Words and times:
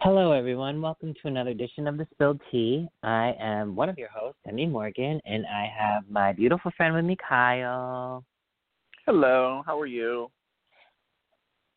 Hello, 0.00 0.30
everyone. 0.32 0.80
Welcome 0.80 1.12
to 1.20 1.28
another 1.28 1.50
edition 1.50 1.88
of 1.88 1.96
the 1.96 2.06
Spilled 2.12 2.40
Tea. 2.52 2.86
I 3.02 3.34
am 3.40 3.74
one 3.74 3.88
of 3.88 3.98
your 3.98 4.08
hosts, 4.10 4.38
Emmy 4.48 4.64
Morgan, 4.66 5.20
and 5.26 5.44
I 5.46 5.68
have 5.76 6.04
my 6.08 6.32
beautiful 6.32 6.70
friend 6.76 6.94
with 6.94 7.04
me, 7.04 7.16
Kyle. 7.28 8.24
Hello, 9.06 9.62
how 9.66 9.78
are 9.78 9.86
you? 9.86 10.30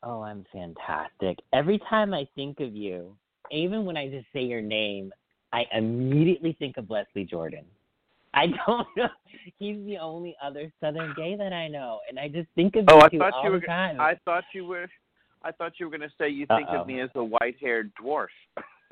Oh, 0.03 0.22
I'm 0.22 0.45
fantastic. 0.53 1.39
Every 1.52 1.80
time 1.89 2.13
I 2.13 2.28
think 2.36 2.59
of 2.59 2.75
you, 2.75 3.16
even 3.50 3.86
when 3.86 3.97
I 3.97 4.08
just 4.08 4.28
say 4.33 4.41
your 4.44 4.61
name, 4.61 5.11
I 5.52 5.63
immediately 5.73 6.56
think 6.59 6.78
of 6.78 6.89
Leslie 6.91 7.25
Jordan. 7.25 7.66
I 8.35 8.45
don't 8.67 8.88
know. 8.95 9.09
He's 9.58 9.83
the 9.85 9.97
only 9.97 10.35
other 10.44 10.72
Southern 10.80 11.13
gay 11.17 11.35
that 11.38 11.53
I 11.53 11.67
know, 11.67 12.00
and 12.08 12.19
I 12.19 12.28
just 12.28 12.47
think 12.53 12.75
of 12.75 12.85
Oh, 12.88 12.97
you 13.11 13.19
I 13.23 13.31
thought 13.31 13.33
all 13.33 13.45
you 13.45 13.52
were. 13.52 13.59
the 13.59 13.66
time. 13.66 14.00
I 14.00 14.16
thought 14.25 14.44
you 14.53 14.66
were. 14.67 14.88
I 15.44 15.52
thought 15.52 15.73
you 15.80 15.88
were 15.88 15.97
going 15.97 16.08
to 16.08 16.16
say 16.17 16.30
you 16.30 16.45
think 16.47 16.70
Uh-oh. 16.70 16.81
of 16.81 16.88
me 16.88 17.02
as 17.02 17.09
a 17.16 17.23
white-haired 17.23 17.92
dwarf. 18.02 18.28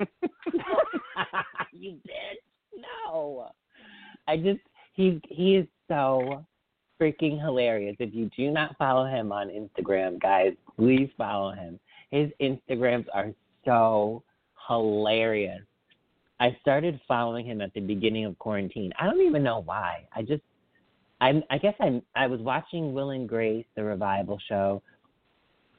you 1.72 1.92
did? 1.92 2.82
No. 3.06 3.50
I 4.26 4.36
just 4.36 4.60
he 4.94 5.20
he 5.28 5.56
is 5.56 5.66
so 5.88 6.44
freaking 7.00 7.40
hilarious. 7.40 7.96
If 7.98 8.14
you 8.14 8.30
do 8.36 8.50
not 8.50 8.76
follow 8.76 9.06
him 9.06 9.32
on 9.32 9.48
Instagram, 9.48 10.20
guys, 10.20 10.52
please 10.76 11.10
follow 11.16 11.52
him. 11.52 11.78
His 12.10 12.30
Instagrams 12.40 13.06
are 13.12 13.32
so 13.64 14.22
hilarious. 14.68 15.62
I 16.38 16.56
started 16.60 17.00
following 17.06 17.44
him 17.44 17.60
at 17.60 17.72
the 17.74 17.80
beginning 17.80 18.24
of 18.24 18.38
quarantine. 18.38 18.92
I 18.98 19.04
don't 19.06 19.20
even 19.20 19.42
know 19.42 19.62
why. 19.64 20.06
I 20.14 20.22
just 20.22 20.42
I'm 21.20 21.42
I 21.50 21.58
guess 21.58 21.74
I'm 21.80 22.02
I 22.14 22.26
was 22.26 22.40
watching 22.40 22.92
Will 22.92 23.10
and 23.10 23.28
Grace, 23.28 23.66
the 23.76 23.84
revival 23.84 24.38
show, 24.48 24.82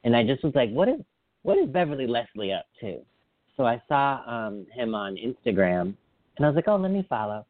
and 0.04 0.16
I 0.16 0.24
just 0.24 0.44
was 0.44 0.54
like, 0.56 0.70
what 0.72 0.88
is 0.88 1.00
what 1.44 1.58
is 1.58 1.70
Beverly 1.70 2.08
Leslie 2.08 2.54
up 2.54 2.66
to? 2.82 3.00
So 3.58 3.66
I 3.66 3.82
saw 3.88 4.22
um, 4.28 4.66
him 4.74 4.96
on 4.96 5.16
Instagram, 5.16 5.96
and 6.38 6.46
I 6.46 6.48
was 6.48 6.56
like, 6.56 6.68
oh, 6.68 6.78
let 6.78 6.92
me 6.92 7.06
follow. 7.10 7.46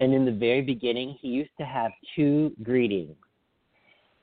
And 0.00 0.14
in 0.14 0.24
the 0.24 0.32
very 0.32 0.62
beginning, 0.62 1.16
he 1.20 1.28
used 1.28 1.50
to 1.58 1.64
have 1.64 1.92
two 2.16 2.52
greetings. 2.62 3.14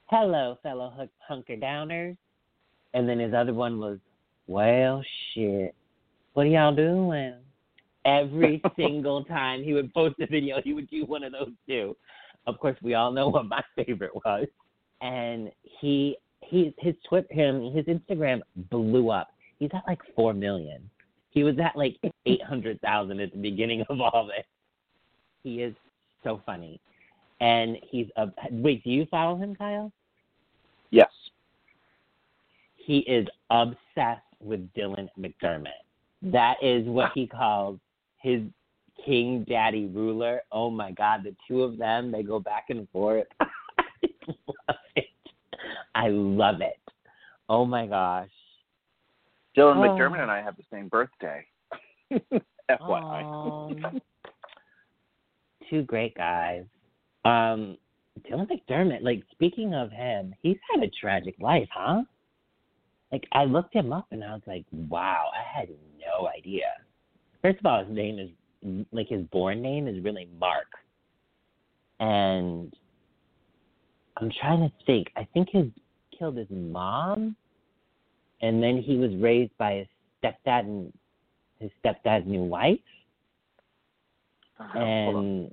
Hello, 0.06 0.57
fellow 0.63 0.91
hunk- 0.96 1.12
hunker 1.19 1.56
downers. 1.56 2.18
And 2.94 3.07
then 3.07 3.19
his 3.19 3.34
other 3.34 3.53
one 3.53 3.80
was, 3.80 4.00
well, 4.47 5.03
shit. 5.34 5.75
What 6.34 6.47
are 6.47 6.50
y'all 6.50 6.75
doing? 6.75 7.35
Every 8.06 8.62
single 8.75 9.24
time 9.25 9.63
he 9.63 9.74
would 9.74 9.94
post 9.94 10.16
a 10.19 10.25
video, 10.25 10.62
he 10.63 10.74
would 10.74 10.90
do 10.90 11.06
one 11.06 11.24
of 11.24 11.31
those 11.31 11.51
two. 11.68 11.96
Of 12.47 12.57
course, 12.59 12.78
we 12.81 12.96
all 12.96 13.12
know 13.12 13.28
what 13.28 13.46
my 13.46 13.62
favorite 13.75 14.16
was. 14.16 14.47
And 15.01 15.51
he, 15.62 16.18
he, 16.47 16.74
his 16.78 16.96
Twitter, 17.08 17.28
him, 17.31 17.72
his 17.74 17.85
Instagram 17.85 18.41
blew 18.69 19.09
up. 19.09 19.30
He's 19.59 19.69
at 19.74 19.84
like 19.88 20.00
four 20.16 20.34
million. 20.34 20.90
He 21.30 21.44
was 21.44 21.56
at 21.59 21.75
like 21.75 21.97
eight 22.25 22.44
hundred 22.44 22.80
thousand 22.81 23.19
at 23.19 23.31
the 23.31 23.38
beginning 23.38 23.84
of 23.90 24.00
all 24.02 24.28
this. 24.28 24.46
He 25.44 25.62
is 25.62 25.75
so 26.24 26.41
funny, 26.46 26.80
and 27.41 27.78
he's 27.84 28.07
a. 28.18 28.28
Wait, 28.52 28.84
do 28.84 28.90
you 28.90 29.06
follow 29.09 29.38
him, 29.38 29.56
Kyle? 29.56 29.91
Yes. 30.90 31.09
He 32.75 33.00
is 33.00 33.28
obsessed 33.50 34.22
with 34.41 34.68
Dylan 34.74 35.09
McDermott. 35.19 35.68
That 36.22 36.56
is 36.62 36.88
what 36.88 37.12
he 37.13 37.28
calls 37.28 37.80
his 38.22 38.41
king 39.06 39.46
daddy 39.47 39.86
ruler. 39.88 40.41
Oh 40.52 40.69
my 40.69 40.91
God, 40.91 41.24
the 41.24 41.36
two 41.47 41.63
of 41.63 41.78
them, 41.78 42.12
they 42.12 42.24
go 42.24 42.40
back 42.40 42.66
and 42.69 42.88
forth. 42.90 43.28
I 43.40 43.47
love 44.47 44.78
it. 44.96 45.06
I 45.97 46.09
love 46.09 46.62
it. 46.62 46.80
Oh 47.50 47.66
my 47.66 47.88
gosh. 47.88 48.30
Dylan 49.58 49.78
Oh. 49.78 49.81
McDermott 49.81 50.22
and 50.22 50.30
I 50.30 50.41
have 50.41 50.56
the 50.56 50.63
same 50.72 50.88
birthday. 50.90 51.44
FYI. 52.69 54.02
Two 55.69 55.81
great 55.84 56.16
guys. 56.16 56.66
Um, 57.25 57.78
Dylan 58.30 58.47
McDermott, 58.47 59.02
like 59.02 59.24
speaking 59.31 59.74
of 59.74 59.91
him, 59.91 60.36
he's 60.41 60.57
had 60.72 60.84
a 60.84 60.90
tragic 61.02 61.36
life, 61.40 61.68
huh? 61.74 62.03
Like 63.12 63.25
I 63.31 63.46
looked 63.46 63.74
him 63.74 63.91
up 63.91 64.06
and 64.12 64.24
I 64.24 64.34
was 64.34 64.44
like, 64.46 64.66
wow, 64.72 65.30
I 65.34 65.59
had 65.59 65.69
no 65.69 66.28
idea. 66.28 66.66
First 67.41 67.59
of 67.59 67.66
all, 67.66 67.84
his 67.84 67.94
name 67.94 68.19
is 68.19 68.86
like 68.91 69.07
his 69.07 69.24
born 69.31 69.62
name 69.62 69.88
is 69.88 70.03
really 70.03 70.28
Mark. 70.40 70.68
And 72.00 72.72
I'm 74.18 74.31
trying 74.40 74.59
to 74.59 74.72
think. 74.86 75.07
I 75.16 75.28
think 75.34 75.50
his 75.52 75.66
killed 76.17 76.38
his 76.38 76.47
mom 76.50 77.35
and 78.41 78.61
then 78.61 78.81
he 78.81 78.97
was 78.97 79.11
raised 79.16 79.55
by 79.57 79.73
his 79.73 79.88
stepdad 80.23 80.61
and 80.61 80.94
his 81.59 81.72
stepdad's 81.83 82.28
new 82.28 82.44
wife. 82.44 82.79
Uh-huh. 84.59 84.79
And 84.79 85.51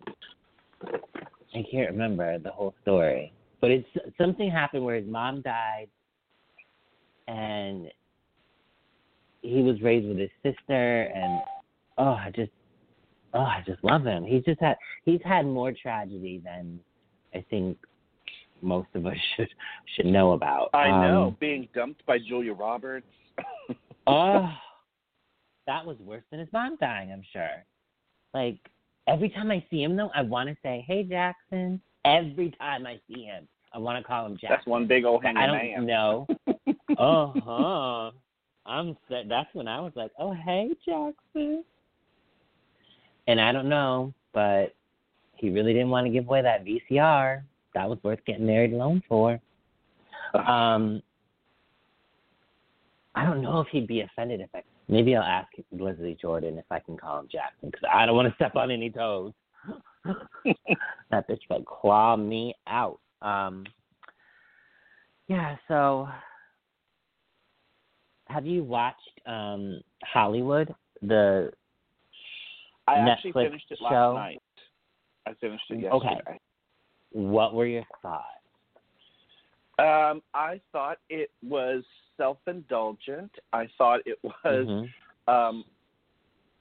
I 1.54 1.64
can't 1.70 1.91
remember 1.91 2.38
the 2.38 2.50
whole 2.50 2.74
story, 2.82 3.32
but 3.60 3.70
it's 3.70 3.88
something 4.19 4.50
happened 4.50 4.84
where 4.84 4.97
his 4.97 5.06
mom 5.06 5.42
died, 5.42 5.88
and 7.28 7.91
he 9.42 9.62
was 9.62 9.80
raised 9.82 10.08
with 10.08 10.19
his 10.19 10.30
sister, 10.42 11.03
and 11.03 11.41
oh, 11.98 12.14
I 12.14 12.32
just, 12.34 12.50
oh, 13.34 13.41
I 13.41 13.62
just 13.66 13.84
love 13.84 14.04
him. 14.04 14.24
He's 14.24 14.42
just 14.44 14.60
had 14.60 14.76
he's 15.04 15.20
had 15.22 15.47
more 15.47 15.72
tragedy 15.72 16.41
than 16.42 16.80
I 17.34 17.44
think 17.50 17.76
most 18.64 18.88
of 18.94 19.06
us 19.06 19.16
should 19.36 19.48
should 19.94 20.06
know 20.06 20.32
about. 20.32 20.70
I 20.75 20.88
know 20.88 21.25
Um, 21.28 21.36
being 21.41 21.69
dumped 21.75 22.04
by 22.06 22.19
Julia 22.19 22.52
Roberts. 22.54 23.06
Oh, 24.06 24.50
that 25.66 25.86
was 25.86 25.97
worse 26.00 26.22
than 26.30 26.38
his 26.41 26.48
mom 26.52 26.76
dying, 26.78 27.10
I'm 27.10 27.22
sure. 27.32 27.64
Like, 28.34 28.58
every 29.08 29.30
time 29.30 29.50
I 29.50 29.64
see 29.70 29.82
him, 29.82 29.97
though, 29.97 30.10
I 30.14 30.20
want 30.20 30.50
to 30.50 30.56
say, 30.62 30.84
hey, 30.86 31.04
Jackson. 31.04 31.80
Every 32.04 32.50
time 32.58 32.86
I 32.86 33.00
see 33.08 33.24
him, 33.24 33.48
I 33.72 33.78
want 33.78 33.97
to 33.97 34.06
call 34.06 34.26
him 34.26 34.32
Jackson. 34.34 34.48
That's 34.50 34.66
one 34.66 34.86
big 34.86 35.06
old 35.06 35.22
hanging 35.24 35.38
I 35.38 35.47
don't 35.47 35.56
man. 35.56 35.86
know. 35.86 36.26
uh 36.98 37.32
huh. 37.41 38.10
I'm 38.66 38.94
that's 39.10 39.48
when 39.54 39.69
I 39.69 39.80
was 39.80 39.92
like, 39.97 40.10
oh, 40.19 40.34
hey, 40.34 40.69
Jackson. 40.84 41.64
And 43.27 43.41
I 43.41 43.53
don't 43.53 43.71
know, 43.71 44.12
but 44.34 44.74
he 45.36 45.48
really 45.48 45.72
didn't 45.72 45.89
want 45.89 46.06
to 46.06 46.12
give 46.12 46.27
away 46.27 46.42
that 46.42 46.65
VCR. 46.66 47.42
That 47.74 47.88
was 47.88 47.98
worth 48.03 48.24
getting 48.26 48.47
married 48.47 48.72
alone 48.72 49.03
for. 49.09 49.41
Um, 50.34 51.03
I 53.15 53.24
don't 53.24 53.42
know 53.42 53.60
if 53.60 53.68
he'd 53.68 53.86
be 53.86 54.00
offended 54.00 54.41
if 54.41 54.50
I. 54.54 54.62
Maybe 54.88 55.16
I'll 55.16 55.22
ask 55.22 55.48
Leslie 55.72 56.18
Jordan 56.21 56.59
if 56.59 56.65
I 56.71 56.78
can 56.78 56.97
call 56.97 57.21
him 57.21 57.28
Jackson 57.30 57.71
because 57.71 57.88
I 57.92 58.04
don't 58.04 58.16
want 58.16 58.28
to 58.28 58.34
step 58.36 58.56
on 58.56 58.71
any 58.71 58.91
toes. 58.91 59.32
that 61.10 61.28
bitch 61.28 61.41
might 61.48 61.65
claw 61.65 62.16
me 62.16 62.54
out. 62.66 63.00
Um, 63.22 63.65
yeah. 65.28 65.56
So, 65.68 66.09
have 68.27 68.44
you 68.44 68.62
watched 68.62 69.20
um 69.27 69.80
Hollywood? 70.03 70.74
The 71.03 71.50
I 72.86 72.97
actually 72.97 73.32
Netflix 73.32 73.47
finished 73.48 73.66
it 73.70 73.78
last 73.80 73.92
show? 73.92 74.15
night. 74.15 74.42
I 75.27 75.32
finished 75.41 75.65
it 75.70 75.86
Okay. 75.86 76.20
What 77.15 77.55
were 77.55 77.66
your 77.66 77.84
thoughts? 78.03 78.27
Um, 79.78 80.22
I 80.34 80.61
thought 80.72 80.99
it 81.09 81.31
was 81.43 81.83
self-indulgent. 82.16 83.31
I 83.53 83.69
thought 83.78 84.01
it 84.07 84.19
was 84.22 84.34
Mhm. 84.45 84.89
um, 85.27 85.65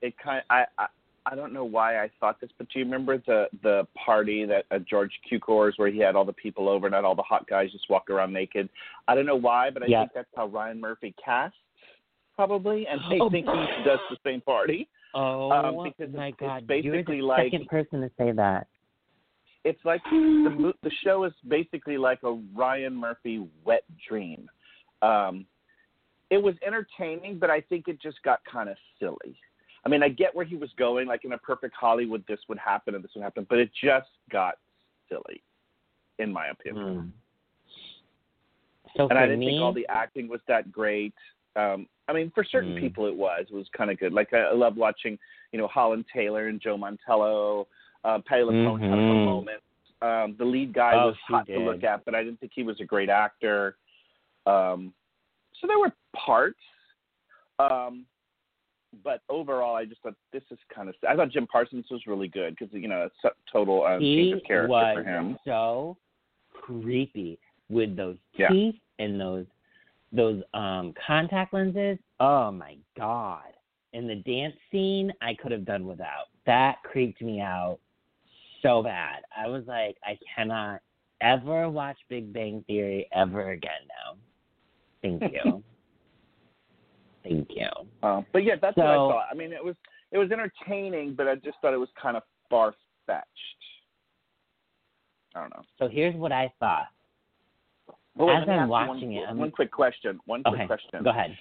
it 0.02 0.18
kind 0.18 0.44
I, 0.50 0.66
I 0.78 0.88
I 1.26 1.36
don't 1.36 1.54
know 1.54 1.64
why 1.64 2.04
I 2.04 2.10
thought 2.20 2.42
this, 2.42 2.50
but 2.58 2.68
do 2.70 2.80
you 2.80 2.86
remember 2.86 3.18
the 3.20 3.50
the 3.62 3.88
party 3.94 4.46
that 4.46 4.66
at 4.72 4.86
George 4.86 5.12
Cukor's 5.30 5.78
where 5.78 5.90
he 5.90 6.00
had 6.00 6.16
all 6.16 6.26
the 6.26 6.34
people 6.34 6.68
over 6.70 6.86
and 6.88 6.96
had 6.96 7.06
all 7.06 7.16
the 7.16 7.22
hot 7.22 7.48
guys 7.48 7.72
just 7.72 7.90
walk 7.90 8.10
around 8.10 8.34
naked? 8.34 8.68
I 9.08 9.16
don't 9.16 9.26
know 9.26 9.36
why, 9.36 9.70
but 9.70 9.84
I 9.84 9.88
Yeah. 9.88 10.02
think 10.02 10.14
that's 10.14 10.30
how 10.36 10.48
Ryan 10.48 10.80
Murphy 10.82 11.14
casts 11.24 11.58
probably, 12.36 12.88
and 12.88 13.00
they 13.12 13.20
Oh. 13.20 13.30
think 13.30 13.46
he 13.48 13.84
does 13.84 14.00
the 14.10 14.18
same 14.24 14.42
party. 14.42 14.88
Oh 15.14 15.52
Um, 15.52 15.84
because 15.84 16.12
my 16.14 16.28
it's- 16.30 16.34
it's 16.34 16.40
God! 16.40 16.66
basically 16.68 17.18
You're 17.18 17.22
the 17.28 17.28
like- 17.28 17.52
second 17.52 17.68
person 17.68 18.02
to 18.02 18.10
say 18.18 18.32
that. 18.32 18.68
It's 19.64 19.84
like 19.86 20.02
the 20.12 20.56
mo- 20.58 20.74
the 20.84 20.92
show 21.04 21.24
is 21.24 21.34
basically 21.48 21.98
like 21.98 22.20
a 22.24 22.40
Ryan 22.56 22.96
Murphy 22.96 23.48
wet 23.64 23.84
dream. 24.08 24.50
Um, 25.02 25.46
it 26.30 26.42
was 26.42 26.56
entertaining, 26.66 27.38
but 27.40 27.50
I 27.50 27.62
think 27.62 27.88
it 27.88 28.02
just 28.02 28.22
got 28.24 28.40
kind 28.52 28.70
of 28.70 28.76
silly. 29.00 29.36
I 29.86 29.90
mean, 29.90 30.02
I 30.02 30.10
get 30.10 30.34
where 30.34 30.46
he 30.46 30.56
was 30.56 30.70
going. 30.78 31.08
Like 31.08 31.26
in 31.26 31.34
a 31.34 31.38
perfect 31.38 31.76
Hollywood, 31.80 32.24
this 32.28 32.40
would 32.48 32.58
happen 32.58 32.96
and 32.96 33.04
this 33.04 33.12
would 33.16 33.24
happen, 33.24 33.46
but 33.50 33.60
it 33.60 33.70
just 33.84 34.08
got 34.32 34.56
silly, 35.10 35.44
in 36.20 36.32
my 36.32 36.48
opinion. 36.48 36.86
Hmm. 36.86 37.08
So 38.96 39.04
and 39.04 39.12
for 39.12 39.18
I 39.18 39.26
didn't 39.26 39.40
me, 39.40 39.48
think 39.48 39.62
all 39.62 39.74
the 39.74 39.88
acting 39.90 40.28
was 40.28 40.40
that 40.48 40.72
great. 40.72 41.14
Um, 41.56 41.88
I 42.08 42.14
mean, 42.14 42.32
for 42.34 42.44
certain 42.44 42.76
Mm. 42.76 42.80
people, 42.80 43.08
it 43.08 43.16
was. 43.16 43.46
It 43.50 43.54
was 43.54 43.68
kind 43.76 43.90
of 43.92 44.00
good. 44.00 44.14
Like 44.14 44.34
I, 44.34 44.40
I 44.40 44.54
love 44.54 44.76
watching, 44.78 45.18
you 45.52 45.60
know, 45.60 45.68
Holland 45.68 46.06
Taylor 46.14 46.48
and 46.48 46.60
Joe 46.62 46.78
Mantello. 46.78 47.68
Uh, 48.04 48.20
Patti 48.26 48.42
LuPone 48.44 48.80
had 48.82 48.90
her 48.90 48.96
moments. 48.98 49.64
Um, 50.02 50.36
the 50.38 50.44
lead 50.46 50.74
guy 50.74 50.94
Oh, 50.96 51.08
was 51.08 51.16
hot 51.28 51.48
did. 51.48 51.54
to 51.54 51.60
look 51.62 51.84
at, 51.84 52.04
but 52.04 52.14
I 52.14 52.24
didn't 52.24 52.40
think 52.40 52.52
he 52.54 52.64
was 52.64 52.80
a 52.82 52.84
great 52.86 53.10
actor. 53.10 53.78
Um, 54.46 54.94
so 55.62 55.68
there 55.68 55.80
were 55.80 55.94
parts. 56.14 56.60
Um, 57.60 58.06
but 59.04 59.22
overall, 59.30 59.76
I 59.76 59.86
just 59.86 60.02
thought 60.02 60.16
this 60.34 60.44
is 60.52 60.60
kind 60.74 60.90
of. 60.90 60.96
I 61.08 61.16
thought 61.16 61.30
Jim 61.32 61.48
Parsons 61.48 61.86
was 61.90 62.02
really 62.06 62.28
good 62.28 62.56
because 62.58 62.74
you 62.74 62.88
know 62.88 63.04
it's 63.06 63.16
a 63.24 63.30
total 63.52 63.84
um, 63.86 64.00
change 64.02 64.34
of 64.34 64.44
character 64.44 64.68
was 64.70 64.98
for 64.98 65.04
him. 65.04 65.38
so 65.46 65.98
creepy 66.54 67.40
with 67.70 67.96
those 67.96 68.18
Yeah. 68.38 68.50
teeth 68.50 68.76
and 69.00 69.20
those 69.20 69.46
those 70.12 70.44
um 70.54 70.94
contact 71.08 71.54
lenses. 71.54 71.98
Oh 72.20 72.52
my 72.52 72.78
god! 72.98 73.54
And 73.94 74.08
the 74.10 74.16
dance 74.16 74.56
scene, 74.72 75.12
I 75.22 75.34
could 75.34 75.52
have 75.52 75.66
done 75.66 75.88
without. 75.88 76.26
That 76.46 76.84
creeped 76.84 77.22
me 77.22 77.40
out 77.40 77.80
so 78.64 78.82
bad. 78.82 79.22
I 79.38 79.48
was 79.48 79.64
like, 79.68 79.98
I 80.04 80.18
cannot 80.36 80.82
ever 81.22 81.70
watch 81.70 81.98
Big 82.10 82.34
Bang 82.34 82.64
Theory 82.66 83.08
ever 83.14 83.52
again 83.52 83.72
now. 83.88 84.18
Thank 85.02 85.22
you. 85.34 85.64
Thank 87.24 87.50
you. 87.52 87.68
Um, 88.08 88.26
but 88.34 88.44
yeah, 88.44 88.56
that's 88.62 88.76
what 88.76 88.88
I 88.88 88.96
thought. 88.96 89.26
I 89.32 89.36
mean, 89.36 89.54
it 89.54 89.64
was 89.64 89.76
it 90.12 90.18
was 90.18 90.30
entertaining, 90.32 91.14
but 91.16 91.28
I 91.28 91.36
just 91.36 91.58
thought 91.62 91.74
it 91.74 91.78
was 91.78 91.90
kind 92.02 92.18
of 92.18 92.24
far 92.50 92.74
fetched. 93.06 93.28
I 95.36 95.42
don't 95.42 95.50
know. 95.52 95.64
So 95.80 95.88
here's 95.88 96.16
what 96.16 96.32
I 96.32 96.52
thought. 96.60 96.88
Well, 98.16 98.30
As 98.30 98.48
I'm 98.48 98.70
watching 98.70 99.14
one, 99.14 99.24
it, 99.24 99.26
I'm- 99.28 99.38
one 99.40 99.52
quick 99.52 99.72
question. 99.72 100.20
One 100.26 100.44
quick 100.44 100.56
Okay, 100.56 100.68
question. 100.68 101.04
go 101.04 101.10
ahead. 101.10 101.36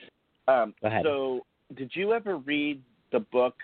Um, 0.49 0.75
Go 0.81 0.89
ahead. 0.89 1.03
So, 1.05 1.45
did 1.77 1.91
you 1.95 2.13
ever 2.15 2.39
read 2.39 2.83
the 3.13 3.21
book 3.21 3.55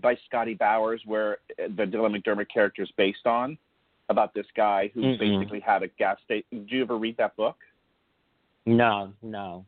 by 0.00 0.16
Scotty 0.26 0.54
Bowers 0.54 1.02
where 1.04 1.38
uh, 1.62 1.68
the 1.76 1.84
Dylan 1.84 2.16
McDermott 2.16 2.48
character 2.52 2.82
is 2.82 2.90
based 2.96 3.26
on? 3.26 3.58
About 4.08 4.34
this 4.34 4.46
guy 4.56 4.90
who 4.94 5.00
Mm-mm. 5.00 5.18
basically 5.18 5.60
had 5.60 5.82
a 5.82 5.88
gas 5.98 6.18
station. 6.24 6.44
Did 6.50 6.70
you 6.70 6.82
ever 6.82 6.98
read 6.98 7.16
that 7.16 7.34
book? 7.36 7.56
No, 8.66 9.12
no. 9.22 9.64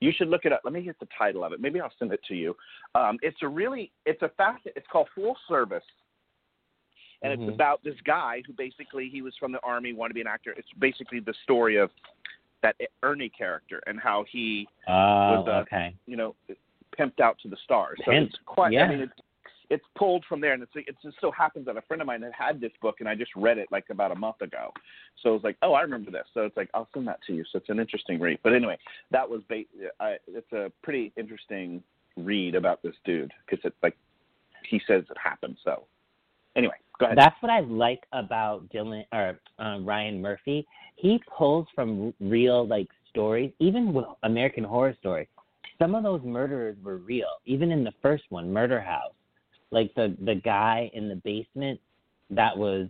You 0.00 0.12
should 0.16 0.28
look 0.28 0.44
it 0.46 0.52
up. 0.52 0.62
Let 0.64 0.72
me 0.72 0.80
get 0.82 0.98
the 0.98 1.08
title 1.18 1.44
of 1.44 1.52
it. 1.52 1.60
Maybe 1.60 1.78
I'll 1.80 1.92
send 1.98 2.12
it 2.12 2.20
to 2.28 2.34
you. 2.34 2.56
Um, 2.94 3.18
it's 3.22 3.36
a 3.42 3.48
really, 3.48 3.92
it's 4.06 4.22
a 4.22 4.30
fast. 4.36 4.62
It's 4.64 4.86
called 4.90 5.08
Full 5.14 5.36
Service, 5.46 5.84
and 7.22 7.38
Mhm. 7.38 7.48
it's 7.48 7.54
about 7.54 7.82
this 7.84 8.00
guy 8.06 8.40
who 8.46 8.54
basically 8.54 9.10
he 9.10 9.20
was 9.20 9.36
from 9.36 9.52
the 9.52 9.60
army, 9.62 9.92
wanted 9.92 10.10
to 10.10 10.14
be 10.14 10.20
an 10.22 10.26
actor. 10.26 10.52
It's 10.56 10.72
basically 10.78 11.20
the 11.20 11.34
story 11.42 11.76
of 11.76 11.90
that 12.62 12.76
Ernie 13.02 13.28
character 13.28 13.82
and 13.86 14.00
how 14.00 14.24
he, 14.24 14.68
Oh, 14.88 14.92
Was, 15.42 15.48
uh, 15.48 15.50
okay. 15.62 15.94
you 16.06 16.16
know, 16.16 16.34
pimped 16.98 17.20
out 17.20 17.38
to 17.40 17.48
the 17.48 17.56
stars. 17.64 17.98
So 18.04 18.10
Pimped, 18.12 18.28
it's 18.28 18.38
quite. 18.46 18.72
yeah. 18.72 18.84
I 18.84 18.88
mean, 18.88 19.00
it's 19.00 19.20
it's 19.70 19.84
pulled 19.96 20.24
from 20.28 20.40
there, 20.40 20.52
and 20.52 20.62
it's 20.62 20.72
it 20.74 20.96
just 21.02 21.16
so 21.20 21.30
happens 21.30 21.64
that 21.66 21.76
a 21.76 21.82
friend 21.82 22.00
of 22.00 22.06
mine 22.06 22.22
had 22.22 22.32
had 22.36 22.60
this 22.60 22.72
book, 22.82 22.96
and 22.98 23.08
I 23.08 23.14
just 23.14 23.30
read 23.36 23.56
it 23.56 23.68
like 23.70 23.84
about 23.88 24.10
a 24.10 24.16
month 24.16 24.42
ago. 24.42 24.72
So 25.22 25.30
it 25.30 25.32
was 25.32 25.44
like, 25.44 25.56
oh, 25.62 25.72
I 25.72 25.82
remember 25.82 26.10
this. 26.10 26.26
So 26.34 26.42
it's 26.42 26.56
like 26.56 26.68
I'll 26.74 26.88
send 26.92 27.06
that 27.08 27.20
to 27.28 27.32
you. 27.32 27.44
So 27.50 27.58
it's 27.58 27.68
an 27.68 27.78
interesting 27.78 28.18
read. 28.20 28.40
But 28.42 28.52
anyway, 28.52 28.78
that 29.12 29.28
was 29.28 29.42
ba- 29.48 29.62
I, 30.00 30.16
it's 30.26 30.52
a 30.52 30.72
pretty 30.82 31.12
interesting 31.16 31.82
read 32.16 32.56
about 32.56 32.82
this 32.82 32.94
dude 33.04 33.32
because 33.46 33.64
it's 33.64 33.76
like 33.82 33.96
he 34.68 34.80
says 34.86 35.04
it 35.08 35.16
happened. 35.22 35.56
So 35.64 35.84
anyway, 36.56 36.74
go 36.98 37.06
ahead. 37.06 37.16
That's 37.16 37.40
what 37.40 37.50
I 37.50 37.60
like 37.60 38.02
about 38.12 38.68
Dylan 38.70 39.04
or 39.12 39.38
uh, 39.58 39.78
Ryan 39.80 40.20
Murphy. 40.20 40.66
He 40.96 41.20
pulls 41.38 41.66
from 41.74 42.12
real 42.20 42.66
like 42.66 42.88
stories, 43.08 43.52
even 43.60 43.92
with 43.92 44.06
American 44.24 44.64
Horror 44.64 44.96
Story. 44.98 45.28
Some 45.78 45.94
of 45.94 46.02
those 46.02 46.20
murderers 46.24 46.76
were 46.82 46.98
real. 46.98 47.38
Even 47.46 47.70
in 47.70 47.84
the 47.84 47.92
first 48.02 48.24
one, 48.28 48.52
Murder 48.52 48.80
House, 48.80 49.14
like 49.70 49.94
the 49.94 50.16
the 50.24 50.34
guy 50.34 50.90
in 50.94 51.08
the 51.08 51.16
basement 51.16 51.80
that 52.30 52.56
was 52.56 52.88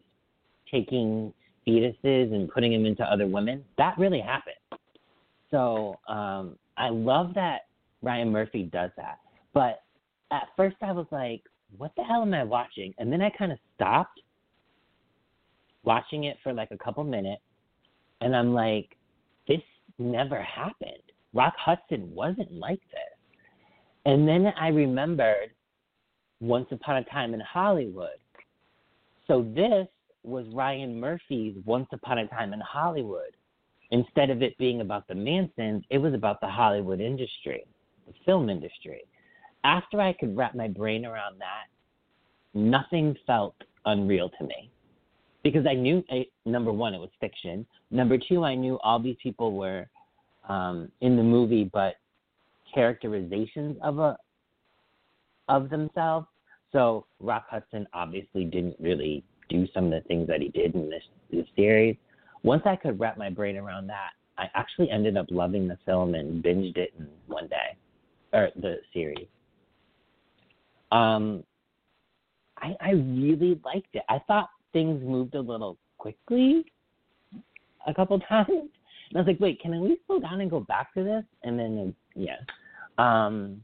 taking 0.71 1.33
fetuses 1.67 2.35
and 2.35 2.49
putting 2.51 2.73
them 2.73 2.87
into 2.87 3.03
other 3.03 3.27
women. 3.27 3.65
That 3.79 3.99
really 3.99 4.21
happened. 4.21 4.57
So 5.51 5.99
um, 6.09 6.57
I 6.77 6.89
love 6.91 7.35
that 7.35 7.63
Ryan 8.03 8.31
Murphy 8.31 8.65
does 8.65 8.91
that. 8.97 9.19
But 9.53 9.83
at 10.31 10.49
first 10.57 10.77
I 10.83 10.93
was 10.93 11.07
like, 11.11 11.43
what 11.77 11.93
the 11.97 12.03
hell 12.03 12.23
am 12.23 12.35
I 12.35 12.45
watching? 12.45 12.95
And 12.99 13.13
then 13.13 13.21
I 13.21 13.31
kind 13.31 13.53
of 13.53 13.59
stopped 13.75 14.21
watching 15.83 16.25
it 16.25 16.37
for 16.43 16.53
like 16.53 16.71
a 16.71 16.79
couple 16.79 17.05
minutes 17.05 17.43
and 18.21 18.37
I'm 18.37 18.53
like, 18.53 18.97
this 19.49 19.61
never 19.99 20.43
happened. 20.43 21.03
Rock 21.33 21.55
Hudson 21.59 22.13
wasn't 22.15 22.53
like 22.53 22.81
this. 22.91 23.41
And 24.07 24.27
then 24.27 24.53
I 24.59 24.69
remembered 24.69 25.51
Once 26.41 26.67
Upon 26.71 26.97
a 26.97 27.05
Time 27.05 27.35
in 27.35 27.41
Hollywood. 27.41 28.19
So 29.27 29.43
this 29.55 29.87
was 30.23 30.47
Ryan 30.53 30.99
Murphy's 30.99 31.55
Once 31.65 31.89
Upon 31.93 32.19
a 32.19 32.27
Time 32.29 32.53
in 32.53 32.61
Hollywood. 32.61 33.37
Instead 33.91 34.31
of 34.31 34.43
it 34.43 34.57
being 34.59 34.81
about 34.81 35.09
the 35.09 35.15
Mansons, 35.15 35.85
it 35.91 35.99
was 35.99 36.15
about 36.15 36.41
the 36.41 36.49
Hollywood 36.49 37.01
industry, 37.01 37.65
the 38.07 38.15
film 38.25 38.49
industry. 38.49 39.03
After 39.65 40.01
I 40.01 40.13
could 40.13 40.37
wrap 40.37 40.55
my 40.55 40.69
brain 40.69 41.05
around 41.05 41.39
that, 41.41 41.67
nothing 42.55 43.17
felt 43.27 43.55
unreal 43.85 44.31
to 44.39 44.45
me 44.45 44.71
because 45.43 45.67
I 45.67 45.75
knew 45.75 46.03
number 46.45 46.73
one, 46.73 46.95
it 46.95 46.99
was 46.99 47.11
fiction. 47.21 47.67
Number 47.91 48.19
two, 48.19 48.45
I 48.45 48.55
knew 48.55 48.79
all 48.83 49.01
these 49.01 49.17
people 49.23 49.53
were 49.53 49.89
um, 50.49 50.91
in 51.01 51.17
the 51.17 51.23
movie, 51.23 51.65
but 51.73 51.95
characterizations 52.75 53.77
of 53.83 53.99
a 53.99 54.17
of 55.49 55.69
themselves. 55.71 56.27
So 56.73 57.07
Rock 57.19 57.47
Hudson 57.51 57.87
obviously 57.93 58.45
didn't 58.45 58.77
really 58.79 59.25
do 59.49 59.67
some 59.75 59.87
of 59.87 59.91
the 59.91 60.01
things 60.07 60.29
that 60.29 60.41
he 60.41 60.49
did 60.49 60.75
in 60.75 60.89
this, 60.89 61.03
this 61.31 61.47
series. 61.57 61.97
Once 62.43 62.63
I 62.65 62.77
could 62.77 62.99
wrap 62.99 63.19
my 63.19 63.29
brain 63.29 63.57
around 63.57 63.89
that, 63.89 64.11
I 64.39 64.45
actually 64.55 64.91
ended 64.91 65.17
up 65.17 65.27
loving 65.31 65.69
the 65.69 65.77
film 65.85 66.15
and 66.15 66.43
binged 66.43 66.79
it 66.79 66.95
in 66.99 67.09
one 67.27 67.49
day, 67.49 67.77
or 68.33 68.51
the 68.57 68.77
series. 68.95 69.27
Um, 70.93 71.45
I, 72.59 72.75
I 72.81 72.91
really 72.93 73.61
liked 73.65 73.95
it. 73.95 74.03
I 74.09 74.21
thought 74.27 74.49
things 74.73 75.03
moved 75.03 75.35
a 75.35 75.41
little 75.41 75.77
quickly 75.99 76.65
a 77.87 77.93
couple 77.95 78.19
times. 78.29 78.49
And 78.49 79.17
I 79.17 79.19
was 79.19 79.27
like, 79.27 79.41
wait, 79.41 79.61
can 79.61 79.79
we 79.81 79.99
slow 80.07 80.21
down 80.21 80.41
and 80.41 80.51
go 80.51 80.61
back 80.61 80.95
to 80.95 81.03
this? 81.03 81.25
And 81.43 81.59
then, 81.59 81.95
yeah. 82.15 82.37
Um, 82.99 83.63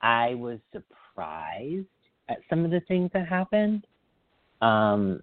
I 0.00 0.34
was 0.34 0.58
surprised 0.72 1.05
at 1.16 2.38
some 2.50 2.64
of 2.64 2.70
the 2.70 2.80
things 2.88 3.10
that 3.14 3.26
happened. 3.26 3.86
Um, 4.60 5.20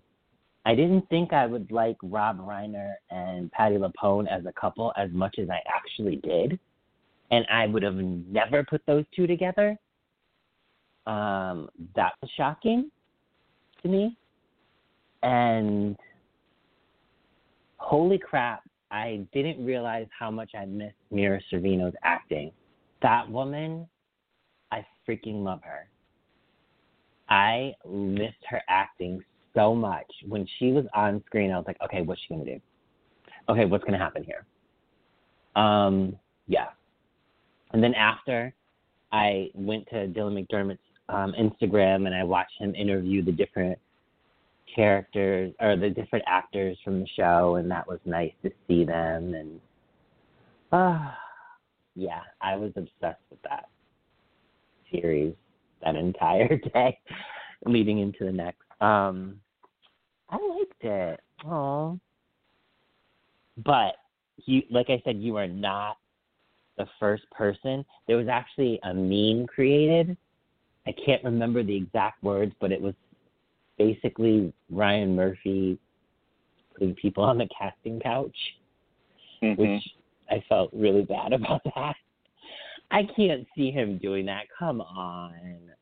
I 0.66 0.76
didn't 0.76 1.08
think 1.10 1.34
I 1.34 1.46
would 1.46 1.72
like 1.72 1.98
Rob 2.02 2.40
Reiner 2.40 2.94
and 3.10 3.52
Patti 3.52 3.76
LuPone 3.76 4.28
as 4.32 4.46
a 4.46 4.54
couple 4.54 4.94
as 4.96 5.12
much 5.12 5.38
as 5.40 5.50
I 5.50 5.60
actually 5.68 6.18
did. 6.18 6.58
And 7.32 7.46
I 7.52 7.68
would 7.68 7.84
have 7.84 7.96
never 7.96 8.64
put 8.64 8.82
those 8.86 9.06
two 9.16 9.28
together. 9.28 9.78
Um, 11.06 11.70
that 11.96 12.14
was 12.22 12.32
shocking 12.38 12.90
to 13.82 13.90
me. 13.90 14.18
And 15.22 15.98
holy 17.78 18.18
crap, 18.18 18.64
I 18.92 19.26
didn't 19.34 19.66
realize 19.66 20.08
how 20.18 20.32
much 20.32 20.52
I 20.58 20.66
missed 20.66 20.96
Mira 21.12 21.42
Sorvino's 21.52 21.96
acting. 22.04 22.52
That 23.02 23.30
woman, 23.30 23.88
freaking 25.08 25.44
love 25.44 25.62
her. 25.64 25.88
I 27.30 27.74
missed 27.88 28.44
her 28.50 28.62
acting 28.68 29.24
so 29.56 29.74
much. 29.74 30.06
When 30.28 30.48
she 30.60 30.72
was 30.72 30.86
on 30.94 31.24
screen, 31.26 31.52
I 31.52 31.58
was 31.58 31.66
like, 31.68 31.78
okay, 31.84 32.02
what's 32.02 32.22
she 32.22 32.34
gonna 32.34 32.46
do? 32.46 32.60
Okay, 33.50 33.66
what's 33.66 33.84
gonna 33.84 33.98
happen 33.98 34.24
here? 34.24 34.46
Um, 35.56 36.18
yeah. 36.48 36.68
And 37.72 37.84
then 37.84 37.94
after, 37.94 38.54
I 39.12 39.50
went 39.54 39.88
to 39.90 40.08
Dylan 40.08 40.48
McDermott's 40.48 40.80
um, 41.10 41.34
Instagram 41.40 42.06
and 42.06 42.16
I 42.16 42.24
watched 42.24 42.60
him 42.60 42.74
interview 42.76 43.24
the 43.24 43.32
different 43.32 43.78
characters 44.76 45.54
or 45.60 45.76
the 45.76 45.90
different 45.90 46.26
actors 46.28 46.78
from 46.84 47.02
the 47.02 47.08
show, 47.16 47.56
and 47.56 47.70
that 47.70 47.88
was 47.88 48.00
nice 48.06 48.32
to 48.44 48.52
see 48.68 48.84
them. 48.84 49.34
And 49.34 49.60
uh, 50.72 51.12
yeah, 51.96 52.22
I 52.42 52.56
was 52.56 52.72
obsessed 52.76 53.22
with 53.30 53.42
that 53.44 53.70
series 54.94 55.34
that 55.84 55.96
entire 55.96 56.58
day, 56.74 56.98
leading 57.66 58.00
into 58.00 58.26
the 58.26 58.32
next. 58.32 58.62
Um, 58.82 59.40
I 60.30 60.38
liked 60.38 60.84
it. 60.84 61.20
Oh, 61.46 62.00
but 63.58 63.96
you, 64.46 64.64
like 64.72 64.90
I 64.90 65.02
said, 65.06 65.18
you 65.18 65.36
are 65.38 65.48
not 65.48 65.98
the 66.78 66.88
first 67.00 67.24
person. 67.32 67.86
There 68.08 68.18
was 68.18 68.28
actually 68.28 68.80
a 68.84 68.94
meme 68.94 69.48
created. 69.48 70.18
I 70.88 70.94
can't 71.06 71.24
remember 71.24 71.64
the 71.64 71.76
exact 71.76 72.24
words, 72.24 72.54
but 72.60 72.72
it 72.72 72.82
was 72.82 72.96
basically 73.78 74.54
Ryan 74.70 75.16
Murphy 75.16 75.78
putting 76.74 76.96
people 76.96 77.24
on 77.24 77.38
the 77.38 77.48
casting 77.58 78.00
couch, 78.00 78.36
Mhm. 79.42 79.58
which 79.58 79.98
I 80.30 80.44
felt 80.50 80.72
really 80.74 81.04
bad 81.04 81.34
about 81.34 81.62
that. 81.76 81.96
I 82.94 83.02
can't 83.16 83.46
see 83.58 83.72
him 83.72 83.98
doing 83.98 84.28
that. 84.28 84.44
Come 84.58 84.80
on. 84.80 85.34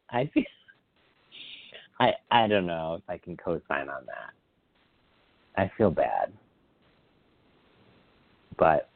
I 0.09 0.29
feel 0.33 0.43
I 1.99 2.13
I 2.31 2.47
don't 2.47 2.65
know 2.65 2.95
if 2.95 3.03
I 3.09 3.17
can 3.17 3.37
co-sign 3.37 3.89
on 3.89 4.05
that. 4.05 5.61
I 5.61 5.69
feel 5.77 5.91
bad. 5.91 6.31
But 8.57 8.89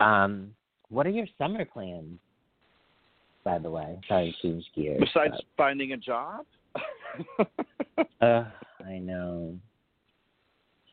um 0.00 0.52
what 0.88 1.06
are 1.06 1.10
your 1.10 1.26
summer 1.36 1.64
plans? 1.64 2.18
By 3.44 3.58
the 3.58 3.70
way, 3.70 3.98
sorry 4.08 4.34
to 4.40 4.48
change 4.48 4.64
gears. 4.74 5.00
Besides 5.00 5.34
finding 5.56 5.92
a 5.92 5.96
job. 5.96 6.46
uh, 8.20 8.44
I 8.84 8.98
know. 8.98 9.56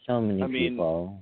So 0.08 0.20
many 0.20 0.42
I 0.42 0.48
mean, 0.48 0.74
people. 0.74 1.20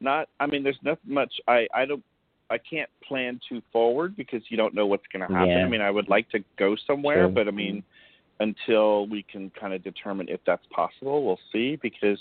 not 0.00 0.28
i 0.40 0.46
mean 0.46 0.62
there's 0.62 0.78
not 0.82 0.98
much 1.06 1.32
i 1.48 1.66
i 1.74 1.86
don't 1.86 2.04
i 2.52 2.58
can't 2.58 2.90
plan 3.06 3.40
too 3.48 3.60
forward 3.72 4.16
because 4.16 4.42
you 4.48 4.56
don't 4.56 4.74
know 4.74 4.86
what's 4.86 5.04
going 5.12 5.26
to 5.26 5.32
happen 5.34 5.50
Yeah. 5.50 5.64
i 5.64 5.68
mean 5.68 5.80
i 5.80 5.90
would 5.90 6.08
like 6.08 6.28
to 6.30 6.40
go 6.58 6.76
somewhere 6.86 7.24
True. 7.26 7.34
but 7.34 7.48
i 7.48 7.50
mean 7.50 7.82
until 8.40 9.06
we 9.06 9.24
can 9.30 9.50
kind 9.58 9.72
of 9.72 9.82
determine 9.82 10.28
if 10.28 10.40
that's 10.46 10.64
possible 10.70 11.24
we'll 11.24 11.40
see 11.52 11.76
because 11.82 12.18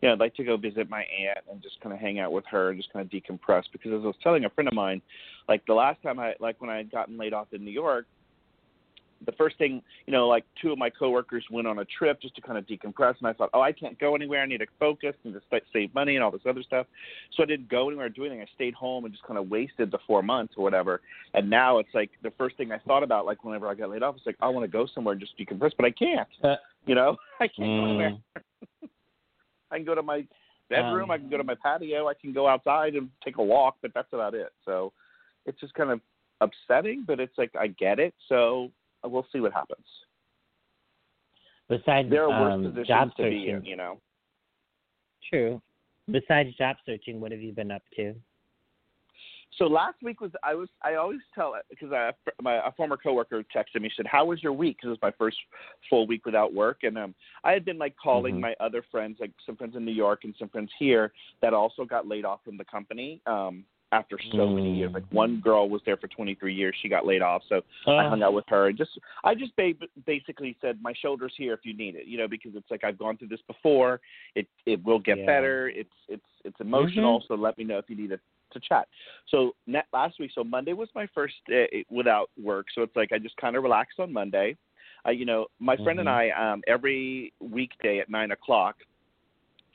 you 0.00 0.08
know 0.08 0.12
i'd 0.12 0.20
like 0.20 0.34
to 0.36 0.44
go 0.44 0.56
visit 0.56 0.88
my 0.90 1.00
aunt 1.00 1.38
and 1.50 1.62
just 1.62 1.80
kind 1.80 1.92
of 1.94 2.00
hang 2.00 2.18
out 2.18 2.32
with 2.32 2.44
her 2.50 2.70
and 2.70 2.78
just 2.78 2.92
kind 2.92 3.04
of 3.04 3.10
decompress 3.10 3.64
because 3.72 3.92
as 3.92 4.02
i 4.02 4.06
was 4.06 4.16
telling 4.22 4.44
a 4.44 4.50
friend 4.50 4.68
of 4.68 4.74
mine 4.74 5.00
like 5.48 5.64
the 5.66 5.74
last 5.74 6.02
time 6.02 6.18
i 6.18 6.34
like 6.40 6.60
when 6.60 6.70
i 6.70 6.76
had 6.76 6.90
gotten 6.90 7.16
laid 7.16 7.32
off 7.32 7.48
in 7.52 7.64
new 7.64 7.70
york 7.70 8.06
the 9.26 9.32
first 9.32 9.58
thing, 9.58 9.82
you 10.06 10.12
know, 10.12 10.28
like 10.28 10.44
two 10.60 10.72
of 10.72 10.78
my 10.78 10.90
coworkers 10.90 11.44
went 11.50 11.66
on 11.66 11.78
a 11.78 11.84
trip 11.84 12.20
just 12.20 12.34
to 12.36 12.40
kind 12.40 12.58
of 12.58 12.66
decompress, 12.66 13.14
and 13.18 13.26
I 13.26 13.32
thought, 13.32 13.50
oh, 13.54 13.60
I 13.60 13.72
can't 13.72 13.98
go 13.98 14.14
anywhere. 14.14 14.42
I 14.42 14.46
need 14.46 14.58
to 14.58 14.66
focus 14.78 15.14
and 15.24 15.32
just 15.32 15.46
like, 15.52 15.64
save 15.72 15.94
money 15.94 16.16
and 16.16 16.24
all 16.24 16.30
this 16.30 16.42
other 16.48 16.62
stuff. 16.62 16.86
So 17.36 17.42
I 17.42 17.46
didn't 17.46 17.68
go 17.68 17.88
anywhere 17.88 18.06
or 18.06 18.08
do 18.08 18.24
anything. 18.24 18.40
I 18.42 18.46
stayed 18.54 18.74
home 18.74 19.04
and 19.04 19.12
just 19.12 19.24
kind 19.24 19.38
of 19.38 19.48
wasted 19.48 19.90
the 19.90 19.98
four 20.06 20.22
months 20.22 20.54
or 20.56 20.64
whatever. 20.64 21.00
And 21.34 21.48
now 21.48 21.78
it's 21.78 21.94
like 21.94 22.10
the 22.22 22.32
first 22.38 22.56
thing 22.56 22.72
I 22.72 22.78
thought 22.78 23.02
about, 23.02 23.26
like 23.26 23.44
whenever 23.44 23.68
I 23.68 23.74
got 23.74 23.90
laid 23.90 24.02
off, 24.02 24.14
was 24.14 24.22
like 24.26 24.36
I 24.40 24.48
want 24.48 24.64
to 24.64 24.68
go 24.68 24.86
somewhere 24.94 25.12
and 25.12 25.20
just 25.20 25.38
decompress, 25.38 25.72
but 25.76 25.86
I 25.86 25.90
can't. 25.90 26.28
Uh, 26.42 26.56
You 26.86 26.94
know, 26.94 27.16
I 27.40 27.48
can't 27.48 27.58
go 27.58 27.84
anywhere. 27.84 28.16
mm, 28.36 28.88
I 29.70 29.76
can 29.76 29.84
go 29.84 29.94
to 29.94 30.02
my 30.02 30.26
bedroom, 30.68 31.04
Um, 31.04 31.10
I 31.10 31.18
can 31.18 31.28
go 31.28 31.36
to 31.36 31.44
my 31.44 31.54
patio, 31.54 32.08
I 32.08 32.14
can 32.14 32.32
go 32.32 32.48
outside 32.48 32.94
and 32.94 33.08
take 33.24 33.36
a 33.38 33.42
walk, 33.42 33.76
but 33.82 33.92
that's 33.94 34.12
about 34.12 34.34
it. 34.34 34.52
So 34.64 34.92
it's 35.46 35.60
just 35.60 35.74
kind 35.74 35.90
of 35.90 36.00
upsetting, 36.40 37.04
but 37.06 37.20
it's 37.20 37.36
like 37.38 37.50
I 37.58 37.68
get 37.68 37.98
it. 37.98 38.14
So 38.28 38.70
we'll 39.10 39.26
see 39.32 39.40
what 39.40 39.52
happens. 39.52 39.86
besides 41.68 42.10
There 42.10 42.24
are 42.24 42.42
worse 42.42 42.54
um, 42.54 42.62
positions 42.64 42.86
job 42.86 43.08
to 43.16 43.22
searching, 43.22 43.42
be 43.44 43.50
in, 43.50 43.64
you 43.64 43.76
know. 43.76 44.00
true. 45.30 45.60
Besides 46.10 46.54
job 46.56 46.76
searching, 46.84 47.20
what 47.20 47.32
have 47.32 47.40
you 47.40 47.52
been 47.52 47.70
up 47.70 47.82
to? 47.96 48.14
So 49.58 49.66
last 49.66 49.96
week 50.02 50.20
was 50.20 50.30
I 50.42 50.54
was 50.54 50.68
I 50.82 50.94
always 50.94 51.20
tell 51.34 51.54
it 51.54 51.64
because 51.68 51.92
I 51.92 52.10
my 52.40 52.66
a 52.66 52.72
former 52.72 52.96
coworker 52.96 53.44
texted 53.54 53.82
me 53.82 53.90
said 53.94 54.06
how 54.06 54.24
was 54.24 54.42
your 54.42 54.52
week 54.52 54.78
because 54.78 54.88
it 54.88 54.90
was 54.90 54.98
my 55.02 55.12
first 55.18 55.36
full 55.90 56.06
week 56.06 56.24
without 56.24 56.54
work 56.54 56.78
and 56.84 56.96
um 56.96 57.14
I 57.44 57.52
had 57.52 57.64
been 57.64 57.78
like 57.78 57.94
calling 58.02 58.36
Mhm. 58.36 58.40
my 58.40 58.54
other 58.60 58.82
friends 58.90 59.18
like 59.20 59.32
some 59.44 59.56
friends 59.56 59.76
in 59.76 59.84
New 59.84 59.92
York 59.92 60.24
and 60.24 60.34
some 60.38 60.48
friends 60.48 60.72
here 60.78 61.12
that 61.42 61.52
also 61.52 61.84
got 61.84 62.08
laid 62.08 62.24
off 62.24 62.42
from 62.42 62.56
the 62.56 62.64
company 62.64 63.20
um 63.26 63.64
after 63.92 64.18
so 64.32 64.48
many 64.48 64.74
years 64.74 64.90
Mm. 64.90 64.94
like 64.94 65.12
one 65.12 65.40
girl 65.40 65.68
was 65.68 65.82
there 65.84 65.96
for 65.96 66.08
23 66.08 66.52
years 66.54 66.74
she 66.80 66.88
got 66.88 67.06
laid 67.06 67.22
off 67.22 67.42
so 67.48 67.62
I 67.86 68.04
Uh, 68.04 68.08
hung 68.10 68.22
out 68.22 68.32
with 68.32 68.46
her 68.48 68.68
and 68.68 68.76
just 68.76 68.98
I 69.22 69.34
just 69.34 69.54
ba- 69.56 69.74
basically 70.06 70.56
said 70.60 70.82
my 70.82 70.92
shoulders 70.94 71.34
here 71.36 71.52
if 71.52 71.64
you 71.64 71.74
need 71.74 71.94
it, 71.94 72.06
you 72.06 72.18
know, 72.18 72.26
because 72.26 72.52
it's 72.56 72.70
like 72.70 72.84
I've 72.84 72.98
gone 72.98 73.16
through 73.16 73.28
this 73.28 73.42
before. 73.42 74.00
It 74.34 74.48
it 74.66 74.82
will 74.82 74.98
get 74.98 75.18
Yeah. 75.18 75.26
better. 75.26 75.68
It's 75.68 75.94
it's 76.08 76.24
it's 76.44 76.60
emotional. 76.60 77.22
So 77.28 77.34
let 77.34 77.56
me 77.58 77.64
know 77.64 77.78
if 77.78 77.88
you 77.88 77.96
need 77.96 78.10
to 78.10 78.20
to 78.52 78.60
chat. 78.60 78.88
So 79.28 79.54
net, 79.66 79.86
last 79.92 80.18
week, 80.18 80.30
so 80.34 80.42
Monday 80.44 80.72
was 80.72 80.88
my 80.94 81.06
first 81.14 81.34
day 81.46 81.84
without 81.90 82.30
work. 82.42 82.66
So 82.74 82.82
it's 82.82 82.96
like 82.96 83.12
I 83.12 83.18
just 83.18 83.36
kind 83.36 83.56
of 83.56 83.62
relaxed 83.62 84.00
on 84.00 84.12
Monday. 84.12 84.56
Uh, 85.06 85.10
you 85.10 85.24
know, 85.24 85.46
my 85.58 85.76
friend 85.78 85.98
and 86.00 86.08
I 86.08 86.30
um, 86.30 86.62
every 86.66 87.32
weekday 87.40 87.98
at 88.00 88.08
nine 88.10 88.30
o'clock. 88.30 88.76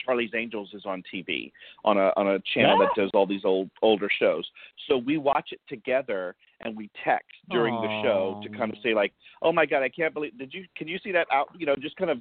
Charlie's 0.08 0.32
Angels 0.36 0.70
is 0.74 0.84
on 0.86 1.04
TV 1.14 1.52
on 1.84 1.98
a 1.98 2.12
on 2.16 2.28
a 2.28 2.40
channel 2.54 2.78
that 2.80 2.90
does 2.96 3.12
all 3.14 3.28
these 3.28 3.44
old 3.44 3.70
older 3.82 4.10
shows. 4.20 4.50
So 4.88 4.98
we 4.98 5.18
watch 5.18 5.50
it 5.52 5.60
together 5.68 6.36
and 6.62 6.76
we 6.76 6.90
text 7.04 7.36
during 7.50 7.82
the 7.82 7.90
show 8.02 8.40
to 8.42 8.50
kind 8.50 8.72
of 8.72 8.78
say 8.82 8.94
like, 8.94 9.14
"Oh 9.42 9.52
my 9.52 9.66
God, 9.66 9.84
I 9.84 9.90
can't 9.90 10.14
believe! 10.14 10.38
Did 10.38 10.54
you 10.54 10.66
can 10.76 10.88
you 10.88 10.98
see 11.04 11.12
that 11.12 11.28
out? 11.32 11.50
You 11.58 11.66
know, 11.66 11.76
just 11.76 11.98
kind 11.98 12.10
of 12.10 12.20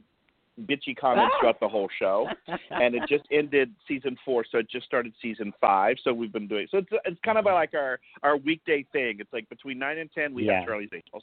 bitchy 0.63 0.97
comments 0.97 1.35
throughout 1.39 1.61
the 1.61 1.69
whole 1.69 1.89
show." 1.99 2.29
and 2.71 2.95
it 2.95 3.03
just 3.09 3.25
ended 3.31 3.73
season 3.87 4.17
four, 4.25 4.45
so 4.51 4.59
it 4.59 4.69
just 4.69 4.87
started 4.87 5.13
season 5.23 5.53
five. 5.61 5.97
So 6.03 6.13
we've 6.13 6.33
been 6.33 6.49
doing 6.49 6.67
so 6.71 6.79
it's 6.79 6.89
it's 7.05 7.21
kind 7.25 7.39
of 7.39 7.45
like 7.45 7.75
our 7.75 8.01
our 8.25 8.37
weekday 8.37 8.85
thing. 8.93 9.19
It's 9.21 9.33
like 9.33 9.49
between 9.49 9.79
nine 9.79 9.99
and 9.99 10.11
ten 10.13 10.35
we 10.35 10.47
Yeah. 10.47 10.59
have 10.59 10.67
Charlie's 10.67 10.91
Angels. 10.93 11.23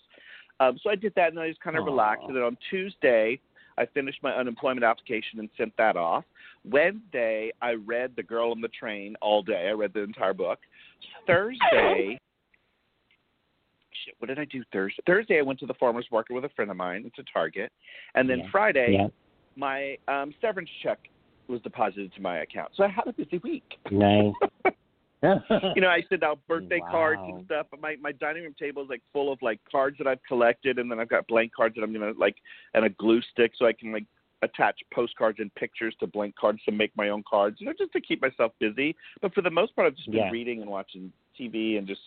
Um, 0.59 0.77
so 0.81 0.89
I 0.89 0.95
did 0.95 1.13
that, 1.15 1.29
and 1.31 1.39
I 1.39 1.49
just 1.49 1.61
kind 1.61 1.75
of 1.75 1.83
Aw. 1.83 1.87
relaxed. 1.87 2.25
And 2.27 2.35
then 2.35 2.43
on 2.43 2.57
Tuesday, 2.69 3.39
I 3.77 3.85
finished 3.87 4.19
my 4.21 4.31
unemployment 4.31 4.83
application 4.83 5.39
and 5.39 5.49
sent 5.57 5.75
that 5.77 5.97
off. 5.97 6.23
Wednesday, 6.63 7.51
I 7.61 7.73
read 7.73 8.13
The 8.15 8.23
Girl 8.23 8.51
on 8.51 8.61
the 8.61 8.67
Train 8.69 9.15
all 9.21 9.41
day. 9.41 9.67
I 9.69 9.71
read 9.71 9.93
the 9.93 10.01
entire 10.01 10.33
book. 10.33 10.59
Thursday, 11.27 12.19
shit, 14.05 14.15
what 14.19 14.27
did 14.27 14.39
I 14.39 14.45
do 14.45 14.63
Thursday? 14.71 15.01
Thursday, 15.05 15.39
I 15.39 15.41
went 15.41 15.59
to 15.59 15.65
the 15.65 15.73
farmer's 15.75 16.07
market 16.11 16.33
with 16.33 16.45
a 16.45 16.49
friend 16.49 16.71
of 16.71 16.77
mine. 16.77 17.03
It's 17.05 17.19
a 17.19 17.33
Target. 17.33 17.71
And 18.15 18.29
then 18.29 18.39
Yeah. 18.39 18.49
Friday, 18.51 18.93
yeah, 18.93 19.07
my 19.55 19.97
um, 20.07 20.33
severance 20.41 20.69
check 20.81 20.99
was 21.47 21.61
deposited 21.61 22.13
to 22.13 22.21
my 22.21 22.39
account. 22.39 22.71
So 22.75 22.83
I 22.83 22.87
had 22.87 23.07
a 23.07 23.13
busy 23.13 23.39
week. 23.39 23.79
nice. 23.91 24.33
you 25.75 25.81
know, 25.81 25.87
I 25.87 26.03
send 26.09 26.23
out 26.23 26.39
birthday 26.47 26.81
cards 26.91 27.21
and 27.25 27.45
stuff, 27.45 27.67
but 27.71 27.81
my 27.81 27.95
my 28.01 28.11
dining 28.11 28.43
room 28.43 28.55
table 28.59 28.83
is 28.83 28.89
like 28.89 29.01
full 29.13 29.31
of 29.31 29.39
like 29.41 29.59
cards 29.71 29.97
that 29.97 30.07
I've 30.07 30.23
collected, 30.27 30.79
and 30.79 30.91
then 30.91 30.99
I've 30.99 31.09
got 31.09 31.27
blank 31.27 31.53
cards 31.55 31.75
that 31.75 31.83
I'm 31.83 31.93
gonna 31.93 32.11
like 32.17 32.35
and 32.73 32.85
a 32.85 32.89
glue 32.89 33.21
stick 33.31 33.53
so 33.57 33.65
I 33.65 33.73
can 33.73 33.93
like 33.93 34.05
attach 34.41 34.79
postcards 34.93 35.39
and 35.39 35.53
pictures 35.55 35.95
to 36.01 36.07
blank 36.07 36.35
cards 36.35 36.59
to 36.65 36.71
make 36.71 36.91
my 36.97 37.09
own 37.09 37.23
cards, 37.29 37.57
you 37.59 37.65
know, 37.65 37.73
just 37.77 37.93
to 37.93 38.01
keep 38.01 38.21
myself 38.21 38.51
busy. 38.59 38.95
But 39.21 39.33
for 39.33 39.41
the 39.41 39.49
most 39.49 39.73
part, 39.75 39.87
I've 39.87 39.95
just 39.95 40.11
been 40.11 40.19
Yeah. 40.19 40.31
reading 40.31 40.61
and 40.61 40.69
watching 40.69 41.13
TV 41.39 41.77
and 41.77 41.87
just 41.87 42.01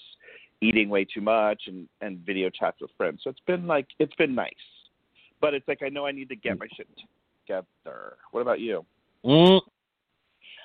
eating 0.61 0.91
way 0.91 1.05
too 1.05 1.23
much 1.23 1.63
and 1.67 1.89
and 2.03 2.19
video 2.19 2.51
chats 2.51 2.81
with 2.81 2.91
friends. 2.97 3.23
So 3.25 3.31
it's 3.31 3.41
been 3.47 3.67
like 3.67 3.87
it's 3.99 4.15
been 4.17 4.35
nice, 4.35 4.53
but 5.41 5.55
it's 5.55 5.67
like 5.67 5.83
I 5.83 5.89
know 5.89 6.07
I 6.07 6.13
need 6.13 6.29
to 6.29 6.37
get 6.37 6.59
my 6.59 6.69
shit 6.77 6.89
together. 7.47 8.17
What 8.33 8.43
about 8.43 8.61
you? 8.61 8.85
Mm, 9.25 9.61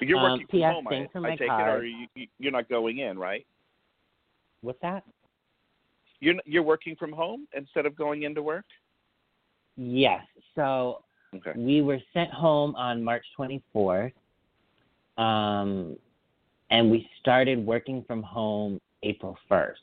You're 0.01 0.17
Um, 0.19 0.31
working 0.31 0.47
from 0.47 0.61
home, 0.61 0.87
I, 0.87 1.07
for 1.11 1.19
I 1.19 1.21
my 1.21 1.29
take 1.35 1.41
it, 1.41 1.67
or 1.67 1.85
you, 1.85 2.07
you- 2.15 2.27
you're 2.39 2.51
not 2.51 2.67
going 2.69 2.99
in, 2.99 3.17
right? 3.17 3.45
what's 4.61 4.79
that? 4.81 5.03
You're 6.19 6.35
you're 6.45 6.61
working 6.61 6.95
from 6.95 7.11
home 7.11 7.47
instead 7.55 7.87
of 7.87 7.95
going 7.95 8.23
into 8.23 8.43
work. 8.43 8.65
Yes. 9.75 10.23
So 10.53 11.03
Okay. 11.33 11.53
we 11.55 11.81
were 11.81 11.99
sent 12.13 12.29
home 12.29 12.75
on 12.75 13.03
March 13.03 13.25
24th, 13.35 14.11
um, 15.17 15.97
and 16.69 16.91
we 16.91 17.09
started 17.19 17.65
working 17.65 18.03
from 18.03 18.21
home 18.21 18.79
April 19.01 19.35
1st. 19.49 19.77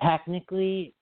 Technically, 0.00 0.94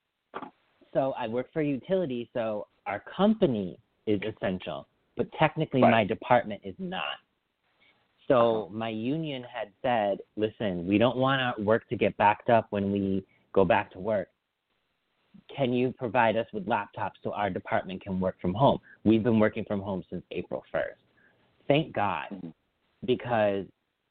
so 0.93 1.13
I 1.17 1.29
work 1.29 1.53
for 1.53 1.61
a 1.61 1.65
utility, 1.67 2.29
so 2.35 2.67
our 2.87 3.01
company 3.01 3.79
is 4.07 4.21
essential, 4.23 4.89
but 5.17 5.31
technically 5.39 5.83
Right. 5.83 5.91
my 5.91 6.05
department 6.05 6.61
is 6.65 6.75
not. 6.81 7.19
So 8.31 8.71
my 8.73 8.89
union 8.89 9.43
had 9.43 9.69
said, 9.83 10.19
listen, 10.37 10.87
we 10.87 10.99
don't 10.99 11.17
want 11.17 11.43
our 11.43 11.55
work 11.59 11.89
to 11.89 11.97
get 11.97 12.17
backed 12.17 12.49
up 12.49 12.69
when 12.71 12.93
we 12.93 13.25
go 13.53 13.65
back 13.65 13.91
to 13.93 13.99
work 13.99 14.29
can 15.55 15.73
you 15.73 15.93
provide 15.93 16.37
us 16.37 16.47
with 16.53 16.67
laptops 16.67 17.13
so 17.23 17.33
our 17.33 17.51
department 17.51 18.03
can 18.03 18.21
work 18.21 18.41
from 18.41 18.55
home? 18.55 18.79
We've 19.05 19.23
been 19.23 19.39
working 19.39 19.65
from 19.65 19.81
home 19.81 20.05
since 20.11 20.23
April 20.31 20.63
1st. 20.75 20.97
Thank 21.69 21.95
God, 21.95 22.53
because 23.05 23.65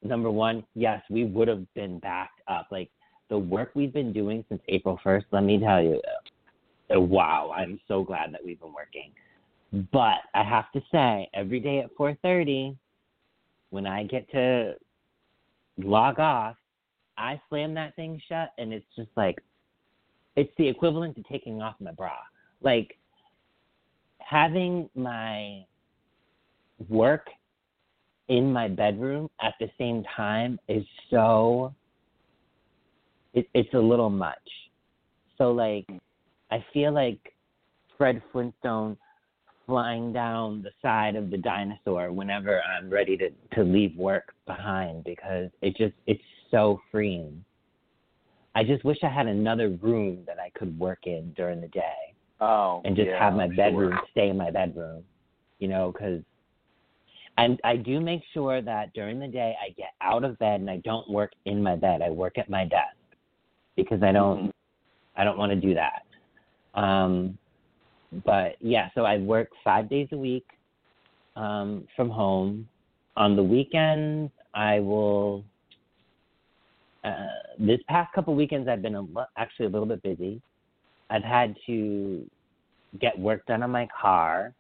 number 0.04 0.32
one, 0.32 0.64
yes, 0.76 1.02
we 1.10 1.26
would 1.26 1.48
have 1.48 1.72
been 1.74 2.00
backed 2.00 2.42
up. 2.48 2.68
Like 2.72 2.90
the 3.30 3.38
work 3.38 3.72
we've 3.76 3.94
been 3.94 4.14
doing 4.14 4.46
since 4.50 4.62
April 4.68 5.00
1st, 5.04 5.26
let 5.32 5.44
me 5.44 5.60
tell 5.60 5.82
you, 5.82 6.02
uh, 6.96 7.00
wow, 7.00 7.54
I'm 7.56 7.80
so 7.88 8.04
glad 8.04 8.34
that 8.34 8.44
we've 8.44 8.60
been 8.60 8.74
working. 8.74 9.12
But 9.92 10.20
I 10.34 10.44
have 10.44 10.72
to 10.72 10.82
say, 10.92 11.30
every 11.34 11.60
day 11.60 11.80
at 11.80 11.96
4:30, 11.96 12.76
when 13.70 13.86
I 13.86 14.04
get 14.04 14.30
to 14.32 14.76
log 15.78 16.20
off, 16.20 16.56
I 17.18 17.40
slam 17.50 17.74
that 17.76 17.96
thing 17.96 18.22
shut, 18.28 18.52
and 18.58 18.74
it's 18.74 18.86
just 18.96 19.10
like, 19.16 19.40
it's 20.36 20.52
the 20.58 20.68
equivalent 20.68 21.16
to 21.18 21.24
taking 21.24 21.62
off 21.62 21.76
my 21.80 21.92
bra. 21.92 22.14
Like 22.62 22.98
having 24.20 24.90
my 24.96 25.66
work 26.88 27.28
in 28.30 28.54
my 28.54 28.68
bedroom 28.68 29.30
at 29.42 29.54
the 29.60 29.70
same 29.78 30.04
time 30.16 30.60
is 30.68 30.86
so 31.10 31.74
it, 33.34 33.48
it's 33.54 33.74
a 33.74 33.80
little 33.80 34.10
much. 34.10 34.38
So 35.38 35.52
like 35.52 35.88
I 36.52 36.64
feel 36.74 36.94
like 36.94 37.20
Fred 37.98 38.22
Flintstone 38.32 38.98
flying 39.70 40.12
down 40.12 40.64
the 40.64 40.72
side 40.82 41.16
of 41.16 41.30
the 41.30 41.38
dinosaur 41.38 42.12
whenever 42.12 42.60
I'm 42.64 42.90
ready 42.90 43.16
to 43.18 43.30
to 43.54 43.64
leave 43.64 43.96
work 43.96 44.34
behind 44.48 45.04
because 45.04 45.52
it 45.62 45.78
just 45.78 45.94
it's 46.08 46.24
so 46.50 46.82
freeing. 46.92 47.46
I 48.56 48.64
just 48.64 48.84
wish 48.84 48.98
I 49.04 49.10
had 49.10 49.28
another 49.28 49.70
room 49.70 50.24
that 50.26 50.40
I 50.40 50.50
could 50.58 50.78
work 50.80 51.06
in 51.06 51.32
during 51.38 51.62
the 51.62 51.68
day 51.68 52.16
Oh, 52.42 52.82
and 52.84 52.96
just 52.96 53.10
yeah, 53.10 53.20
have 53.20 53.36
my 53.36 53.48
bedroom 53.48 53.92
sure. 53.92 54.02
stay 54.12 54.30
in 54.30 54.38
my 54.38 54.50
bedroom, 54.50 55.04
you 55.60 55.68
know, 55.68 55.92
because 55.92 56.24
and 57.38 57.60
I 57.64 57.76
do 57.78 58.02
make 58.02 58.22
sure 58.34 58.62
that 58.64 58.92
during 58.94 59.20
the 59.20 59.28
day 59.28 59.56
I 59.64 59.70
get 59.70 59.92
out 60.02 60.24
of 60.24 60.38
bed 60.40 60.62
and 60.62 60.70
I 60.70 60.78
don't 60.78 61.08
work 61.10 61.32
in 61.46 61.62
my 61.62 61.76
bed. 61.76 62.02
I 62.02 62.10
work 62.10 62.40
at 62.40 62.50
my 62.50 62.66
desk 62.66 62.98
because 63.76 64.02
I 64.02 64.12
don't 64.12 64.48
Mhm. 64.48 64.52
I 65.16 65.24
don't 65.24 65.38
want 65.38 65.52
to 65.52 65.56
do 65.56 65.76
that. 65.76 66.04
Um, 66.74 67.38
but 68.26 68.56
yeah, 68.60 68.90
so 68.96 69.06
I 69.06 69.18
work 69.18 69.50
five 69.64 69.90
days 69.90 70.08
a 70.12 70.18
week 70.18 70.46
um, 71.36 71.88
from 71.96 72.10
home. 72.10 72.68
On 73.18 73.36
the 73.36 73.44
weekends, 73.44 74.32
I 74.54 74.80
will. 74.80 75.44
Uh, 77.04 77.28
this 77.58 77.80
past 77.88 78.14
couple 78.14 78.36
weekends, 78.36 78.68
I've 78.68 78.82
been 78.82 78.96
a 78.96 79.02
lo- 79.02 79.26
actually 79.38 79.68
a 79.68 79.70
little 79.70 79.88
bit 79.88 80.02
busy. 80.04 80.42
I've 81.10 81.24
had 81.24 81.56
to 81.66 82.30
get 83.00 83.18
work 83.18 83.46
done 83.46 83.64
on 83.64 83.72
my 83.72 83.88
car, 84.00 84.54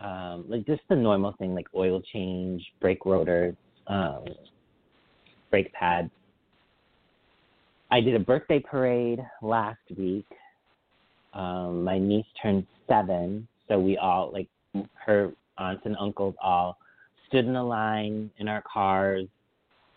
um, 0.00 0.44
like 0.48 0.66
just 0.66 0.82
the 0.88 0.96
normal 0.96 1.34
thing, 1.38 1.54
like 1.54 1.66
oil 1.74 2.02
change, 2.12 2.64
brake 2.80 3.04
rotors, 3.04 3.54
um, 3.86 4.24
brake 5.50 5.72
pads. 5.72 6.10
I 7.90 8.00
did 8.00 8.14
a 8.14 8.18
birthday 8.18 8.58
parade 8.58 9.20
last 9.42 9.78
week. 9.96 10.26
Um, 11.36 11.84
my 11.84 11.98
niece 11.98 12.26
turned 12.42 12.66
seven, 12.88 13.46
so 13.68 13.78
we 13.78 13.98
all 13.98 14.32
like 14.32 14.48
her 14.94 15.32
aunts 15.58 15.82
and 15.84 15.94
uncles 16.00 16.34
all 16.42 16.78
stood 17.28 17.44
in 17.44 17.56
a 17.56 17.64
line 17.64 18.30
in 18.38 18.48
our 18.48 18.62
cars, 18.62 19.26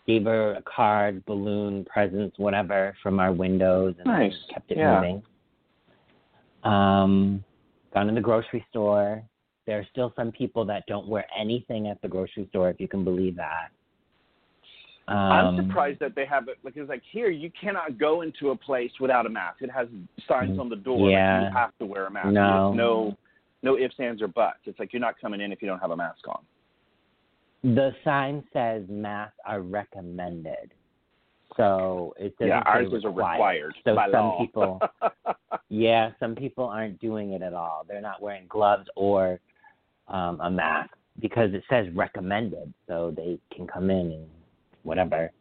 gave 0.06 0.26
her 0.26 0.56
a 0.56 0.62
card, 0.64 1.24
balloon, 1.26 1.86
presents, 1.86 2.38
whatever 2.38 2.94
from 3.02 3.20
our 3.20 3.32
windows, 3.32 3.96
and 4.00 4.08
Nice. 4.08 4.36
kept 4.50 4.70
it 4.72 4.78
Yeah. 4.78 4.96
moving. 4.96 5.24
Um, 6.64 7.44
gone 7.94 8.08
to 8.08 8.14
the 8.14 8.20
grocery 8.20 8.66
store. 8.70 9.24
There 9.66 9.80
are 9.80 9.86
still 9.92 10.12
some 10.18 10.34
people 10.34 10.66
that 10.66 10.86
don't 10.88 11.08
wear 11.08 11.26
anything 11.34 11.88
at 11.88 12.02
the 12.02 12.10
grocery 12.10 12.48
store, 12.48 12.70
if 12.70 12.82
you 12.82 12.90
can 12.90 13.06
believe 13.06 13.38
that. 13.38 13.72
Um, 15.10 15.18
I'm 15.18 15.56
surprised 15.58 16.00
that 16.02 16.14
they 16.16 16.26
have 16.26 16.48
it 16.50 16.58
because, 16.64 16.88
like 16.88 17.02
here, 17.12 17.30
you 17.30 17.52
cannot 17.60 17.98
go 17.98 18.22
into 18.22 18.52
a 18.52 18.56
place 18.56 18.92
without 19.00 19.26
a 19.26 19.30
mask. 19.30 19.62
It 19.62 19.72
has 19.72 19.88
signs 20.28 20.60
on 20.60 20.70
the 20.70 20.76
door 20.76 21.10
Yeah. 21.10 21.42
like 21.42 21.52
you 21.52 21.58
have 21.58 21.78
to 21.80 21.86
wear 21.86 22.06
a 22.06 22.12
mask. 22.12 22.28
No. 22.28 22.72
There's 22.72 22.78
no, 22.78 23.18
no 23.64 23.78
ifs, 23.78 23.96
ands, 24.00 24.22
or 24.22 24.28
buts. 24.28 24.60
It's 24.66 24.78
like 24.78 24.94
you're 24.94 25.00
not 25.00 25.16
coming 25.20 25.42
in 25.42 25.52
if 25.52 25.62
you 25.62 25.68
don't 25.68 25.80
have 25.80 25.92
a 25.92 25.98
mask 25.98 26.28
on. 26.28 26.44
The 27.64 27.92
sign 28.04 28.44
says 28.54 28.84
masks 28.88 29.36
are 29.46 29.62
recommended. 29.62 30.74
So 31.58 32.14
it 32.18 32.38
doesn't 32.38 32.48
yeah, 32.50 32.62
ours 32.66 32.94
is 32.94 33.04
a 33.04 33.10
required 33.10 33.74
So 33.84 33.96
some 34.12 34.12
law. 34.14 34.40
people, 34.40 34.80
yeah, 35.70 36.12
some 36.20 36.36
people 36.36 36.66
aren't 36.66 37.00
doing 37.02 37.34
it 37.34 37.42
at 37.42 37.54
all. 37.54 37.84
They're 37.88 38.00
not 38.00 38.22
wearing 38.22 38.46
gloves 38.48 38.88
or 38.96 39.40
um, 40.08 40.40
a 40.42 40.50
mask 40.50 40.92
because 41.20 41.54
it 41.54 41.64
says 41.70 41.88
recommended, 41.96 42.74
so 42.88 43.12
they 43.16 43.40
can 43.54 43.68
come 43.68 43.90
in 43.90 44.12
and 44.12 44.28
whatever. 44.84 45.32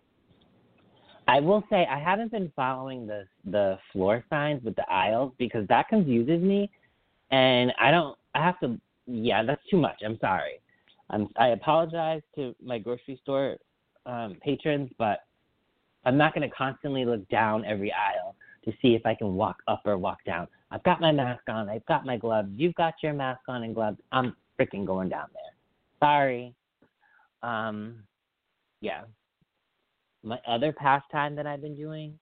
I 1.26 1.40
will 1.40 1.62
say 1.68 1.86
I 1.90 1.98
haven't 1.98 2.32
been 2.32 2.50
following 2.56 3.06
the 3.06 3.24
the 3.44 3.78
floor 3.92 4.24
signs 4.30 4.64
with 4.64 4.76
the 4.76 4.90
aisles 4.90 5.32
because 5.38 5.66
that 5.68 5.88
confuses 5.88 6.40
me, 6.40 6.70
and 7.30 7.72
I 7.78 7.90
don't. 7.90 8.16
I 8.34 8.42
have 8.42 8.58
to. 8.60 8.80
Yeah, 9.06 9.42
that's 9.42 9.62
too 9.70 9.76
much. 9.76 10.00
I'm 10.04 10.18
sorry. 10.20 10.60
I'm. 11.10 11.28
I 11.36 11.48
apologize 11.48 12.22
to 12.36 12.54
my 12.64 12.78
grocery 12.78 13.20
store 13.22 13.56
um, 14.06 14.38
patrons, 14.42 14.90
but 14.98 15.20
I'm 16.04 16.16
not 16.16 16.34
going 16.34 16.48
to 16.48 16.54
constantly 16.54 17.04
look 17.04 17.28
down 17.28 17.64
every 17.66 17.92
aisle 17.92 18.34
to 18.64 18.72
see 18.80 18.94
if 18.94 19.04
I 19.04 19.14
can 19.14 19.34
walk 19.34 19.58
up 19.68 19.82
or 19.84 19.98
walk 19.98 20.24
down. 20.24 20.48
I've 20.70 20.82
got 20.82 21.00
my 21.00 21.12
mask 21.12 21.42
on. 21.48 21.68
I've 21.68 21.84
got 21.86 22.06
my 22.06 22.16
gloves. 22.16 22.48
You've 22.56 22.74
got 22.74 22.94
your 23.02 23.12
mask 23.12 23.40
on 23.48 23.62
and 23.64 23.74
gloves. 23.74 23.98
I'm 24.12 24.34
freaking 24.58 24.86
going 24.86 25.10
down 25.10 25.28
there. 25.32 26.08
Sorry. 26.08 26.54
Um, 27.42 28.02
yeah. 28.80 29.02
My 30.28 30.38
other 30.46 30.74
pastime 30.74 31.34
that 31.36 31.46
I've 31.46 31.62
been 31.62 31.74
doing, 31.74 32.18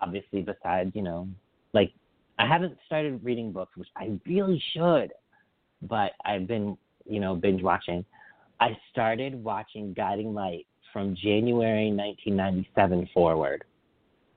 obviously, 0.00 0.42
besides, 0.42 0.90
you 0.94 1.02
know, 1.02 1.28
like 1.74 1.92
I 2.40 2.46
haven't 2.46 2.76
started 2.86 3.22
reading 3.22 3.52
books, 3.52 3.76
which 3.76 3.86
I 3.96 4.18
really 4.26 4.60
should, 4.72 5.12
but 5.82 6.10
I've 6.24 6.48
been, 6.48 6.76
you 7.04 7.20
know, 7.20 7.36
binge 7.36 7.62
watching. 7.62 8.04
I 8.58 8.76
started 8.90 9.44
watching 9.44 9.92
Guiding 9.92 10.34
Light 10.34 10.66
from 10.92 11.14
January 11.14 11.92
1997 11.92 13.10
forward. 13.14 13.62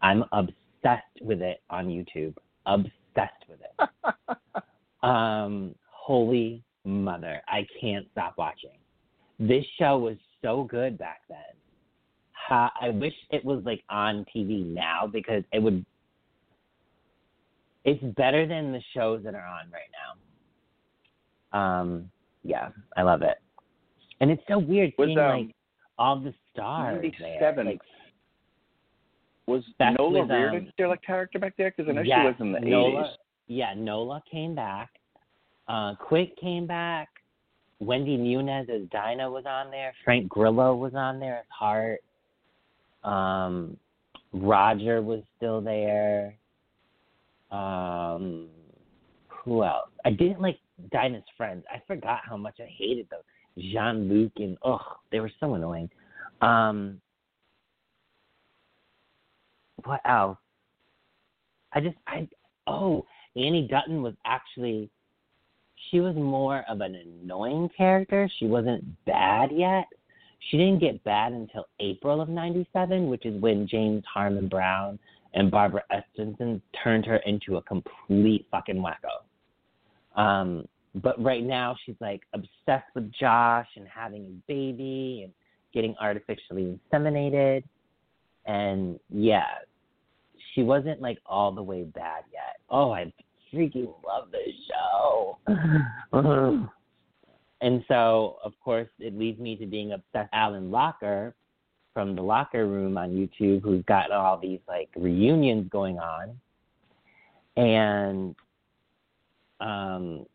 I'm 0.04 0.24
obsessed 0.32 1.20
with 1.20 1.42
it 1.42 1.64
on 1.72 1.88
YouTube. 1.88 2.36
Obsessed 2.68 3.44
with 3.50 3.60
it. 3.60 4.54
um, 5.04 5.74
holy 5.90 6.64
mother, 6.86 7.42
I 7.48 7.66
can't 7.82 8.06
stop 8.12 8.36
watching. 8.38 8.78
This 9.40 9.66
show 9.80 9.98
was 9.98 10.18
so 10.44 10.66
good 10.66 10.96
back 11.00 11.22
then. 11.28 11.40
Ha, 12.50 12.72
I 12.82 12.90
wish 12.90 13.14
it 13.30 13.46
was 13.46 13.62
like 13.64 13.84
on 13.90 14.26
TV 14.36 14.66
now 14.66 15.08
because 15.12 15.44
it 15.54 15.60
would. 15.60 15.86
It's 17.86 18.04
better 18.16 18.48
than 18.48 18.72
the 18.72 18.82
shows 18.96 19.24
that 19.24 19.36
are 19.36 19.46
on 19.46 19.72
right 19.72 19.90
now. 21.54 21.60
Um, 21.60 22.12
yeah, 22.44 22.70
I 22.98 23.04
love 23.04 23.22
it, 23.22 23.38
and 24.20 24.32
it's 24.32 24.42
so 24.48 24.58
weird 24.58 24.94
Was, 24.98 25.08
seeing 25.08 25.20
um, 25.20 25.48
like 25.48 25.56
all 26.00 26.20
the 26.20 26.34
stars 26.52 27.02
there. 27.20 27.40
97. 27.40 27.66
Like, 27.68 27.82
Was 29.46 29.64
That's 29.78 29.98
Nola 29.98 30.22
with, 30.22 30.30
Reardon 30.32 30.64
um, 30.66 30.70
still 30.74 30.92
a 30.94 30.98
character 30.98 31.38
back 31.38 31.54
there? 31.58 31.72
Because 31.76 31.90
I 31.90 31.94
know 31.94 32.02
yes, 32.02 32.20
she 32.22 32.26
was 32.26 32.36
in 32.40 32.52
the 32.52 32.60
Nola, 32.62 33.04
80s. 33.04 33.12
Yeah, 33.48 33.74
Nola 33.76 34.24
came 34.32 34.56
back. 34.56 34.90
Uh, 35.68 35.94
Quick 35.96 36.36
came 36.38 36.66
back. 36.66 37.10
Wendy 37.80 38.18
Moniz 38.18 38.68
as 38.70 38.90
Dinah 38.90 39.30
was 39.30 39.46
on 39.46 39.72
there. 39.72 39.94
Frank 40.04 40.28
Grillo 40.28 40.76
was 40.76 40.94
on 40.96 41.20
there 41.20 41.38
as 41.38 41.46
Hart. 41.50 42.00
Um, 43.04 43.78
Roger 44.34 45.02
was 45.02 45.22
still 45.38 45.62
there. 45.62 46.36
Um, 47.52 48.48
who 49.28 49.64
else? 49.64 49.90
I 50.06 50.12
didn't 50.12 50.42
like 50.42 50.60
Dinah's 50.92 51.24
friends. 51.36 51.64
I 51.74 51.82
forgot 51.88 52.20
how 52.28 52.38
much 52.38 52.58
I 52.60 52.70
hated 52.78 53.10
them. 53.10 53.22
Jean 53.58 54.08
Luc 54.08 54.32
and 54.38 54.58
ugh, 54.64 54.80
they 55.12 55.20
were 55.20 55.32
so 55.40 55.56
annoying. 55.56 55.90
Um, 56.42 57.02
what 59.84 60.02
else? 60.06 60.38
I 61.74 61.82
just 61.82 61.98
I 62.08 62.28
oh 62.68 63.06
Annie 63.36 63.68
Dutton 63.70 64.02
was 64.02 64.14
actually 64.26 64.90
she 65.90 66.00
was 66.00 66.16
more 66.16 66.64
of 66.70 66.82
an 66.82 66.96
annoying 66.96 67.70
character. 67.76 68.30
She 68.40 68.46
wasn't 68.46 68.84
bad 69.06 69.52
yet. 69.52 69.86
She 70.40 70.58
didn't 70.58 70.80
get 70.80 71.04
bad 71.04 71.34
until 71.34 71.68
April 71.80 72.22
of 72.22 72.30
'97, 72.30 73.08
which 73.08 73.26
is 73.26 73.40
when 73.42 73.68
James 73.68 74.04
Harmon 74.12 74.48
Brown 74.48 74.98
and 75.34 75.52
Barbara 75.52 75.84
Esensten 75.92 76.62
turned 76.84 77.06
her 77.06 77.18
into 77.18 77.58
a 77.58 77.62
complete 77.64 78.48
fucking 78.50 78.78
wacko. 78.78 80.20
Um, 80.20 80.68
but 80.96 81.22
right 81.22 81.44
now 81.44 81.76
she's 81.86 81.96
like 82.00 82.22
obsessed 82.34 82.88
with 82.96 83.12
Josh 83.12 83.68
and 83.76 83.88
having 83.88 84.24
a 84.24 84.52
baby 84.52 85.22
and 85.26 85.34
getting 85.74 85.96
artificially 86.00 86.80
inseminated. 86.92 87.64
And 88.46 89.00
yeah, 89.10 89.46
she 90.54 90.64
wasn't 90.64 91.02
like 91.02 91.20
all 91.26 91.52
the 91.52 91.62
way 91.62 91.84
bad 91.84 92.24
yet. 92.34 92.60
Oh, 92.70 92.92
I 92.92 93.14
freaking 93.54 93.94
love 94.06 94.30
this 94.32 94.56
show. 94.68 95.38
and 97.62 97.84
so, 97.88 98.38
of 98.44 98.54
course, 98.64 98.90
it 99.00 99.18
leads 99.18 99.40
me 99.40 99.56
to 99.58 99.66
being 99.66 99.92
obsessed 99.94 100.30
Alan 100.34 100.70
Locher, 100.70 101.34
from 101.94 102.16
the 102.16 102.22
locker 102.22 102.68
room 102.68 102.98
on 102.98 103.10
YouTube 103.10 103.62
who's 103.62 103.84
got 103.86 104.12
all 104.12 104.38
these 104.38 104.60
like 104.68 104.90
reunions 104.96 105.68
going 105.70 106.00
on, 106.00 106.40
and 107.58 108.36
um, 109.60 110.26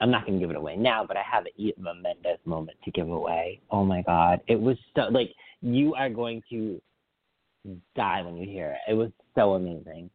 I'm 0.00 0.10
not 0.10 0.26
going 0.26 0.38
to 0.38 0.40
give 0.40 0.50
it 0.50 0.56
away 0.56 0.76
now, 0.76 1.04
but 1.06 1.16
I 1.16 1.22
have 1.22 1.44
a 1.46 1.74
Mendes 1.80 2.38
moment 2.44 2.76
to 2.84 2.90
give 2.90 3.08
away. 3.08 3.60
Oh 3.70 3.84
my 3.84 4.02
God, 4.02 4.40
it 4.48 4.60
was 4.60 4.76
so 4.96 5.02
like 5.12 5.30
you 5.60 5.94
are 5.94 6.10
going 6.10 6.42
to 6.50 6.80
die 7.94 8.22
when 8.22 8.36
you 8.36 8.48
hear 8.48 8.70
it. 8.70 8.92
It 8.92 8.94
was 8.94 9.10
so 9.34 9.54
amazing, 9.54 10.10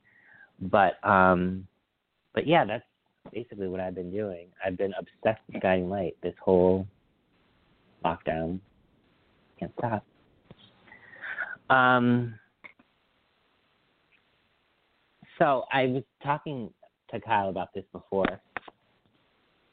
but 0.59 0.93
um, 1.07 1.67
but 2.33 2.47
yeah, 2.47 2.65
that's 2.65 2.83
basically 3.31 3.67
what 3.67 3.79
I've 3.79 3.95
been 3.95 4.11
doing. 4.11 4.47
I've 4.65 4.77
been 4.77 4.93
obsessed 4.97 5.41
with 5.51 5.61
Guiding 5.61 5.89
Light 5.89 6.15
this 6.21 6.35
whole 6.41 6.87
lockdown. 8.03 8.59
Can't 9.59 9.71
stop. 9.77 10.05
Um, 11.69 12.35
so 15.39 15.63
I 15.71 15.85
was 15.85 16.03
talking 16.21 16.69
to 17.11 17.19
Kyle 17.19 17.49
about 17.49 17.73
this 17.73 17.85
before. 17.91 18.41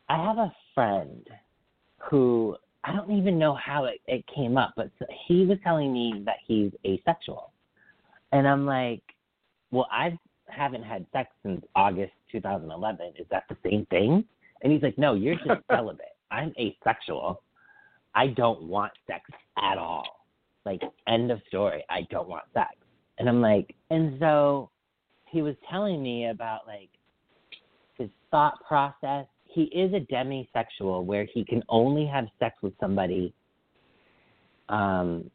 I 0.08 0.24
have 0.24 0.38
a 0.38 0.52
friend 0.74 1.26
who 1.98 2.56
I 2.84 2.92
don't 2.92 3.10
even 3.10 3.38
know 3.38 3.54
how 3.54 3.84
it, 3.84 4.00
it 4.06 4.24
came 4.34 4.56
up, 4.56 4.72
but 4.76 4.90
he 5.26 5.44
was 5.44 5.58
telling 5.62 5.92
me 5.92 6.22
that 6.24 6.36
he's 6.46 6.72
asexual. 6.86 7.52
And 8.32 8.48
I'm 8.48 8.64
like, 8.64 9.02
well, 9.70 9.86
I 9.90 10.18
haven't 10.52 10.82
had 10.82 11.06
sex 11.12 11.30
since 11.42 11.64
August 11.74 12.12
2011. 12.32 13.12
Is 13.18 13.26
that 13.30 13.44
the 13.48 13.56
same 13.68 13.86
thing? 13.86 14.24
And 14.62 14.72
he's 14.72 14.82
like, 14.82 14.98
no, 14.98 15.14
you're 15.14 15.36
just 15.36 15.60
celibate. 15.70 16.16
I'm 16.30 16.52
asexual. 16.58 17.42
I 18.14 18.28
don't 18.28 18.62
want 18.62 18.92
sex 19.06 19.22
at 19.58 19.78
all. 19.78 20.04
Like, 20.64 20.82
end 21.08 21.30
of 21.30 21.40
story. 21.48 21.84
I 21.88 22.06
don't 22.10 22.28
want 22.28 22.44
sex. 22.52 22.74
And 23.18 23.28
I'm 23.28 23.40
like, 23.40 23.74
and 23.90 24.18
so 24.18 24.70
he 25.26 25.42
was 25.42 25.54
telling 25.70 26.02
me 26.02 26.28
about 26.28 26.66
like 26.66 26.90
his 27.96 28.08
thought 28.30 28.54
process. 28.66 29.26
He 29.44 29.62
is 29.64 29.92
a 29.92 30.00
demisexual 30.12 31.04
where 31.04 31.26
he 31.32 31.44
can 31.44 31.62
only 31.68 32.06
have 32.06 32.26
sex 32.38 32.56
with 32.62 32.72
somebody 32.80 33.34
um, 34.68 35.30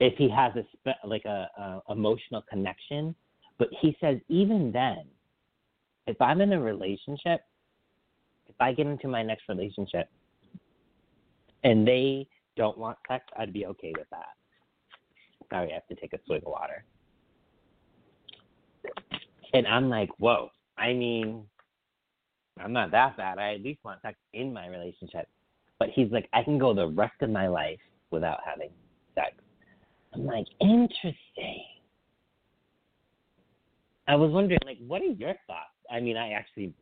if 0.00 0.16
he 0.16 0.28
has 0.28 0.52
a 0.56 0.64
spe- 0.72 1.06
like 1.06 1.24
a, 1.26 1.48
a 1.58 1.92
emotional 1.92 2.42
connection. 2.50 3.14
But 3.58 3.68
he 3.80 3.96
says 4.00 4.18
even 4.28 4.72
then, 4.72 5.04
if 6.06 6.20
I'm 6.20 6.40
in 6.40 6.52
a 6.52 6.60
relationship, 6.60 7.40
if 8.48 8.56
I 8.60 8.72
get 8.72 8.86
into 8.86 9.08
my 9.08 9.22
next 9.22 9.44
relationship 9.48 10.08
and 11.64 11.86
they 11.86 12.26
don't 12.56 12.76
want 12.76 12.98
sex, 13.08 13.24
I'd 13.38 13.52
be 13.52 13.66
okay 13.66 13.92
with 13.96 14.08
that. 14.10 14.34
Sorry, 15.50 15.70
I 15.70 15.74
have 15.74 15.86
to 15.88 15.94
take 15.94 16.12
a 16.12 16.18
swig 16.26 16.42
of 16.44 16.52
water. 16.52 16.84
And 19.52 19.66
I'm 19.66 19.88
like, 19.88 20.08
whoa. 20.18 20.50
I 20.78 20.92
mean, 20.92 21.44
I'm 22.58 22.72
not 22.72 22.90
that 22.90 23.16
bad. 23.16 23.38
I 23.38 23.54
at 23.54 23.62
least 23.62 23.84
want 23.84 24.02
sex 24.02 24.16
in 24.32 24.52
my 24.52 24.66
relationship. 24.66 25.28
But 25.78 25.90
he's 25.90 26.10
like, 26.10 26.28
I 26.32 26.42
can 26.42 26.58
go 26.58 26.74
the 26.74 26.88
rest 26.88 27.20
of 27.20 27.30
my 27.30 27.48
life 27.48 27.80
without 28.10 28.40
having 28.44 28.70
sex. 29.14 29.32
I'm 30.14 30.26
like, 30.26 30.46
interesting. 30.60 31.64
I 34.08 34.16
was 34.16 34.30
wondering, 34.30 34.58
like, 34.64 34.78
what 34.86 35.02
are 35.02 35.06
your 35.06 35.34
thoughts? 35.46 35.70
I 35.90 36.00
mean, 36.00 36.16
I 36.16 36.32
actually, 36.32 36.72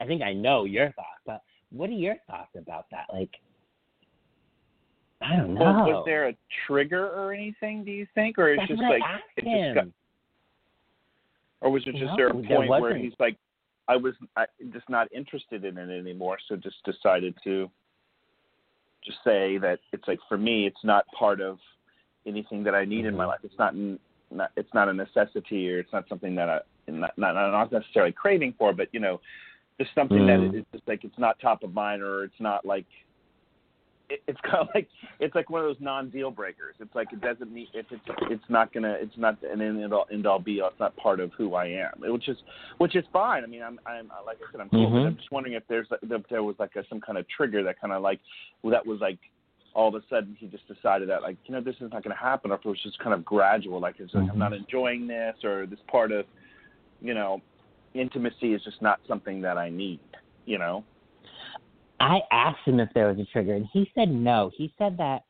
I 0.00 0.06
think 0.06 0.22
I 0.22 0.32
know 0.32 0.64
your 0.64 0.92
thoughts, 0.92 1.20
but 1.26 1.42
what 1.70 1.90
are 1.90 1.94
your 1.94 2.16
thoughts 2.26 2.50
about 2.56 2.86
that? 2.90 3.06
Like, 3.12 3.30
I 5.22 5.36
don't 5.36 5.54
know. 5.54 5.60
Well, 5.60 5.84
was 5.84 6.02
there 6.06 6.28
a 6.28 6.36
trigger 6.66 7.06
or 7.10 7.32
anything? 7.32 7.84
Do 7.84 7.90
you 7.90 8.06
think, 8.14 8.38
or 8.38 8.52
it's 8.52 8.60
That's 8.60 8.80
just 8.80 8.82
like 8.82 9.02
it 9.36 9.44
just 9.44 9.74
got, 9.74 9.86
or 11.60 11.70
was 11.70 11.82
it 11.86 11.92
just 11.92 12.04
No, 12.04 12.16
there 12.16 12.28
a 12.28 12.32
there 12.42 12.56
point 12.56 12.70
where 12.70 12.96
he's 12.96 13.12
like, 13.18 13.36
I 13.88 13.96
was 13.96 14.14
I, 14.36 14.46
just 14.72 14.88
not 14.88 15.12
interested 15.12 15.64
in 15.64 15.76
it 15.76 15.90
anymore, 15.90 16.38
so 16.48 16.56
just 16.56 16.76
decided 16.84 17.34
to 17.44 17.70
just 19.04 19.18
say 19.24 19.58
that 19.58 19.80
it's 19.92 20.06
like 20.06 20.20
for 20.28 20.38
me, 20.38 20.66
it's 20.66 20.84
not 20.84 21.04
part 21.08 21.40
of 21.40 21.58
anything 22.26 22.62
that 22.64 22.74
I 22.74 22.84
need 22.84 23.04
in 23.04 23.14
my 23.16 23.24
Mm-hmm. 23.24 23.28
life. 23.30 23.40
It's 23.42 23.58
not, 23.58 23.74
n- 23.74 23.98
not 24.30 24.50
it's 24.56 24.72
not 24.74 24.88
a 24.88 24.92
necessity, 24.92 25.70
or 25.72 25.78
it's 25.78 25.92
not 25.92 26.08
something 26.08 26.34
that 26.36 26.48
I 26.48 26.60
not 26.88 27.16
not, 27.16 27.34
not 27.34 27.72
necessarily 27.72 28.12
craving 28.12 28.54
for, 28.58 28.72
but 28.72 28.88
you 28.92 29.00
know, 29.00 29.20
just 29.78 29.94
something 29.94 30.18
Mm. 30.18 30.54
it's 30.54 30.66
just 30.72 30.86
like 30.86 31.04
it's 31.04 31.18
not 31.18 31.38
top 31.40 31.62
of 31.62 31.74
mind, 31.74 32.02
or 32.02 32.24
it's 32.24 32.40
not 32.40 32.64
like 32.64 32.86
it, 34.10 34.22
it's 34.26 34.40
kind 34.44 34.56
of 34.58 34.68
like 34.74 34.88
it's 35.18 35.34
like 35.34 35.50
one 35.50 35.62
of 35.62 35.66
those 35.68 35.80
non-deal 35.80 36.30
breakers. 36.30 36.74
It's 36.80 36.94
like 36.94 37.12
it 37.12 37.20
doesn't 37.20 37.52
need 37.52 37.68
if 37.72 37.86
it's 37.90 38.02
it's 38.30 38.44
not 38.48 38.72
gonna 38.72 38.96
it's 39.00 39.16
not 39.16 39.42
an 39.42 39.60
end 39.60 39.92
all 39.92 40.06
end 40.12 40.26
all 40.26 40.38
be 40.38 40.60
all. 40.60 40.68
It's 40.68 40.80
not 40.80 40.96
part 40.96 41.20
of 41.20 41.32
who 41.36 41.54
I 41.54 41.66
am, 41.66 42.04
it, 42.04 42.12
which 42.12 42.28
is 42.28 42.36
which 42.78 42.96
is 42.96 43.04
fine. 43.12 43.44
I 43.44 43.46
mean, 43.46 43.62
I'm 43.62 43.78
I'm 43.86 44.10
like 44.26 44.38
I 44.46 44.52
said, 44.52 44.60
I'm 44.60 44.68
cool. 44.68 44.90
Mhm. 44.90 45.06
I'm 45.06 45.16
just 45.16 45.30
wondering 45.32 45.54
if 45.54 45.62
there's 45.68 45.86
if 46.02 46.28
there 46.28 46.42
was 46.42 46.56
like 46.58 46.76
a, 46.76 46.84
some 46.88 47.00
kind 47.00 47.18
of 47.18 47.26
trigger 47.28 47.62
that 47.64 47.80
kind 47.80 47.92
of 47.92 48.02
like 48.02 48.20
that 48.64 48.86
was 48.86 49.00
like 49.00 49.18
all 49.74 49.88
of 49.88 49.94
a 49.94 50.02
sudden 50.10 50.36
he 50.38 50.46
just 50.46 50.66
decided 50.66 51.08
that 51.08 51.22
like 51.22 51.36
you 51.46 51.54
know 51.54 51.60
this 51.60 51.76
is 51.76 51.90
not 51.92 52.02
going 52.02 52.14
to 52.14 52.22
happen, 52.22 52.50
or 52.50 52.54
if 52.54 52.60
it 52.64 52.68
was 52.68 52.82
just 52.82 52.98
kind 52.98 53.14
of 53.14 53.24
gradual. 53.24 53.80
Like 53.80 53.96
it's 53.98 54.14
like 54.14 54.28
I'm 54.30 54.38
not 54.38 54.52
mm-hmm. 54.52 54.64
enjoying 54.64 55.06
this, 55.06 55.36
or 55.44 55.66
this 55.66 55.78
part 55.90 56.12
of 56.12 56.26
you 57.00 57.14
know 57.14 57.40
intimacy 57.94 58.54
is 58.54 58.62
just 58.62 58.80
not 58.82 59.00
something 59.08 59.40
that 59.42 59.58
I 59.58 59.70
need. 59.70 60.00
You 60.46 60.58
know. 60.58 60.84
I 62.00 62.20
asked 62.32 62.66
him 62.66 62.80
if 62.80 62.88
there 62.94 63.08
was 63.08 63.18
a 63.18 63.26
trigger, 63.30 63.54
and 63.54 63.66
he 63.72 63.90
said 63.94 64.08
no. 64.08 64.50
He 64.56 64.72
said 64.78 64.96
that 64.96 65.24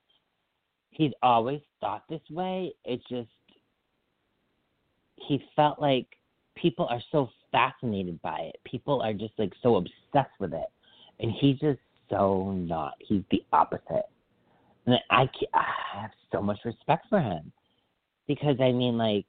he'd 0.90 1.14
always 1.22 1.60
thought 1.80 2.04
this 2.08 2.20
way. 2.30 2.72
It 2.84 3.00
just 3.08 3.28
he 5.16 5.42
felt 5.56 5.80
like 5.80 6.06
people 6.56 6.86
are 6.86 7.00
so 7.10 7.28
fascinated 7.52 8.20
by 8.22 8.38
it. 8.38 8.56
People 8.64 9.02
are 9.02 9.12
just 9.12 9.34
like 9.38 9.52
so 9.62 9.76
obsessed 9.76 10.38
with 10.38 10.54
it, 10.54 10.68
and 11.18 11.32
he's 11.40 11.58
just 11.58 11.80
so 12.08 12.52
not. 12.52 12.94
He's 12.98 13.22
the 13.30 13.42
opposite, 13.52 14.06
and 14.86 14.96
I 15.10 15.28
I 15.54 15.64
have 15.94 16.10
so 16.32 16.40
much 16.42 16.58
respect 16.64 17.06
for 17.08 17.20
him 17.20 17.52
because 18.26 18.56
I 18.60 18.72
mean 18.72 18.96
like. 18.98 19.26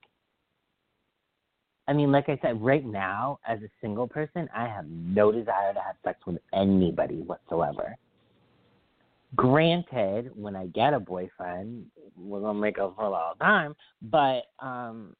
I 1.87 1.93
mean, 1.93 2.11
like 2.11 2.29
I 2.29 2.39
said, 2.41 2.61
right 2.61 2.85
now, 2.85 3.39
as 3.45 3.59
a 3.63 3.69
single 3.81 4.07
person, 4.07 4.47
I 4.55 4.65
have 4.67 4.85
no 4.87 5.31
desire 5.31 5.73
to 5.73 5.79
have 5.79 5.95
sex 6.05 6.19
with 6.25 6.37
anybody 6.53 7.15
whatsoever. 7.15 7.97
Granted, 9.35 10.31
when 10.35 10.55
I 10.55 10.67
get 10.67 10.93
a 10.93 10.99
boyfriend, 10.99 11.85
we're 12.15 12.39
gonna 12.39 12.59
make 12.59 12.79
up 12.79 12.95
for 12.95 13.05
a 13.05 13.09
long 13.09 13.33
time. 13.41 13.75
But 14.03 14.43
um, 14.59 15.15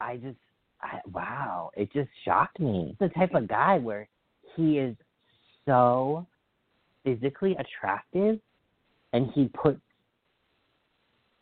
I 0.00 0.16
just, 0.16 0.36
I, 0.82 0.98
wow, 1.12 1.70
it 1.74 1.90
just 1.92 2.10
shocked 2.24 2.58
me. 2.58 2.96
The 3.00 3.08
type 3.10 3.34
of 3.34 3.48
guy 3.48 3.78
where 3.78 4.08
he 4.56 4.78
is 4.78 4.96
so 5.64 6.26
physically 7.04 7.56
attractive, 7.58 8.40
and 9.12 9.30
he 9.34 9.48
puts. 9.48 9.80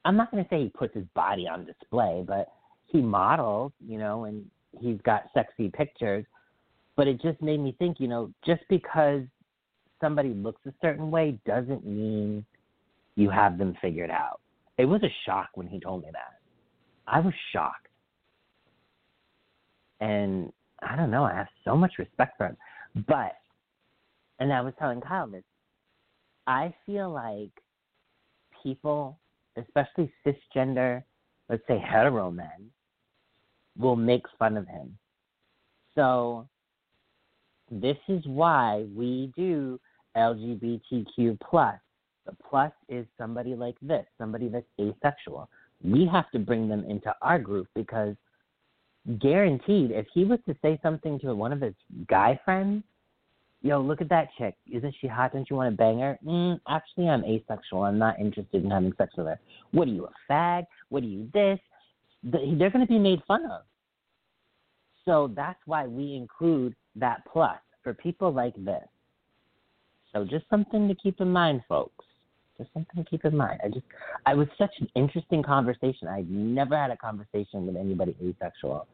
I'm 0.04 0.16
not 0.16 0.30
gonna 0.30 0.46
say 0.48 0.62
he 0.62 0.68
puts 0.70 0.94
his 0.94 1.04
body 1.14 1.46
on 1.48 1.66
display, 1.66 2.24
but 2.26 2.48
he 2.86 3.00
models, 3.00 3.72
you 3.86 3.98
know, 3.98 4.24
and 4.24 4.44
he's 4.80 4.98
got 5.04 5.24
sexy 5.34 5.70
pictures. 5.70 6.24
But 6.96 7.06
it 7.06 7.20
just 7.20 7.40
made 7.40 7.60
me 7.60 7.76
think, 7.78 8.00
you 8.00 8.08
know, 8.08 8.32
just 8.44 8.62
because 8.68 9.22
somebody 10.00 10.30
looks 10.30 10.60
a 10.66 10.72
certain 10.80 11.10
way 11.10 11.38
doesn't 11.46 11.86
mean 11.86 12.44
you 13.16 13.30
have 13.30 13.58
them 13.58 13.76
figured 13.80 14.10
out. 14.10 14.40
It 14.78 14.84
was 14.84 15.02
a 15.02 15.12
shock 15.26 15.50
when 15.54 15.66
he 15.66 15.80
told 15.80 16.02
me 16.02 16.08
that. 16.12 16.38
I 17.06 17.20
was 17.20 17.34
shocked. 17.52 17.88
And 20.00 20.52
I 20.82 20.94
don't 20.94 21.10
know, 21.10 21.24
I 21.24 21.34
have 21.34 21.48
so 21.64 21.76
much 21.76 21.92
respect 21.98 22.36
for 22.38 22.46
him. 22.46 22.56
But, 23.08 23.32
and 24.38 24.52
I 24.52 24.60
was 24.60 24.72
telling 24.78 25.00
Kyle 25.00 25.26
this, 25.26 25.42
I 26.48 26.74
feel 26.86 27.12
like 27.12 27.50
people, 28.62 29.18
especially 29.58 30.10
cisgender, 30.26 31.04
let's 31.50 31.62
say 31.68 31.78
hetero 31.78 32.30
men, 32.30 32.70
will 33.76 33.96
make 33.96 34.22
fun 34.38 34.56
of 34.56 34.66
him. 34.66 34.96
So 35.94 36.48
this 37.70 37.98
is 38.08 38.24
why 38.24 38.86
we 38.96 39.30
do 39.36 39.78
LGBTQ 40.16 41.38
plus. 41.40 41.78
The 42.24 42.34
plus 42.48 42.72
is 42.88 43.06
somebody 43.18 43.54
like 43.54 43.76
this, 43.82 44.06
somebody 44.16 44.48
that's 44.48 44.66
asexual. 44.80 45.50
We 45.84 46.06
have 46.06 46.30
to 46.30 46.38
bring 46.38 46.66
them 46.66 46.84
into 46.88 47.14
our 47.20 47.38
group 47.38 47.68
because 47.74 48.16
guaranteed, 49.20 49.90
if 49.90 50.06
he 50.14 50.24
was 50.24 50.38
to 50.48 50.56
say 50.62 50.80
something 50.82 51.18
to 51.20 51.34
one 51.34 51.52
of 51.52 51.60
his 51.60 51.74
guy 52.08 52.40
friends, 52.42 52.84
yo, 53.62 53.80
look 53.80 54.00
at 54.00 54.08
that 54.08 54.28
chick. 54.38 54.56
Isn't 54.70 54.94
she 55.00 55.06
hot? 55.06 55.32
Don't 55.32 55.48
you 55.50 55.56
want 55.56 55.72
to 55.72 55.76
bang 55.76 55.98
her? 56.00 56.18
Mm, 56.24 56.60
actually, 56.68 57.08
I'm 57.08 57.24
asexual. 57.24 57.82
I'm 57.82 57.98
not 57.98 58.18
interested 58.18 58.64
in 58.64 58.70
having 58.70 58.92
sex 58.96 59.12
with 59.16 59.26
her. 59.26 59.40
What 59.72 59.88
are 59.88 59.92
you, 59.92 60.06
a 60.06 60.32
fag? 60.32 60.64
What 60.88 61.02
are 61.02 61.06
you, 61.06 61.28
this? 61.32 61.58
They're 62.22 62.70
going 62.70 62.86
to 62.86 62.86
be 62.86 62.98
made 62.98 63.22
fun 63.26 63.44
of. 63.46 63.62
So 65.04 65.32
that's 65.34 65.60
why 65.66 65.86
we 65.86 66.14
include 66.14 66.74
that 66.96 67.22
plus 67.30 67.58
for 67.82 67.94
people 67.94 68.32
like 68.32 68.54
this. 68.64 68.84
So 70.12 70.24
just 70.24 70.44
something 70.50 70.88
to 70.88 70.94
keep 70.94 71.20
in 71.20 71.30
mind, 71.30 71.62
folks. 71.68 72.04
Just 72.56 72.72
something 72.74 73.04
to 73.04 73.08
keep 73.08 73.24
in 73.24 73.36
mind. 73.36 73.60
I 73.64 73.68
just, 73.68 73.86
I 74.26 74.34
was 74.34 74.48
such 74.58 74.72
an 74.80 74.88
interesting 74.96 75.42
conversation. 75.42 76.08
I'd 76.08 76.30
never 76.30 76.76
had 76.76 76.90
a 76.90 76.96
conversation 76.96 77.66
with 77.66 77.76
anybody 77.76 78.16
asexual. 78.22 78.86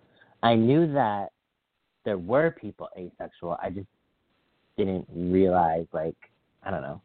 I 0.42 0.54
knew 0.54 0.92
that 0.92 1.30
there 2.04 2.18
were 2.18 2.50
people 2.50 2.88
asexual. 2.96 3.56
I 3.62 3.70
just 3.70 3.86
didn't 4.76 5.06
realize, 5.14 5.86
like, 5.92 6.16
I 6.62 6.70
don't 6.70 6.82
know. 6.82 7.00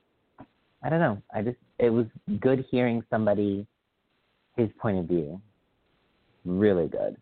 I 0.84 0.90
don't 0.90 1.00
know. 1.00 1.22
I 1.34 1.42
just, 1.42 1.58
it 1.78 1.90
was 1.90 2.06
good 2.40 2.66
hearing 2.72 3.04
somebody, 3.10 3.68
his 4.56 4.70
point 4.80 4.98
of 4.98 5.06
view. 5.06 5.42
Really 6.46 6.88
good. 6.88 7.18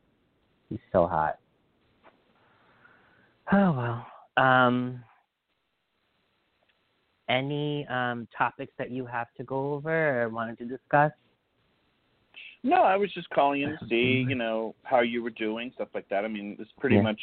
He's 0.69 0.79
so 0.91 1.07
hot. 1.07 1.39
Oh 3.51 3.71
well. 3.71 4.07
Um, 4.37 5.03
any 7.29 7.85
um, 7.87 8.27
topics 8.37 8.73
that 8.77 8.91
you 8.91 9.05
have 9.05 9.27
to 9.37 9.43
go 9.43 9.73
over 9.73 10.23
or 10.23 10.29
wanted 10.29 10.57
to 10.59 10.65
discuss? 10.65 11.11
No, 12.63 12.83
I 12.83 12.95
was 12.95 13.11
just 13.13 13.29
calling 13.29 13.61
in 13.61 13.69
to 13.69 13.87
see, 13.87 14.25
you 14.29 14.35
know, 14.35 14.75
how 14.83 14.99
you 15.01 15.23
were 15.23 15.29
doing, 15.31 15.71
stuff 15.75 15.89
like 15.93 16.07
that. 16.09 16.25
I 16.25 16.27
mean, 16.27 16.57
it's 16.59 16.71
pretty 16.79 16.95
Yeah. 16.97 17.03
much 17.03 17.19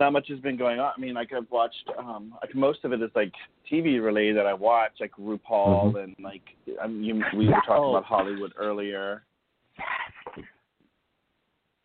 not 0.00 0.12
much 0.14 0.28
has 0.28 0.40
been 0.40 0.56
going 0.56 0.80
on. 0.80 0.92
I 0.96 1.00
mean, 1.00 1.14
like 1.14 1.32
I've 1.32 1.50
watched, 1.50 1.90
um, 1.98 2.34
like 2.42 2.54
most 2.54 2.84
of 2.84 2.92
it 2.92 3.02
is 3.02 3.10
like 3.14 3.32
TV 3.70 4.02
related 4.02 4.36
that 4.38 4.46
I 4.46 4.54
watch, 4.54 4.92
like 4.98 5.12
RuPaul 5.12 5.92
Mhm. 5.92 6.02
and 6.04 6.16
like 6.20 6.42
I 6.82 6.86
mean, 6.86 7.04
you, 7.04 7.24
we 7.36 7.46
were 7.46 7.52
talking 7.66 7.74
Oh. 7.84 7.90
about 7.96 8.04
Hollywood 8.04 8.52
earlier. 8.56 9.24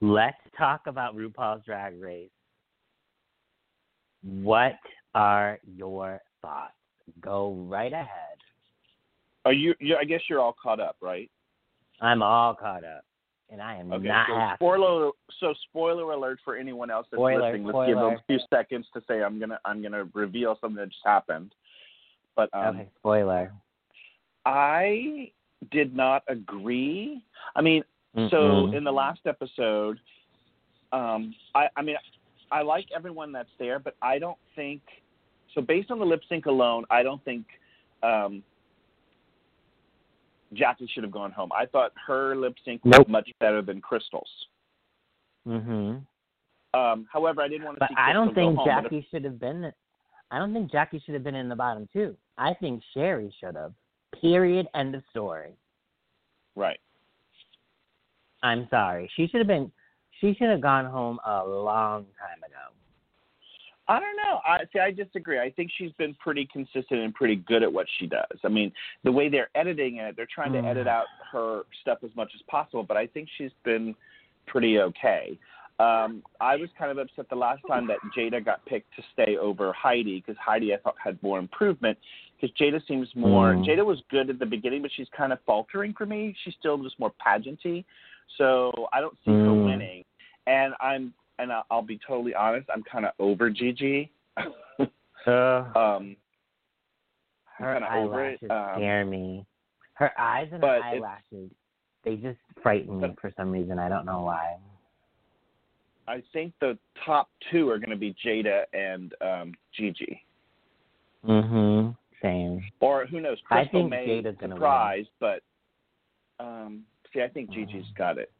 Let's 0.01 0.37
talk 0.57 0.87
about 0.87 1.15
RuPaul's 1.15 1.63
Drag 1.65 1.99
Race. 1.99 2.29
What 4.23 4.79
are 5.13 5.59
your 5.65 6.21
thoughts? 6.41 6.73
Go 7.21 7.53
right 7.67 7.93
ahead. 7.93 8.37
Are 9.45 9.53
you? 9.53 9.75
you 9.79 9.95
I 9.97 10.05
guess 10.05 10.21
you're 10.29 10.39
all 10.39 10.53
caught 10.61 10.79
up, 10.79 10.97
right? 11.01 11.29
I'm 12.01 12.21
all 12.23 12.55
caught 12.55 12.83
up, 12.83 13.05
and 13.49 13.61
I 13.61 13.75
am 13.75 13.91
Okay. 13.91 14.07
not 14.07 14.27
so 14.27 14.35
happy. 14.35 14.57
spoiler. 14.57 15.11
So 15.39 15.53
spoiler 15.69 16.11
alert 16.11 16.39
for 16.43 16.55
anyone 16.55 16.89
else 16.89 17.07
that's 17.11 17.19
Spoiler, 17.19 17.51
listening. 17.51 17.65
Let's 17.65 17.87
give 17.87 17.97
them 17.97 18.13
a 18.13 18.23
few 18.27 18.39
seconds 18.49 18.87
to 18.93 19.01
say 19.07 19.23
I'm 19.23 19.39
gonna 19.39 19.59
I'm 19.65 19.81
gonna 19.81 20.07
reveal 20.13 20.57
something 20.59 20.77
that 20.77 20.89
just 20.89 21.05
happened. 21.05 21.53
But 22.35 22.49
um, 22.53 22.77
okay, 22.77 22.89
spoiler. 22.97 23.51
I 24.45 25.31
did 25.71 25.95
not 25.95 26.23
agree. 26.27 27.23
I 27.55 27.61
mean, 27.61 27.83
so 28.15 28.21
Mm-mm. 28.31 28.75
in 28.75 28.83
the 28.83 28.91
last 28.91 29.21
episode, 29.25 29.99
um, 30.91 31.33
I, 31.53 31.67
I 31.75 31.81
mean, 31.81 31.95
I 32.51 32.61
like 32.61 32.85
everyone 32.95 33.31
that's 33.31 33.49
there, 33.59 33.79
but 33.79 33.95
I 34.01 34.19
don't 34.19 34.37
think 34.55 34.81
so. 35.53 35.61
Based 35.61 35.91
on 35.91 35.99
the 35.99 36.05
lip 36.05 36.21
sync 36.29 36.45
alone, 36.45 36.85
I 36.89 37.03
don't 37.03 37.23
think 37.25 37.45
um, 38.03 38.43
Jackie 40.55 40.87
should 40.93 41.03
have 41.03 41.11
gone 41.11 41.31
home. 41.31 41.51
I 41.51 41.65
thought 41.65 41.91
her 42.07 42.35
lip 42.35 42.55
sync 42.63 42.83
was 42.85 42.93
Nope. 42.97 43.07
much 43.09 43.29
better 43.39 43.61
than 43.61 43.81
Crystal's. 43.81 44.47
Mhm. 45.47 46.05
Um, 46.73 47.05
however, 47.11 47.41
I 47.41 47.47
didn't 47.47 47.65
want 47.65 47.75
to 47.77 47.79
But 47.79 47.89
see. 47.89 47.95
I 47.97 48.11
don't 48.13 48.33
think 48.33 48.57
home, 48.57 48.67
if- 48.67 48.83
Jackie 48.83 49.07
should 49.11 49.23
have 49.23 49.39
been. 49.39 49.71
I 50.31 50.39
don't 50.39 50.53
think 50.53 50.71
Jackie 50.71 50.99
should 50.99 51.13
have 51.13 51.23
been 51.23 51.35
in 51.35 51.47
the 51.49 51.55
bottom 51.55 51.87
two. 51.93 52.17
I 52.37 52.53
think 52.55 52.83
Sherry 52.93 53.31
should 53.39 53.55
have. 53.55 53.73
Period. 54.19 54.67
End 54.73 54.95
of 54.95 55.03
story. 55.11 55.55
right. 56.55 56.79
I'm 58.43 58.67
sorry. 58.69 59.07
She 59.15 59.27
should 59.27 59.39
have 59.39 59.47
been. 59.47 59.71
She 60.21 60.33
should 60.35 60.49
have 60.49 60.61
gone 60.61 60.85
home 60.85 61.19
a 61.25 61.45
long 61.45 62.05
time 62.19 62.43
ago. 62.43 62.73
I 63.87 63.99
don't 63.99 64.15
know. 64.17 64.39
I 64.45 64.61
see. 64.73 64.79
I 64.79 64.91
disagree. 64.91 65.39
I 65.39 65.51
think 65.51 65.69
she's 65.77 65.91
been 65.93 66.15
pretty 66.15 66.47
consistent 66.51 67.01
and 67.01 67.13
pretty 67.13 67.35
good 67.35 67.61
at 67.61 67.71
what 67.71 67.85
she 67.99 68.07
does. 68.07 68.39
I 68.43 68.47
mean, 68.47 68.71
the 69.03 69.11
way 69.11 69.29
they're 69.29 69.49
editing 69.53 69.97
it, 69.97 70.15
they're 70.15 70.25
trying 70.33 70.53
to 70.53 70.59
Mm. 70.59 70.65
edit 70.65 70.87
out 70.87 71.05
her 71.31 71.63
stuff 71.81 71.99
as 72.03 72.15
much 72.15 72.33
as 72.33 72.41
possible. 72.43 72.83
But 72.83 72.97
I 72.97 73.05
think 73.05 73.29
she's 73.37 73.53
been 73.63 73.95
pretty 74.47 74.79
okay. 74.79 75.37
Um, 75.77 76.23
I 76.39 76.55
was 76.55 76.69
kind 76.79 76.89
of 76.89 76.97
upset 76.97 77.29
the 77.29 77.35
last 77.35 77.61
time 77.67 77.85
that 77.87 77.99
Jaida 78.15 78.43
got 78.43 78.65
picked 78.65 78.95
to 78.95 79.03
stay 79.13 79.37
over 79.37 79.73
Heidi 79.73 80.21
because 80.21 80.37
Heidi 80.37 80.73
I 80.73 80.77
thought 80.77 80.95
had 81.03 81.21
more 81.21 81.37
improvement. 81.37 81.97
Because 82.39 82.55
Jaida 82.57 82.85
seems 82.87 83.13
more. 83.15 83.53
Mm. 83.55 83.65
Jaida 83.67 83.85
was 83.85 84.01
good 84.09 84.29
at 84.29 84.39
the 84.39 84.45
beginning, 84.45 84.81
but 84.81 84.91
she's 84.95 85.09
kind 85.09 85.31
of 85.31 85.39
faltering 85.45 85.93
for 85.93 86.05
me. 86.05 86.33
She's 86.43 86.55
still 86.55 86.77
just 86.77 86.97
more 86.99 87.13
pageanty. 87.25 87.83
So 88.37 88.87
I 88.93 89.01
don't 89.01 89.15
see 89.25 89.31
her 89.31 89.49
Mm. 89.49 89.65
winning. 89.65 90.05
And 90.47 90.73
I'm 90.79 91.13
and 91.39 91.51
I'll, 91.51 91.65
I'll 91.69 91.81
be 91.81 91.99
totally 92.07 92.33
honest. 92.33 92.69
I'm 92.73 92.83
kind 92.83 93.05
of 93.05 93.11
over 93.19 93.49
Gigi. 93.49 94.11
um, 94.37 96.15
Her 97.57 97.73
kinda 97.73 97.77
it, 97.77 97.83
eyelashes 97.83 98.51
um, 98.51 98.73
scare 98.75 99.05
me. 99.05 99.45
Her 99.93 100.11
eyes 100.19 100.49
and 100.51 100.61
but 100.61 100.81
her 100.81 100.83
eyelashes, 100.83 101.51
they 102.03 102.15
just 102.15 102.39
frighten 102.61 102.99
me 102.99 103.15
for 103.19 103.31
some 103.37 103.51
reason. 103.51 103.79
I 103.79 103.89
don't 103.89 104.05
know 104.05 104.21
why. 104.21 104.57
I 106.07 106.21
think 106.33 106.53
the 106.61 106.77
top 107.05 107.29
two 107.51 107.69
are 107.69 107.79
going 107.79 107.89
to 107.89 107.95
be 107.95 108.15
Jaida 108.23 108.63
and 108.73 109.13
um, 109.21 109.53
Gigi. 109.75 110.23
Mhm. 111.25 111.97
Same. 112.21 112.63
Or 112.79 113.05
who 113.05 113.19
knows? 113.19 113.37
I 113.49 113.61
Crystal 113.61 113.81
think 113.81 113.89
may 113.89 114.05
Jaida's 114.07 114.37
gonna 114.39 114.55
surprise, 114.55 115.05
but 115.19 115.41
um, 116.39 116.83
see, 117.13 117.21
I 117.21 117.27
think 117.27 117.49
Gigi's 117.49 117.85
Mm. 117.87 117.95
got 117.97 118.17
it. 118.17 118.31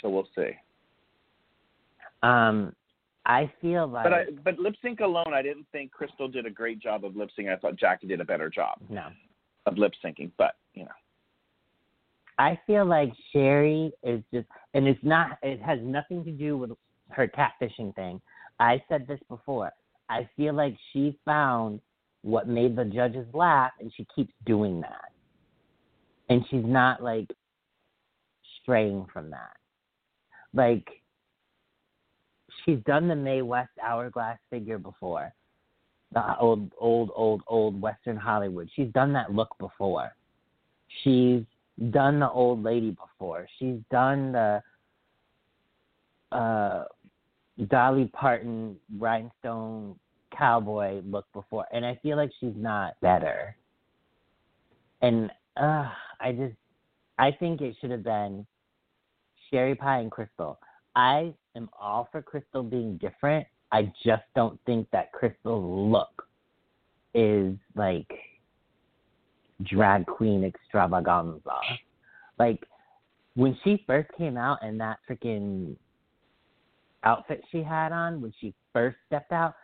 So 0.00 0.08
we'll 0.08 0.28
see. 0.34 0.56
Um, 2.22 2.74
I 3.26 3.52
feel 3.60 3.86
like 3.86 4.04
But 4.04 4.12
I, 4.12 4.24
but 4.44 4.58
lip 4.58 4.74
sync 4.82 5.00
alone, 5.00 5.32
I 5.34 5.42
didn't 5.42 5.66
think 5.72 5.92
Crystal 5.92 6.28
did 6.28 6.46
a 6.46 6.50
great 6.50 6.78
job 6.80 7.04
of 7.04 7.16
lip 7.16 7.30
syncing. 7.38 7.52
I 7.52 7.56
thought 7.56 7.76
Jackie 7.76 8.06
did 8.06 8.20
a 8.20 8.24
better 8.24 8.48
job 8.48 8.78
no. 8.88 9.08
of 9.66 9.78
lip 9.78 9.92
syncing. 10.04 10.30
But 10.38 10.56
you 10.74 10.84
know, 10.84 10.90
I 12.38 12.58
feel 12.66 12.86
like 12.86 13.12
Sherry 13.32 13.92
is 14.02 14.22
just, 14.32 14.46
and 14.74 14.88
it's 14.88 15.02
not. 15.02 15.38
It 15.42 15.60
has 15.60 15.78
nothing 15.82 16.24
to 16.24 16.30
do 16.30 16.56
with 16.56 16.70
her 17.10 17.28
catfishing 17.28 17.94
thing. 17.94 18.20
I 18.58 18.82
said 18.88 19.06
this 19.06 19.20
before. 19.28 19.70
I 20.08 20.28
feel 20.36 20.54
like 20.54 20.76
she 20.92 21.18
found 21.24 21.80
what 22.22 22.48
made 22.48 22.76
the 22.76 22.84
judges 22.84 23.26
laugh, 23.32 23.72
and 23.80 23.92
she 23.96 24.06
keeps 24.14 24.32
doing 24.44 24.80
that. 24.80 25.12
And 26.28 26.44
she's 26.50 26.64
not 26.64 27.02
like 27.02 27.30
straying 28.62 29.06
from 29.12 29.30
that. 29.30 29.56
Like 30.52 30.86
she's 32.64 32.78
done 32.86 33.08
the 33.08 33.16
Mae 33.16 33.42
West 33.42 33.70
hourglass 33.82 34.38
figure 34.50 34.78
before, 34.78 35.32
the 36.12 36.36
old, 36.38 36.70
old, 36.78 37.10
old, 37.14 37.42
old 37.46 37.80
Western 37.80 38.16
Hollywood. 38.16 38.68
She's 38.74 38.88
done 38.92 39.12
that 39.12 39.34
look 39.34 39.56
before. 39.58 40.14
She's 41.02 41.42
done 41.90 42.20
the 42.20 42.30
old 42.30 42.62
lady 42.62 42.90
before. 42.90 43.46
She's 43.58 43.78
done 43.90 44.32
the 44.32 44.62
uh 46.32 46.84
Dolly 47.68 48.06
Parton 48.12 48.76
rhinestone 48.98 49.96
cowboy 50.36 51.00
look 51.04 51.26
before 51.32 51.66
and 51.72 51.84
I 51.84 51.98
feel 52.02 52.16
like 52.16 52.30
she's 52.38 52.54
not 52.56 52.94
better. 53.00 53.56
And 55.02 55.30
uh 55.56 55.88
I 56.20 56.32
just 56.32 56.54
I 57.18 57.32
think 57.32 57.60
it 57.60 57.76
should 57.80 57.90
have 57.90 58.04
been 58.04 58.46
Sherry 59.50 59.74
Pie 59.74 60.00
and 60.00 60.10
Crystal. 60.10 60.58
I 60.96 61.34
am 61.56 61.68
all 61.78 62.08
for 62.10 62.22
Crystal 62.22 62.62
being 62.62 62.96
different. 62.98 63.46
I 63.72 63.92
just 64.04 64.22
don't 64.34 64.58
think 64.66 64.88
that 64.90 65.12
Crystal's 65.12 65.92
look 65.92 66.26
is 67.14 67.54
like 67.76 68.10
drag 69.62 70.06
queen 70.06 70.44
extravaganza. 70.44 71.40
Like 72.38 72.66
when 73.34 73.56
she 73.62 73.82
first 73.86 74.10
came 74.16 74.36
out 74.36 74.58
and 74.62 74.80
that 74.80 74.98
freaking 75.08 75.76
outfit 77.04 77.42
she 77.50 77.62
had 77.62 77.92
on 77.92 78.20
when 78.20 78.32
she 78.40 78.54
first 78.72 78.96
stepped 79.06 79.32
out, 79.32 79.54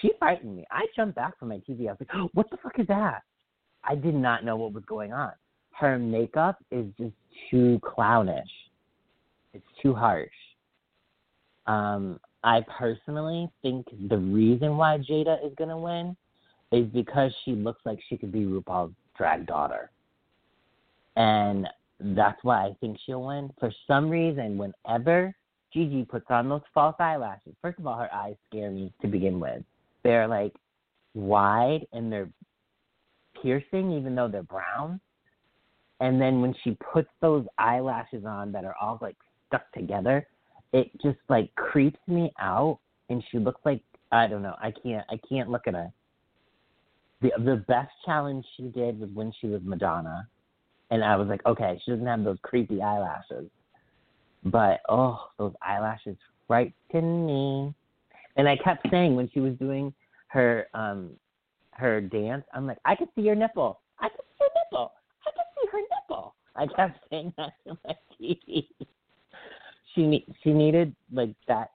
she 0.00 0.12
frightened 0.18 0.56
me. 0.56 0.64
I 0.70 0.86
jumped 0.96 1.16
back 1.16 1.38
from 1.38 1.48
my 1.48 1.58
TV. 1.68 1.88
I 1.88 1.92
was 1.92 1.98
like, 2.00 2.30
"What 2.34 2.50
the 2.50 2.56
fuck 2.62 2.78
is 2.78 2.86
that?" 2.86 3.22
I 3.84 3.94
did 3.94 4.14
not 4.14 4.44
know 4.44 4.56
what 4.56 4.72
was 4.72 4.84
going 4.84 5.12
on. 5.12 5.32
Her 5.72 5.98
makeup 5.98 6.58
is 6.70 6.86
just 6.98 7.14
too 7.50 7.80
clownish. 7.82 8.50
It's 9.54 9.66
too 9.82 9.94
harsh. 9.94 10.28
Um, 11.70 12.18
I 12.42 12.64
personally 12.78 13.48
think 13.62 13.86
the 14.08 14.18
reason 14.18 14.76
why 14.76 14.98
Jaida 14.98 15.46
is 15.46 15.52
gonna 15.56 15.78
win 15.78 16.16
is 16.72 16.86
because 16.88 17.32
she 17.44 17.52
looks 17.52 17.80
like 17.84 18.00
she 18.08 18.16
could 18.16 18.32
be 18.32 18.40
RuPaul's 18.40 18.94
drag 19.16 19.46
daughter. 19.46 19.90
And 21.16 21.68
that's 22.00 22.42
why 22.42 22.64
I 22.66 22.76
think 22.80 22.98
she'll 23.04 23.22
win. 23.22 23.52
For 23.60 23.70
some 23.86 24.10
reason, 24.10 24.58
whenever 24.58 25.32
Gigi 25.72 26.04
puts 26.04 26.26
on 26.28 26.48
those 26.48 26.62
false 26.74 26.96
eyelashes, 26.98 27.54
first 27.62 27.78
of 27.78 27.86
all, 27.86 27.98
her 27.98 28.12
eyes 28.12 28.34
scare 28.48 28.70
me 28.70 28.92
to 29.02 29.06
begin 29.06 29.38
with. 29.38 29.62
They're 30.02 30.26
like 30.26 30.54
wide 31.14 31.86
and 31.92 32.10
they're 32.10 32.30
piercing, 33.40 33.92
even 33.92 34.16
though 34.16 34.28
they're 34.28 34.42
brown. 34.42 35.00
And 36.00 36.20
then 36.20 36.40
when 36.40 36.54
she 36.64 36.76
puts 36.92 37.10
those 37.20 37.46
eyelashes 37.58 38.24
on 38.24 38.50
that 38.52 38.64
are 38.64 38.74
all 38.80 38.98
like 39.00 39.16
stuck 39.48 39.70
together, 39.72 40.26
it 40.72 40.90
just 41.02 41.18
like 41.28 41.54
creeps 41.54 41.98
me 42.06 42.32
out. 42.40 42.78
And 43.08 43.22
she 43.30 43.38
looks 43.38 43.60
like 43.64 43.82
I 44.12 44.26
don't 44.26 44.42
know. 44.42 44.54
I 44.60 44.72
can't. 44.82 45.06
I 45.10 45.18
can't 45.28 45.50
look 45.50 45.66
at 45.66 45.74
her. 45.74 45.92
the 47.22 47.30
the 47.38 47.64
best 47.68 47.90
challenge 48.04 48.44
she 48.56 48.64
did 48.64 48.98
was 48.98 49.10
when 49.14 49.32
she 49.40 49.46
was 49.46 49.60
Madonna, 49.64 50.26
and 50.90 51.04
I 51.04 51.16
was 51.16 51.28
like, 51.28 51.44
okay, 51.46 51.80
she 51.84 51.90
doesn't 51.92 52.06
have 52.06 52.24
those 52.24 52.38
creepy 52.42 52.82
eyelashes, 52.82 53.48
but 54.44 54.80
oh, 54.88 55.28
those 55.38 55.52
eyelashes 55.62 56.16
frighten 56.46 57.26
me. 57.26 57.74
And 58.36 58.48
I 58.48 58.56
kept 58.56 58.88
saying 58.90 59.14
when 59.16 59.28
she 59.32 59.40
was 59.40 59.54
doing 59.58 59.92
her 60.28 60.66
um 60.74 61.10
her 61.72 62.00
dance, 62.00 62.44
I'm 62.52 62.66
like, 62.66 62.78
I 62.84 62.94
can 62.94 63.08
see 63.14 63.22
your 63.22 63.34
nipple. 63.34 63.80
I 64.00 64.08
can 64.08 64.18
see 64.18 64.44
your 64.44 64.50
nipple. 64.64 64.92
I 65.26 65.30
can 65.30 65.44
see 65.54 65.68
her 65.72 65.80
nipple. 65.80 66.34
I 66.56 66.66
kept 66.66 66.98
saying 67.10 67.32
that 67.36 67.52
to 67.66 67.78
my 67.84 67.94
TV. 68.20 68.66
She 69.94 70.06
ne- 70.06 70.26
she 70.42 70.52
needed 70.52 70.94
like 71.12 71.34
that 71.48 71.70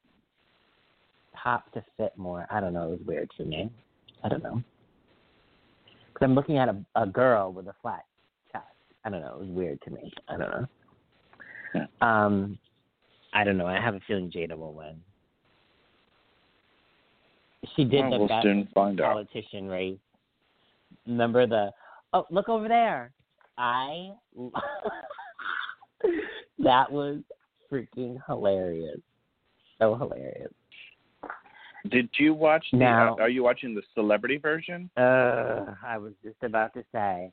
top 1.42 1.72
to 1.74 1.84
fit 1.98 2.14
more. 2.18 2.48
I 2.50 2.60
don't 2.60 2.74
know. 2.74 2.88
It 2.94 3.00
was 3.00 3.08
weird 3.08 3.30
to 3.38 3.46
me. 3.46 3.70
I 4.24 4.30
don't 4.30 4.44
know. 4.44 4.62
Because 6.14 6.26
I'm 6.26 6.34
looking 6.36 6.58
at 6.58 6.70
a, 6.70 6.78
a 6.96 7.06
girl 7.06 7.52
with 7.52 7.68
a 7.68 7.76
flat 7.82 8.06
chest. 8.52 8.64
I 9.04 9.10
don't 9.10 9.22
know. 9.22 9.36
It 9.36 9.48
was 9.48 9.50
weird 9.50 9.82
to 9.84 9.92
me. 9.92 10.12
I 10.30 10.38
don't 10.38 10.50
know. 10.50 10.68
Um, 12.02 12.58
I 13.34 13.44
don't 13.44 13.58
know. 13.58 13.68
I 13.68 13.82
have 13.82 13.96
a 13.96 14.00
feeling 14.08 14.32
Jaida 14.32 14.58
will 14.58 14.74
win. 14.74 14.96
She 17.76 17.84
did 17.84 18.02
Well, 18.02 18.12
the 18.12 18.18
we'll 18.20 18.28
best 18.28 18.74
find 18.74 19.02
out. 19.02 19.14
politician 19.14 19.68
race. 19.68 19.98
Remember 21.06 21.46
the 21.46 21.72
oh 22.14 22.26
look 22.30 22.48
over 22.48 22.68
there. 22.68 23.12
I 23.58 24.12
that 26.60 26.92
was 26.92 27.20
freaking 27.72 28.18
hilarious. 28.28 29.00
So 29.80 29.96
hilarious. 29.96 30.52
Did 31.90 32.10
you 32.18 32.34
watch 32.34 32.66
the? 32.72 32.78
Now- 32.80 33.16
are 33.20 33.30
you 33.30 33.44
watching 33.44 33.76
the 33.76 33.84
celebrity 33.94 34.38
version? 34.38 34.90
Uh, 34.98 35.76
I 35.86 35.98
was 35.98 36.14
just 36.24 36.42
about 36.42 36.74
to 36.74 36.84
say, 36.92 37.32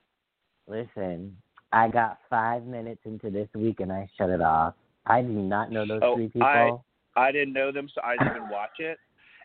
listen, 0.66 1.36
I 1.72 1.88
got 1.88 2.18
five 2.28 2.64
minutes 2.64 3.00
into 3.06 3.30
this 3.30 3.48
week 3.54 3.80
and 3.80 3.90
I 3.90 4.08
shut 4.18 4.28
it 4.28 4.42
off. 4.42 4.74
I 5.06 5.22
do 5.22 5.28
not 5.28 5.72
know 5.72 5.86
those 5.86 6.00
Oh, 6.04 6.16
three 6.16 6.28
people. 6.28 6.46
I- 6.46 6.78
I 7.14 7.30
didn't 7.32 7.52
know 7.52 7.70
them, 7.72 7.88
so 7.94 8.00
I 8.02 8.16
didn't 8.16 8.36
even 8.36 8.48
watch 8.48 8.78
it. 8.78 8.98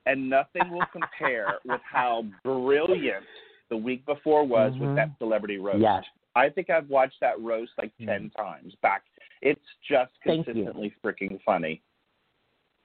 And 0.05 0.29
nothing 0.29 0.69
will 0.69 0.85
compare 0.93 1.59
with 1.65 1.81
how 1.83 2.23
brilliant 2.43 3.25
the 3.69 3.75
week 3.77 4.05
before 4.05 4.45
was 4.45 4.71
with 4.79 4.89
Mhm. 4.89 4.95
that 4.95 5.09
celebrity 5.19 5.57
roast. 5.57 5.79
Yes. 5.79 6.05
I 6.35 6.49
think 6.49 6.69
I've 6.69 6.89
watched 6.89 7.19
that 7.19 7.39
roast 7.41 7.71
like 7.77 7.91
Mhm. 7.97 8.05
ten 8.05 8.29
times 8.31 8.73
back. 8.75 9.03
It's 9.41 9.61
just 9.87 10.11
consistently 10.23 10.93
freaking 11.03 11.39
funny. 11.45 11.81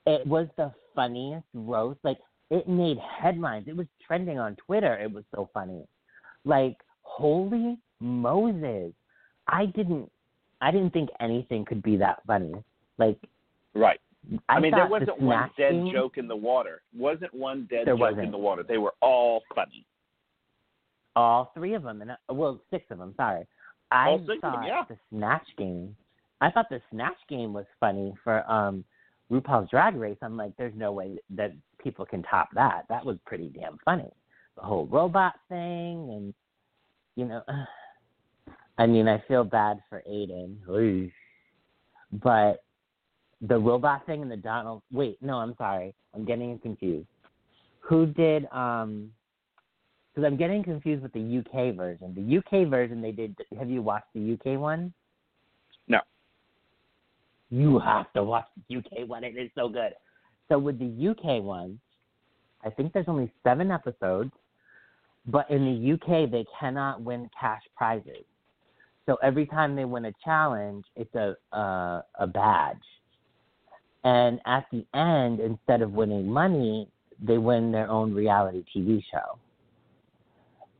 it 0.06 0.26
was 0.26 0.48
the 0.56 0.72
funniest 0.94 1.46
roast. 1.54 1.98
Like 2.04 2.18
it 2.50 2.68
made 2.68 2.98
headlines. 2.98 3.66
It 3.68 3.76
was 3.76 3.86
trending 4.06 4.38
on 4.38 4.56
Twitter. 4.56 4.98
It 4.98 5.10
was 5.12 5.24
so 5.34 5.48
funny. 5.54 5.86
Like 6.44 6.76
holy 7.02 7.78
Moses, 8.00 8.92
I 9.48 9.66
didn't, 9.66 10.10
I 10.60 10.70
didn't 10.70 10.90
think 10.90 11.08
anything 11.20 11.64
could 11.64 11.82
be 11.82 11.96
that 11.98 12.22
funny. 12.26 12.52
Like 12.98 13.18
Right. 13.74 14.00
I, 14.48 14.54
I, 14.56 14.60
mean, 14.60 14.70
there 14.70 14.86
wasn't 14.86 15.20
one 15.20 15.50
dead 15.56 15.72
Game- 15.72 15.90
joke 15.92 16.16
in 16.18 16.28
the 16.28 16.36
water. 16.36 16.82
Wasn't 16.96 17.32
one 17.34 17.66
dead 17.70 17.86
joke 17.86 17.98
wasn't. 17.98 18.26
in 18.26 18.30
the 18.30 18.38
water. 18.38 18.62
They 18.62 18.78
were 18.78 18.94
all 19.00 19.42
funny. 19.54 19.84
All 21.16 21.50
three 21.54 21.74
of 21.74 21.82
them, 21.82 22.02
and 22.02 22.12
I, 22.12 22.16
well, 22.32 22.60
six 22.70 22.84
of 22.90 22.98
them. 22.98 23.14
Sorry, 23.16 23.46
I 23.90 24.08
All 24.10 24.18
six 24.20 24.34
of 24.36 24.40
thought 24.40 24.52
them, 24.60 24.64
yeah. 24.64 24.84
the 24.88 24.96
Snatch 25.10 25.46
Game. 25.58 25.94
I 26.42 26.50
thought 26.50 26.68
the 26.68 26.80
Snatch 26.90 27.16
Game 27.28 27.52
was 27.52 27.66
funny 27.78 28.12
for 28.24 28.50
um 28.50 28.84
RuPaul's 29.30 29.70
Drag 29.70 29.94
Race. 29.94 30.18
I'm 30.20 30.36
like, 30.36 30.52
there's 30.58 30.74
no 30.76 30.92
way 30.92 31.16
that 31.30 31.52
people 31.82 32.04
can 32.04 32.22
top 32.24 32.48
that. 32.54 32.82
That 32.88 33.06
was 33.06 33.16
pretty 33.24 33.48
damn 33.48 33.78
funny. 33.84 34.10
The 34.56 34.62
whole 34.62 34.86
robot 34.86 35.34
thing, 35.48 36.10
and 36.10 36.34
you 37.16 37.24
know, 37.26 37.42
I 38.78 38.86
mean, 38.86 39.06
I 39.06 39.22
feel 39.28 39.44
bad 39.44 39.78
for 39.88 40.02
Aiden, 40.10 41.10
but 42.22 42.64
the 43.40 43.58
robot 43.58 44.04
thing 44.06 44.22
and 44.22 44.30
the 44.30 44.36
Donald. 44.36 44.82
Wait, 44.90 45.18
no, 45.22 45.38
I'm 45.38 45.54
sorry, 45.56 45.94
I'm 46.14 46.24
getting 46.24 46.58
confused. 46.58 47.06
Who 47.80 48.06
did 48.06 48.46
um? 48.52 49.12
because 50.14 50.26
I'm 50.26 50.36
getting 50.36 50.62
confused 50.62 51.02
with 51.02 51.12
the 51.12 51.38
UK 51.38 51.74
version. 51.74 52.14
The 52.14 52.38
UK 52.38 52.68
version 52.68 53.00
they 53.00 53.12
did. 53.12 53.34
Have 53.58 53.70
you 53.70 53.80
watched 53.80 54.12
the 54.14 54.34
UK 54.34 54.60
one? 54.60 54.92
You 57.52 57.78
have 57.80 58.10
to 58.14 58.24
watch 58.24 58.46
the 58.70 58.78
UK 58.78 59.06
one. 59.06 59.24
It 59.24 59.36
is 59.36 59.50
so 59.54 59.68
good. 59.68 59.92
So 60.48 60.58
with 60.58 60.78
the 60.78 61.08
UK 61.10 61.44
one, 61.44 61.78
I 62.64 62.70
think 62.70 62.94
there's 62.94 63.08
only 63.08 63.30
seven 63.44 63.70
episodes, 63.70 64.32
but 65.26 65.50
in 65.50 65.64
the 65.66 65.92
UK 65.92 66.30
they 66.30 66.46
cannot 66.58 67.02
win 67.02 67.28
cash 67.38 67.60
prizes. 67.76 68.24
So 69.04 69.16
every 69.22 69.44
time 69.44 69.76
they 69.76 69.84
win 69.84 70.06
a 70.06 70.12
challenge, 70.24 70.86
it's 70.96 71.14
a 71.14 71.36
a, 71.54 72.04
a 72.20 72.26
badge. 72.26 72.76
And 74.02 74.40
at 74.46 74.64
the 74.72 74.86
end, 74.94 75.38
instead 75.38 75.82
of 75.82 75.92
winning 75.92 76.26
money, 76.26 76.88
they 77.20 77.36
win 77.36 77.70
their 77.70 77.90
own 77.90 78.14
reality 78.14 78.64
TV 78.74 79.02
show. 79.12 79.38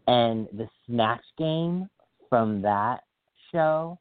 And 0.06 0.48
the 0.54 0.68
Snatch 0.86 1.22
Game 1.36 1.90
from 2.30 2.62
that 2.62 3.04
show 3.52 3.98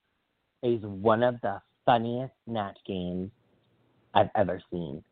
is 0.63 0.81
one 0.83 1.21
of 1.21 1.35
the 1.41 1.61
funniest 1.85 2.33
Snatch 2.47 2.77
games 2.87 3.29
I've 4.13 4.29
ever 4.35 4.61
seen. 4.71 5.03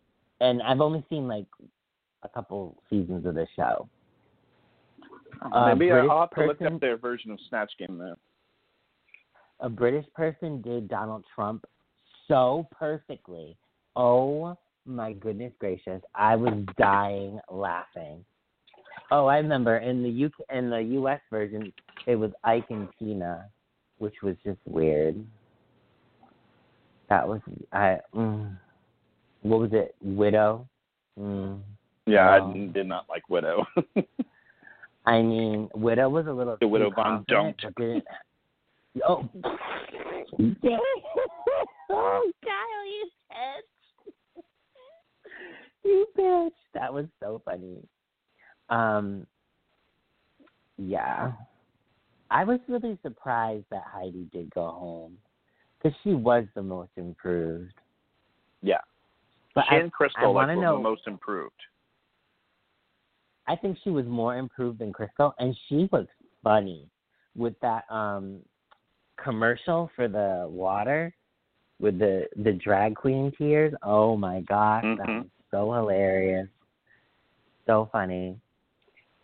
And 0.42 0.62
I've 0.62 0.82
only 0.82 1.04
seen 1.10 1.28
like 1.28 1.46
a 2.24 2.30
couple 2.30 2.78
seasons 2.90 3.26
of 3.26 3.36
this 3.36 3.50
show. 3.56 3.88
Uh, 5.54 5.68
Maybe 5.74 5.90
British 5.90 6.10
I'll 6.12 6.22
have 6.22 6.30
to 6.32 6.46
look 6.46 6.60
person- 6.60 6.76
up 6.76 6.82
their 6.82 6.98
version 6.98 7.32
of 7.32 7.40
Snatch 7.50 7.72
Game 7.78 7.98
then. 7.98 8.16
a 9.62 9.70
British 9.70 10.06
person 10.14 10.62
did 10.62 10.88
Donald 10.88 11.24
Trump 11.34 11.66
so 12.28 12.68
perfectly. 12.72 13.58
Oh 13.96 14.58
my 14.86 15.14
goodness 15.14 15.54
gracious. 15.60 16.02
I 16.16 16.36
was 16.36 16.54
dying 16.78 17.40
laughing. 17.50 18.24
Oh, 19.12 19.26
I 19.26 19.38
remember 19.38 19.78
in 19.78 20.04
the 20.04 20.26
UK 20.26 20.34
in 20.56 20.70
the 20.70 20.82
US 21.00 21.22
version 21.30 21.72
it 22.06 22.16
was 22.16 22.32
Ike 22.44 22.70
and 22.70 22.88
Tina, 22.98 23.46
which 23.98 24.16
was 24.24 24.36
just 24.44 24.60
weird. 24.66 25.16
That 27.10 27.28
was 27.28 27.42
I 27.74 27.98
mm, 28.16 28.56
what 29.42 29.60
was 29.60 29.70
it? 29.74 29.96
Widow? 30.02 30.68
Mm. 31.20 31.60
Yeah. 32.06 32.30
I 32.30 32.72
did 32.74 32.88
not 32.88 33.06
like 33.10 33.30
Widow. 33.30 33.66
I 35.06 35.22
mean, 35.22 35.70
Widow 35.76 36.10
was 36.10 36.28
a 36.28 36.32
little 36.32 36.58
The 36.60 36.68
Widow 36.68 36.92
Von'Du. 36.92 38.02
Oh, 39.08 39.30
oh, 39.44 39.58
Kyle, 42.44 42.86
you 42.86 43.10
bitch! 43.32 44.44
you 45.84 46.06
bitch! 46.18 46.50
That 46.74 46.94
was 46.94 47.06
so 47.20 47.42
funny. 47.46 47.78
Um, 48.70 49.26
yeah, 50.78 51.32
I 52.30 52.44
was 52.44 52.60
really 52.68 52.98
surprised 53.02 53.66
that 53.72 53.84
Heidi 53.88 54.28
did 54.32 54.54
go 54.54 54.68
home 54.68 55.18
because 55.82 55.98
she 56.04 56.14
was 56.14 56.46
the 56.56 56.62
most 56.64 56.92
improved. 56.98 57.74
yeah. 58.62 58.82
But 59.56 59.66
she 59.70 59.76
I, 59.76 59.80
and 59.80 59.88
I 59.88 59.90
Crystal 59.90 60.34
like 60.34 60.48
wanna 60.48 60.56
were 60.58 60.62
know- 60.64 60.78
the 60.78 60.84
most 60.84 61.08
improved. 61.08 61.54
I 63.48 63.56
think 63.56 63.80
she 63.84 63.90
was 63.90 64.06
more 64.06 64.38
improved 64.38 64.78
than 64.80 64.94
Crystal, 64.94 65.34
and 65.40 65.58
she 65.68 65.90
was 65.92 66.06
funny 66.44 66.88
with 67.36 67.60
that 67.62 67.84
um 67.90 68.40
commercial 69.18 69.90
for 69.96 70.08
the 70.08 70.46
water 70.50 71.14
with 71.80 71.98
the 71.98 72.28
the 72.38 72.54
drag 72.54 72.96
queen 72.96 73.32
tears. 73.38 73.74
Oh 73.82 74.16
my 74.16 74.42
gosh, 74.42 74.84
that 74.98 75.08
Mhm. 75.08 75.24
was 75.24 75.30
so 75.52 75.74
hilarious, 75.74 76.48
so 77.66 77.86
funny. 77.92 78.40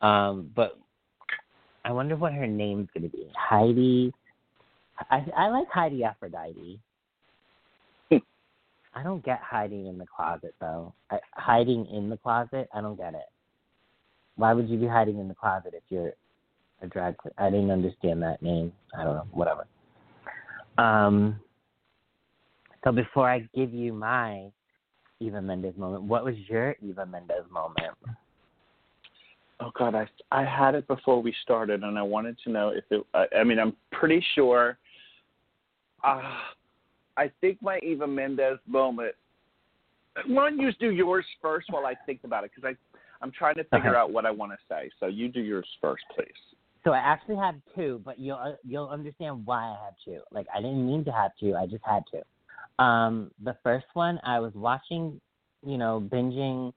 Um, 0.01 0.51
but 0.55 0.79
I 1.83 1.91
wonder 1.91 2.15
what 2.15 2.33
her 2.33 2.47
name's 2.47 2.89
gonna 2.91 3.09
be. 3.09 3.31
Heidi. 3.35 4.11
I 5.10 5.25
I 5.36 5.47
like 5.49 5.67
Heidi 5.69 6.03
Aphrodite. 6.03 6.80
I 8.95 9.03
don't 9.03 9.24
get 9.26 9.41
hiding 9.41 9.88
in 9.88 9.97
the 9.97 10.05
closet 10.05 10.55
though. 10.61 10.93
I, 11.11 11.19
hiding 11.34 11.86
in 11.88 12.09
the 12.09 12.17
closet, 12.17 12.69
I 12.74 12.80
don't 12.80 12.95
get 12.95 13.13
it. 13.13 13.26
Why 14.38 14.53
would 14.53 14.69
you 14.69 14.78
be 14.78 14.88
hiding 14.88 15.19
in 15.19 15.28
the 15.28 15.36
closet 15.36 15.74
if 15.74 15.84
you're 15.89 16.13
a 16.82 16.88
drag 16.88 17.17
queen? 17.17 17.34
I 17.38 17.49
didn't 17.49 17.72
understand 17.72 18.22
that 18.24 18.41
name. 18.41 18.72
I 18.97 19.03
don't 19.03 19.15
know. 19.15 19.28
Whatever. 19.32 19.67
Um. 20.78 21.39
So 22.84 22.91
before 22.91 23.30
I 23.30 23.47
give 23.55 23.74
you 23.74 23.91
my 23.91 24.51
Eva 25.19 25.41
Mendes 25.41 25.76
moment, 25.76 26.03
what 26.03 26.24
was 26.24 26.36
your 26.47 26.76
Eva 26.82 27.05
Mendes 27.05 27.49
moment? 27.51 27.95
Oh 29.59 29.72
God, 29.78 29.95
I 29.95 30.07
I 30.32 30.45
had 30.45 30.76
it 30.76 30.88
before 30.88 31.22
we 31.22 31.34
started, 31.43 31.84
and 31.84 31.97
I 31.97 32.03
wanted 32.03 32.38
to 32.45 32.51
know 32.51 32.69
if 32.69 32.84
it. 32.91 33.05
I, 33.13 33.26
I 33.39 33.43
mean, 33.43 33.59
I'm 33.59 33.76
pretty 33.91 34.24
sure. 34.36 34.78
Uh, 36.06 36.22
I 37.18 37.32
think 37.41 37.62
my 37.62 37.80
Eva 37.80 38.08
Mendes 38.08 38.60
moment. 38.68 39.16
Why 40.28 40.49
don't 40.49 40.60
you 40.60 40.72
do 40.80 40.91
yours 40.91 41.26
first 41.41 41.68
while 41.72 41.86
I 41.86 41.95
think 42.06 42.22
about 42.24 42.43
it? 42.43 42.51
Because 42.56 42.76
I 42.76 42.97
I'm 43.22 43.32
trying 43.32 43.56
to 43.56 43.64
figure 43.66 43.89
Okay. 43.89 43.97
out 43.97 44.12
what 44.12 44.26
I 44.26 44.32
want 44.32 44.51
to 44.51 44.58
say. 44.70 44.89
So 44.99 45.08
you 45.08 45.30
do 45.30 45.41
yours 45.41 45.68
first, 45.82 46.03
please. 46.14 46.28
So 46.84 46.91
I 46.91 46.99
actually 46.99 47.38
have 47.38 47.56
two, 47.76 48.01
but 48.06 48.20
you'll 48.20 48.38
uh, 48.38 48.53
you'll 48.64 48.89
understand 48.89 49.45
why 49.45 49.64
I 49.64 49.78
have 49.86 49.95
two. 50.03 50.22
Like 50.32 50.47
I 50.56 50.62
didn't 50.62 50.86
mean 50.86 51.03
to 51.06 51.12
have 51.12 51.32
two, 51.39 51.56
I 51.56 51.66
just 51.66 51.84
had 51.84 52.03
to. 52.12 52.84
Um, 52.84 53.32
the 53.43 53.56
first 53.64 53.88
one 53.93 54.20
I 54.24 54.39
was 54.39 54.53
watching, 54.53 55.20
you 55.66 55.78
know, 55.78 56.08
binging. 56.14 56.74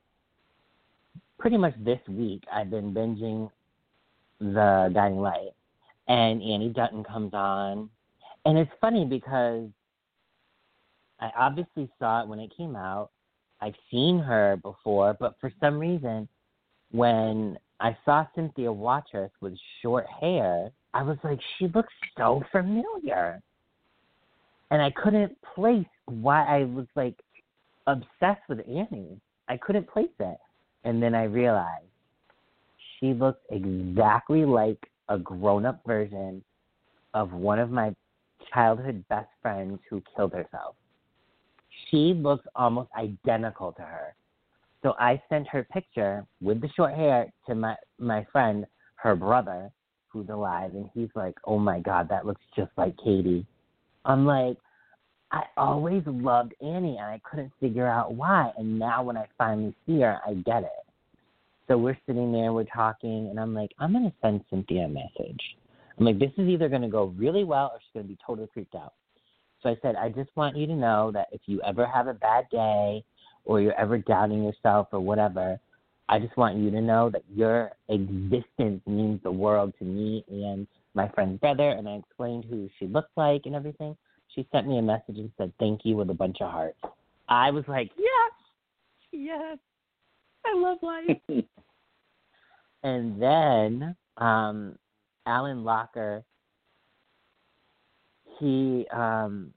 Pretty 1.38 1.56
much 1.56 1.74
this 1.84 2.00
week, 2.08 2.42
I've 2.52 2.70
been 2.70 2.92
binging 2.92 3.50
the 4.40 4.90
Guiding 4.92 5.20
Light, 5.20 5.52
and 6.08 6.42
Annie 6.42 6.72
Dutton 6.74 7.04
comes 7.04 7.32
on, 7.32 7.90
and 8.44 8.58
it's 8.58 8.70
funny 8.80 9.04
because 9.04 9.68
I 11.20 11.30
obviously 11.36 11.90
saw 11.98 12.22
it 12.22 12.28
when 12.28 12.38
it 12.38 12.52
came 12.56 12.76
out. 12.76 13.10
I've 13.60 13.74
seen 13.90 14.18
her 14.20 14.56
before, 14.62 15.16
but 15.18 15.34
for 15.40 15.52
some 15.60 15.78
reason, 15.78 16.28
when 16.92 17.58
I 17.80 17.96
saw 18.04 18.26
Cynthia 18.34 18.68
Watros 18.68 19.30
with 19.40 19.54
short 19.82 20.06
hair, 20.20 20.70
I 20.94 21.02
was 21.02 21.18
like, 21.24 21.40
she 21.58 21.68
looks 21.68 21.92
so 22.16 22.42
familiar. 22.52 23.42
And 24.70 24.82
I 24.82 24.90
couldn't 24.90 25.36
place 25.54 25.86
why 26.06 26.44
I 26.44 26.64
was 26.64 26.86
like 26.94 27.16
obsessed 27.86 28.42
with 28.48 28.60
Annie. 28.68 29.20
I 29.48 29.56
couldn't 29.56 29.88
place 29.88 30.06
it. 30.20 30.38
And 30.84 31.02
then 31.02 31.14
I 31.14 31.24
realized 31.24 31.86
she 32.98 33.12
looks 33.12 33.40
exactly 33.50 34.44
like 34.44 34.78
a 35.08 35.18
grown 35.18 35.64
up 35.64 35.80
version 35.86 36.42
of 37.14 37.32
one 37.32 37.58
of 37.58 37.70
my 37.70 37.94
childhood 38.52 39.04
best 39.08 39.28
friends 39.42 39.78
who 39.88 40.02
killed 40.14 40.32
herself. 40.32 40.74
She 41.90 42.14
looks 42.14 42.46
almost 42.54 42.90
identical 42.96 43.72
to 43.72 43.82
her. 43.82 44.14
So 44.82 44.94
I 44.98 45.20
sent 45.28 45.48
her 45.48 45.64
picture 45.64 46.26
with 46.40 46.60
the 46.60 46.68
short 46.76 46.94
hair 46.94 47.32
to 47.46 47.54
my 47.54 47.74
my 47.98 48.24
friend, 48.30 48.66
her 48.96 49.16
brother, 49.16 49.70
who's 50.08 50.28
alive, 50.28 50.74
and 50.74 50.88
he's 50.94 51.10
like, 51.14 51.34
"Oh 51.44 51.58
my 51.58 51.80
God, 51.80 52.08
that 52.08 52.26
looks 52.26 52.42
just 52.56 52.70
like 52.76 52.96
Katie." 53.04 53.46
I'm 54.04 54.24
like, 54.24 54.56
I 55.30 55.42
always 55.56 56.02
loved 56.06 56.54
Annie, 56.62 56.96
and 56.96 57.06
I 57.06 57.20
couldn't 57.28 57.52
figure 57.60 57.86
out 57.86 58.14
why. 58.14 58.52
And 58.56 58.78
now 58.78 59.02
when 59.02 59.16
I 59.16 59.26
finally 59.36 59.74
see 59.86 60.00
her, 60.00 60.18
I 60.26 60.34
get 60.34 60.62
it. 60.62 60.86
So 61.66 61.76
we're 61.76 61.98
sitting 62.06 62.32
there, 62.32 62.52
we're 62.52 62.64
talking, 62.64 63.28
and 63.28 63.38
I'm 63.38 63.54
like, 63.54 63.72
I'm 63.78 63.92
gonna 63.92 64.12
send 64.22 64.42
Cynthia 64.48 64.84
a 64.84 64.88
message. 64.88 65.40
I'm 65.98 66.04
like, 66.04 66.18
this 66.18 66.32
is 66.36 66.48
either 66.48 66.68
gonna 66.68 66.88
go 66.88 67.06
really 67.16 67.44
well 67.44 67.72
or 67.74 67.80
she's 67.80 67.92
gonna 67.94 68.06
be 68.06 68.18
totally 68.24 68.48
freaked 68.54 68.74
out. 68.74 68.94
So 69.62 69.70
I 69.70 69.76
said, 69.82 69.96
I 69.96 70.08
just 70.08 70.30
want 70.36 70.56
you 70.56 70.66
to 70.66 70.74
know 70.74 71.10
that 71.12 71.28
if 71.32 71.40
you 71.46 71.60
ever 71.62 71.86
have 71.86 72.06
a 72.06 72.14
bad 72.14 72.46
day 72.50 73.04
or 73.44 73.60
you're 73.60 73.78
ever 73.78 73.98
doubting 73.98 74.44
yourself 74.44 74.88
or 74.92 75.00
whatever, 75.00 75.58
I 76.08 76.18
just 76.18 76.36
want 76.36 76.56
you 76.56 76.70
to 76.70 76.80
know 76.80 77.10
that 77.10 77.22
your 77.34 77.72
existence 77.88 78.80
means 78.86 79.20
the 79.22 79.32
world 79.32 79.74
to 79.78 79.84
me 79.84 80.24
and 80.30 80.66
my 80.94 81.08
friend's 81.08 81.40
brother. 81.40 81.70
And 81.70 81.88
I 81.88 81.96
explained 81.96 82.44
who 82.48 82.68
she 82.78 82.86
looked 82.86 83.16
like 83.16 83.42
and 83.46 83.54
everything. 83.54 83.96
She 84.34 84.46
sent 84.52 84.68
me 84.68 84.78
a 84.78 84.82
message 84.82 85.18
and 85.18 85.30
said, 85.36 85.52
Thank 85.58 85.80
you 85.84 85.96
with 85.96 86.10
a 86.10 86.14
bunch 86.14 86.38
of 86.40 86.50
hearts. 86.50 86.78
I 87.28 87.50
was 87.50 87.64
like, 87.66 87.90
Yes, 87.98 88.32
yes, 89.10 89.58
I 90.46 90.54
love 90.54 90.78
life. 90.82 91.16
and 92.84 93.20
then 93.20 93.96
um, 94.18 94.78
Alan 95.28 95.62
Locher, 95.62 96.24
he 98.38 98.86
um, 98.92 99.52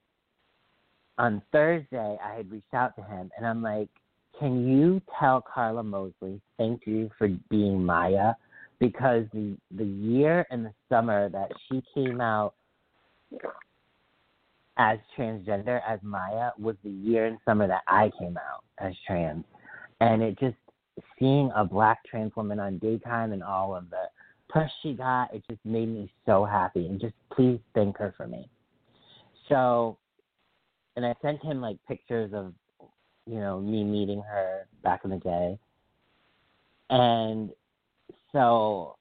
on 1.17 1.41
Thursday, 1.51 2.17
I 2.23 2.35
had 2.35 2.51
reached 2.51 2.73
out 2.73 2.95
to 2.97 3.03
him 3.03 3.31
and 3.37 3.47
I'm 3.47 3.63
like, 3.63 3.89
can 4.37 4.67
you 4.67 5.01
tell 5.19 5.41
Carla 5.41 5.83
Mosley 5.83 6.41
thank 6.57 6.81
you 6.85 7.09
for 7.17 7.29
being 7.49 7.83
Maya? 7.83 8.33
Because 8.79 9.25
the 9.33 9.55
the 9.77 9.85
year 9.85 10.45
and 10.51 10.65
the 10.65 10.73
summer 10.89 11.29
that 11.29 11.51
she 11.67 11.83
came 11.93 12.19
out 12.19 12.55
as 14.77 14.97
transgender 15.17 15.79
as 15.87 15.99
Maya 16.01 16.49
was 16.57 16.75
the 16.83 16.89
year 16.89 17.27
and 17.27 17.37
summer 17.45 17.67
that 17.67 17.83
I 17.87 18.11
came 18.19 18.37
out 18.37 18.63
as 18.79 18.93
trans. 19.05 19.45
And 19.99 20.23
it 20.23 20.39
just 20.39 20.55
seeing 21.19 21.51
a 21.55 21.63
black 21.63 21.99
trans 22.03 22.35
woman 22.35 22.59
on 22.59 22.79
daytime 22.79 23.31
and 23.31 23.43
all 23.43 23.75
of 23.75 23.89
the 23.91 24.00
push 24.51 24.69
she 24.81 24.93
got, 24.93 25.33
it 25.33 25.43
just 25.49 25.63
made 25.65 25.87
me 25.87 26.11
so 26.25 26.45
happy. 26.45 26.87
And 26.87 26.99
just 26.99 27.13
please 27.33 27.59
thank 27.73 27.97
her 27.97 28.13
for 28.17 28.27
me. 28.27 28.49
So 29.49 29.97
and 30.95 31.05
I 31.05 31.15
sent 31.21 31.41
him 31.43 31.61
like 31.61 31.77
pictures 31.87 32.31
of, 32.33 32.53
you 33.25 33.39
know, 33.39 33.59
me 33.59 33.83
meeting 33.83 34.21
her 34.21 34.67
back 34.83 35.01
in 35.03 35.09
the 35.09 35.17
day. 35.17 35.57
And 36.89 37.51
so 38.31 38.97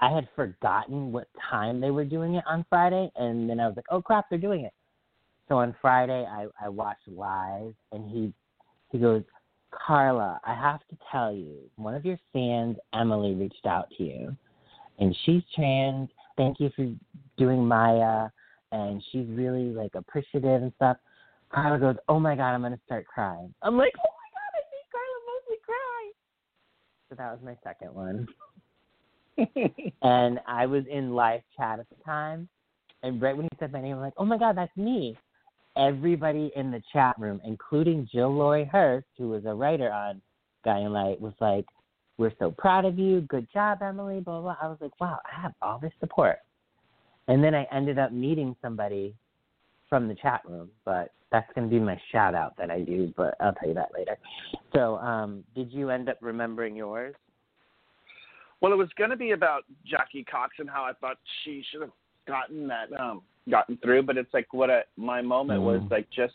I 0.00 0.10
had 0.10 0.28
forgotten 0.36 1.12
what 1.12 1.28
time 1.50 1.80
they 1.80 1.90
were 1.90 2.04
doing 2.04 2.34
it 2.34 2.44
on 2.46 2.66
Friday, 2.68 3.10
and 3.16 3.48
then 3.48 3.60
I 3.60 3.66
was 3.66 3.76
like, 3.76 3.86
"Oh 3.90 4.02
crap, 4.02 4.28
they're 4.28 4.38
doing 4.38 4.64
it!" 4.64 4.74
So 5.48 5.58
on 5.58 5.74
Friday, 5.80 6.26
I 6.26 6.48
I 6.60 6.68
watched 6.68 7.08
live, 7.08 7.74
and 7.92 8.10
he 8.10 8.32
he 8.90 8.98
goes, 8.98 9.22
"Carla, 9.70 10.40
I 10.44 10.54
have 10.54 10.80
to 10.88 10.98
tell 11.10 11.32
you, 11.32 11.70
one 11.76 11.94
of 11.94 12.04
your 12.04 12.18
fans, 12.32 12.76
Emily, 12.92 13.34
reached 13.34 13.64
out 13.64 13.88
to 13.96 14.04
you, 14.04 14.36
and 14.98 15.16
she's 15.24 15.42
trans. 15.54 16.08
Thank 16.36 16.60
you 16.60 16.70
for 16.74 16.92
doing 17.36 17.66
Maya, 17.66 18.28
and 18.72 19.02
she's 19.10 19.26
really 19.28 19.72
like 19.72 19.94
appreciative 19.94 20.62
and 20.62 20.72
stuff." 20.76 20.96
Carla 21.50 21.78
goes, 21.78 21.96
"Oh 22.08 22.18
my 22.18 22.34
god, 22.34 22.54
I'm 22.54 22.62
gonna 22.62 22.80
start 22.84 23.06
crying." 23.06 23.54
I'm 23.62 23.76
like, 23.76 23.92
"Oh 23.98 24.12
my 24.12 24.28
god, 24.32 24.52
I 24.54 24.62
made 24.72 24.88
Carla 24.92 25.18
Mosley 25.26 25.60
cry." 25.64 26.12
So 27.08 27.14
that 27.16 27.32
was 27.32 27.42
my 27.42 27.56
second 27.62 27.94
one. 27.94 28.28
and 30.02 30.40
I 30.46 30.66
was 30.66 30.84
in 30.90 31.14
live 31.14 31.42
chat 31.56 31.78
at 31.78 31.88
the 31.88 32.02
time, 32.04 32.48
and 33.02 33.20
right 33.20 33.36
when 33.36 33.44
he 33.44 33.56
said 33.58 33.72
my 33.72 33.80
name, 33.80 33.96
I'm 33.96 34.02
like, 34.02 34.14
"Oh 34.16 34.24
my 34.24 34.38
god, 34.38 34.56
that's 34.56 34.76
me!" 34.76 35.16
Everybody 35.76 36.52
in 36.54 36.70
the 36.70 36.82
chat 36.92 37.18
room, 37.18 37.40
including 37.44 38.08
Jill 38.10 38.32
Lorie 38.32 38.64
Hurst, 38.64 39.08
who 39.18 39.28
was 39.28 39.44
a 39.44 39.54
writer 39.54 39.90
on 39.90 40.22
Guiding 40.64 40.90
Light, 40.90 41.20
was 41.20 41.34
like, 41.40 41.66
"We're 42.18 42.32
so 42.38 42.50
proud 42.50 42.84
of 42.84 42.98
you. 42.98 43.22
Good 43.22 43.46
job, 43.52 43.82
Emily." 43.82 44.20
Blah 44.20 44.40
blah. 44.40 44.56
I 44.60 44.68
was 44.68 44.78
like, 44.80 44.98
"Wow, 45.00 45.20
I 45.24 45.40
have 45.40 45.52
all 45.62 45.78
this 45.78 45.92
support." 46.00 46.38
And 47.28 47.42
then 47.42 47.54
I 47.54 47.66
ended 47.72 47.98
up 47.98 48.12
meeting 48.12 48.54
somebody 48.60 49.14
from 49.88 50.08
the 50.08 50.14
chat 50.14 50.42
room, 50.46 50.70
but 50.84 51.12
that's 51.30 51.50
going 51.54 51.68
to 51.68 51.74
be 51.74 51.80
my 51.80 52.00
shout 52.12 52.34
out 52.34 52.56
that 52.56 52.70
I 52.70 52.80
do, 52.80 53.12
but 53.16 53.34
I'll 53.40 53.54
tell 53.54 53.68
you 53.68 53.74
that 53.74 53.90
later. 53.96 54.16
So, 54.74 54.96
um, 54.98 55.42
did 55.54 55.72
you 55.72 55.90
end 55.90 56.08
up 56.08 56.18
remembering 56.20 56.76
yours? 56.76 57.14
Well, 58.60 58.72
it 58.72 58.76
was 58.76 58.88
going 58.96 59.10
to 59.10 59.16
be 59.16 59.32
about 59.32 59.64
Jackie 59.84 60.24
Cox 60.24 60.54
and 60.58 60.70
how 60.70 60.84
I 60.84 60.92
thought 61.00 61.18
she 61.42 61.64
should 61.70 61.80
have 61.80 61.90
gotten 62.26 62.68
that, 62.68 62.88
um, 62.98 63.22
gotten 63.50 63.76
through. 63.78 64.04
But 64.04 64.16
it's 64.16 64.32
like 64.32 64.52
what 64.52 64.70
a, 64.70 64.82
my 64.96 65.20
moment 65.22 65.60
mm. 65.60 65.64
was 65.64 65.82
like. 65.90 66.08
Just, 66.10 66.34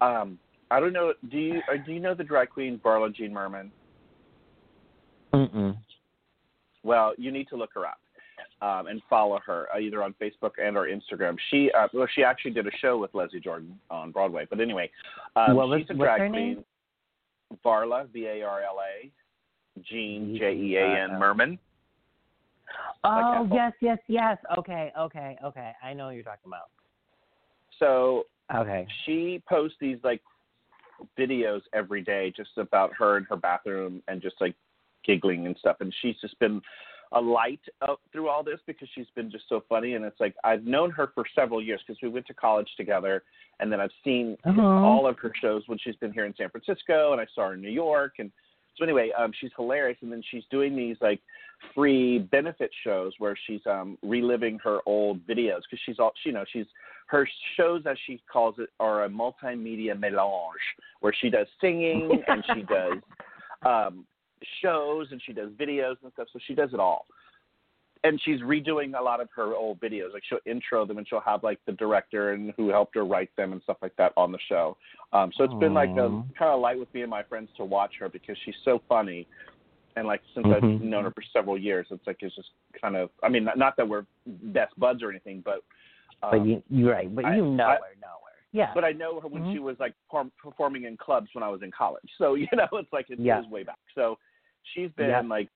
um, 0.00 0.38
I 0.70 0.80
don't 0.80 0.92
know. 0.92 1.12
Do 1.30 1.38
you 1.38 1.60
or 1.68 1.76
do 1.78 1.92
you 1.92 2.00
know 2.00 2.14
the 2.14 2.24
drag 2.24 2.50
queen 2.50 2.80
Varla 2.82 3.14
Jean 3.14 3.32
Merman? 3.32 3.70
Mm-mm. 5.32 5.76
Well, 6.82 7.14
you 7.16 7.30
need 7.30 7.48
to 7.48 7.56
look 7.56 7.70
her 7.74 7.86
up 7.86 7.98
um, 8.60 8.86
and 8.86 9.02
follow 9.08 9.38
her 9.44 9.68
uh, 9.74 9.78
either 9.78 10.02
on 10.02 10.14
Facebook 10.20 10.52
and 10.62 10.76
or 10.76 10.86
Instagram. 10.86 11.36
She 11.50 11.70
uh, 11.76 11.88
well, 11.92 12.08
she 12.14 12.22
actually 12.22 12.52
did 12.52 12.66
a 12.66 12.70
show 12.80 12.98
with 12.98 13.14
Leslie 13.14 13.40
Jordan 13.40 13.78
on 13.90 14.12
Broadway. 14.12 14.46
But 14.48 14.60
anyway, 14.60 14.90
um, 15.36 15.56
was, 15.56 15.80
she's 15.80 15.90
a 15.90 15.94
drag 15.94 16.30
queen. 16.30 16.32
Name? 16.32 16.64
Varla, 17.64 18.10
V 18.12 18.26
A 18.26 18.42
R 18.42 18.62
L 18.62 18.78
A, 18.80 19.10
Jean 19.82 20.36
J 20.38 20.54
E 20.54 20.76
A 20.76 21.04
N 21.04 21.18
Merman. 21.18 21.58
Oh 23.04 23.48
yes, 23.52 23.72
yes, 23.80 23.98
yes. 24.06 24.38
Okay, 24.58 24.92
okay, 24.98 25.36
okay. 25.44 25.72
I 25.82 25.92
know 25.92 26.06
what 26.06 26.14
you're 26.14 26.24
talking 26.24 26.46
about. 26.46 26.70
So 27.78 28.26
okay, 28.54 28.86
she 29.04 29.42
posts 29.48 29.76
these 29.80 29.98
like 30.04 30.22
videos 31.18 31.62
every 31.72 32.00
day 32.00 32.32
just 32.36 32.50
about 32.56 32.92
her 32.96 33.16
in 33.18 33.24
her 33.24 33.36
bathroom 33.36 34.02
and 34.08 34.22
just 34.22 34.36
like 34.40 34.54
giggling 35.04 35.46
and 35.46 35.56
stuff. 35.58 35.76
And 35.80 35.94
she's 36.02 36.16
just 36.20 36.38
been 36.38 36.60
a 37.12 37.20
light 37.20 37.60
uh, 37.82 37.94
through 38.10 38.28
all 38.28 38.42
this 38.42 38.58
because 38.66 38.88
she's 38.94 39.06
been 39.14 39.30
just 39.30 39.44
so 39.48 39.62
funny. 39.68 39.94
And 39.94 40.04
it's 40.04 40.20
like 40.20 40.34
I've 40.44 40.64
known 40.64 40.90
her 40.92 41.10
for 41.14 41.24
several 41.34 41.62
years 41.62 41.80
because 41.86 42.00
we 42.02 42.08
went 42.08 42.26
to 42.26 42.34
college 42.34 42.68
together, 42.76 43.22
and 43.60 43.70
then 43.70 43.80
I've 43.80 43.90
seen 44.02 44.36
uh-huh. 44.44 44.60
all 44.60 45.06
of 45.06 45.18
her 45.18 45.32
shows 45.40 45.62
when 45.66 45.78
she's 45.78 45.96
been 45.96 46.12
here 46.12 46.24
in 46.24 46.34
San 46.36 46.48
Francisco, 46.50 47.12
and 47.12 47.20
I 47.20 47.26
saw 47.34 47.48
her 47.48 47.54
in 47.54 47.60
New 47.60 47.70
York. 47.70 48.14
And 48.18 48.30
so 48.76 48.84
anyway, 48.84 49.10
um, 49.16 49.32
she's 49.38 49.50
hilarious. 49.56 49.98
And 50.02 50.10
then 50.10 50.22
she's 50.30 50.44
doing 50.50 50.74
these 50.74 50.96
like 51.00 51.20
free 51.74 52.18
benefit 52.18 52.70
shows 52.84 53.12
where 53.18 53.36
she's 53.46 53.60
um, 53.66 53.98
reliving 54.02 54.58
her 54.64 54.78
old 54.86 55.20
videos 55.26 55.60
because 55.68 55.80
she's 55.84 55.98
all 55.98 56.12
you 56.24 56.32
know 56.32 56.44
she's 56.52 56.66
her 57.06 57.28
shows 57.56 57.82
as 57.88 57.96
she 58.06 58.20
calls 58.32 58.54
it 58.58 58.70
are 58.80 59.04
a 59.04 59.08
multimedia 59.08 59.98
melange 59.98 60.56
where 61.00 61.12
she 61.20 61.30
does 61.30 61.46
singing 61.60 62.22
and 62.26 62.44
she 62.54 62.62
does 62.68 62.98
um 63.64 64.06
shows 64.62 65.08
and 65.10 65.20
she 65.24 65.32
does 65.32 65.50
videos 65.52 65.96
and 66.02 66.12
stuff. 66.12 66.28
So 66.32 66.38
she 66.46 66.54
does 66.54 66.70
it 66.72 66.80
all. 66.80 67.06
And 68.04 68.20
she's 68.24 68.40
redoing 68.40 68.98
a 68.98 69.02
lot 69.02 69.20
of 69.20 69.28
her 69.36 69.54
old 69.54 69.78
videos. 69.80 70.12
Like 70.12 70.24
she'll 70.28 70.38
intro 70.44 70.84
them 70.84 70.98
and 70.98 71.06
she'll 71.08 71.20
have 71.20 71.44
like 71.44 71.60
the 71.66 71.72
director 71.72 72.32
and 72.32 72.52
who 72.56 72.68
helped 72.70 72.96
her 72.96 73.04
write 73.04 73.30
them 73.36 73.52
and 73.52 73.62
stuff 73.62 73.76
like 73.80 73.94
that 73.96 74.12
on 74.16 74.32
the 74.32 74.38
show. 74.48 74.76
Um, 75.12 75.30
so 75.36 75.44
it's 75.44 75.52
Aww. 75.54 75.60
been 75.60 75.74
like 75.74 75.90
a 75.90 76.08
kind 76.36 76.50
of 76.50 76.60
light 76.60 76.78
with 76.78 76.92
me 76.94 77.02
and 77.02 77.10
my 77.10 77.22
friends 77.22 77.50
to 77.58 77.64
watch 77.64 77.92
her 78.00 78.08
because 78.08 78.36
she's 78.44 78.56
so 78.64 78.80
funny. 78.88 79.26
and 79.94 80.06
like 80.06 80.22
since 80.34 80.46
Mhm. 80.46 80.54
I've 80.76 80.80
known 80.80 81.04
her 81.04 81.10
for 81.10 81.22
several 81.34 81.58
years, 81.58 81.86
it's 81.90 82.06
like 82.06 82.16
it's 82.22 82.34
just 82.34 82.48
kind 82.80 82.96
of. 82.96 83.10
I 83.22 83.28
mean, 83.28 83.44
not, 83.44 83.58
not 83.58 83.76
that 83.76 83.86
we're 83.86 84.06
best 84.26 84.72
buds 84.80 85.02
or 85.02 85.10
anything, 85.10 85.42
but. 85.44 85.62
Um, 86.22 86.30
But 86.30 86.46
you, 86.46 86.62
you're 86.70 86.92
right. 86.92 87.14
But 87.14 87.26
I- 87.26 87.36
you 87.36 87.44
know 87.44 87.64
I- 87.66 87.74
her, 87.74 87.80
know 88.00 88.08
her. 88.26 88.32
Yeah. 88.52 88.70
but 88.74 88.84
I 88.84 88.92
know 88.92 89.20
her 89.20 89.28
when 89.28 89.42
Mhm. 89.42 89.52
she 89.52 89.58
was 89.58 89.76
like 89.78 89.94
perform, 90.08 90.32
performing 90.42 90.84
in 90.84 90.96
clubs 90.96 91.28
when 91.34 91.42
I 91.44 91.48
was 91.50 91.60
in 91.62 91.70
college. 91.70 92.10
So 92.16 92.34
you 92.42 92.48
know, 92.54 92.68
it's 92.72 92.90
like 92.92 93.10
it 93.10 93.18
Yeah. 93.20 93.42
goes 93.42 93.50
way 93.50 93.64
back. 93.64 93.78
So 93.94 94.18
she's 94.74 94.90
been 94.92 95.10
Yeah. 95.10 95.20
like 95.20 95.48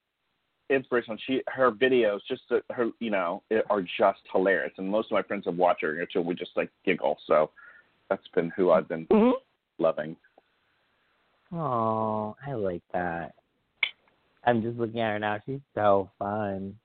inspirational. 0.71 1.17
She 1.27 1.43
her 1.49 1.71
videos 1.71 2.21
just 2.29 2.43
uh, 2.51 2.61
her 2.73 2.91
you 3.01 3.11
know 3.11 3.43
are 3.71 3.83
just 3.83 4.21
hilarious, 4.33 4.73
and 4.79 4.89
most 4.89 5.07
of 5.07 5.13
my 5.13 5.23
friends 5.23 5.45
have 5.47 5.57
watched 5.57 5.83
her 5.83 6.01
until 6.01 6.23
we 6.25 6.35
just 6.35 6.57
like 6.57 6.71
giggle. 6.85 7.19
So 7.27 7.51
that's 8.09 8.27
been 8.35 8.51
who 8.51 8.71
I've 8.73 8.89
been 8.89 9.07
Mhm. 9.07 9.35
loving. 9.79 10.17
Oh, 11.53 12.37
I 12.45 12.55
like 12.55 12.83
that. 12.93 13.35
I'm 14.45 14.63
just 14.63 14.79
looking 14.79 15.01
at 15.01 15.13
her 15.13 15.19
now. 15.19 15.39
She's 15.47 15.61
so 15.75 16.11
fun. 16.19 16.77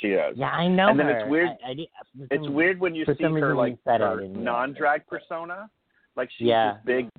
She 0.00 0.08
is. 0.08 0.36
Yeah, 0.36 0.50
I 0.50 0.68
know 0.68 0.88
And 0.88 1.00
then 1.00 1.08
it's 1.08 1.28
weird- 1.28 1.56
I, 1.64 1.70
I 1.70 1.74
did, 1.74 1.88
for 2.28 2.34
It's 2.34 2.48
weird 2.48 2.78
when 2.78 2.94
you 2.94 3.04
see 3.04 3.22
her 3.22 3.54
like 3.54 3.78
her 3.84 4.26
non-drag 4.28 5.06
persona. 5.06 5.70
Like 6.14 6.30
she's 6.36 6.48
Yeah. 6.48 6.74
this 6.74 6.84
big, 6.84 7.10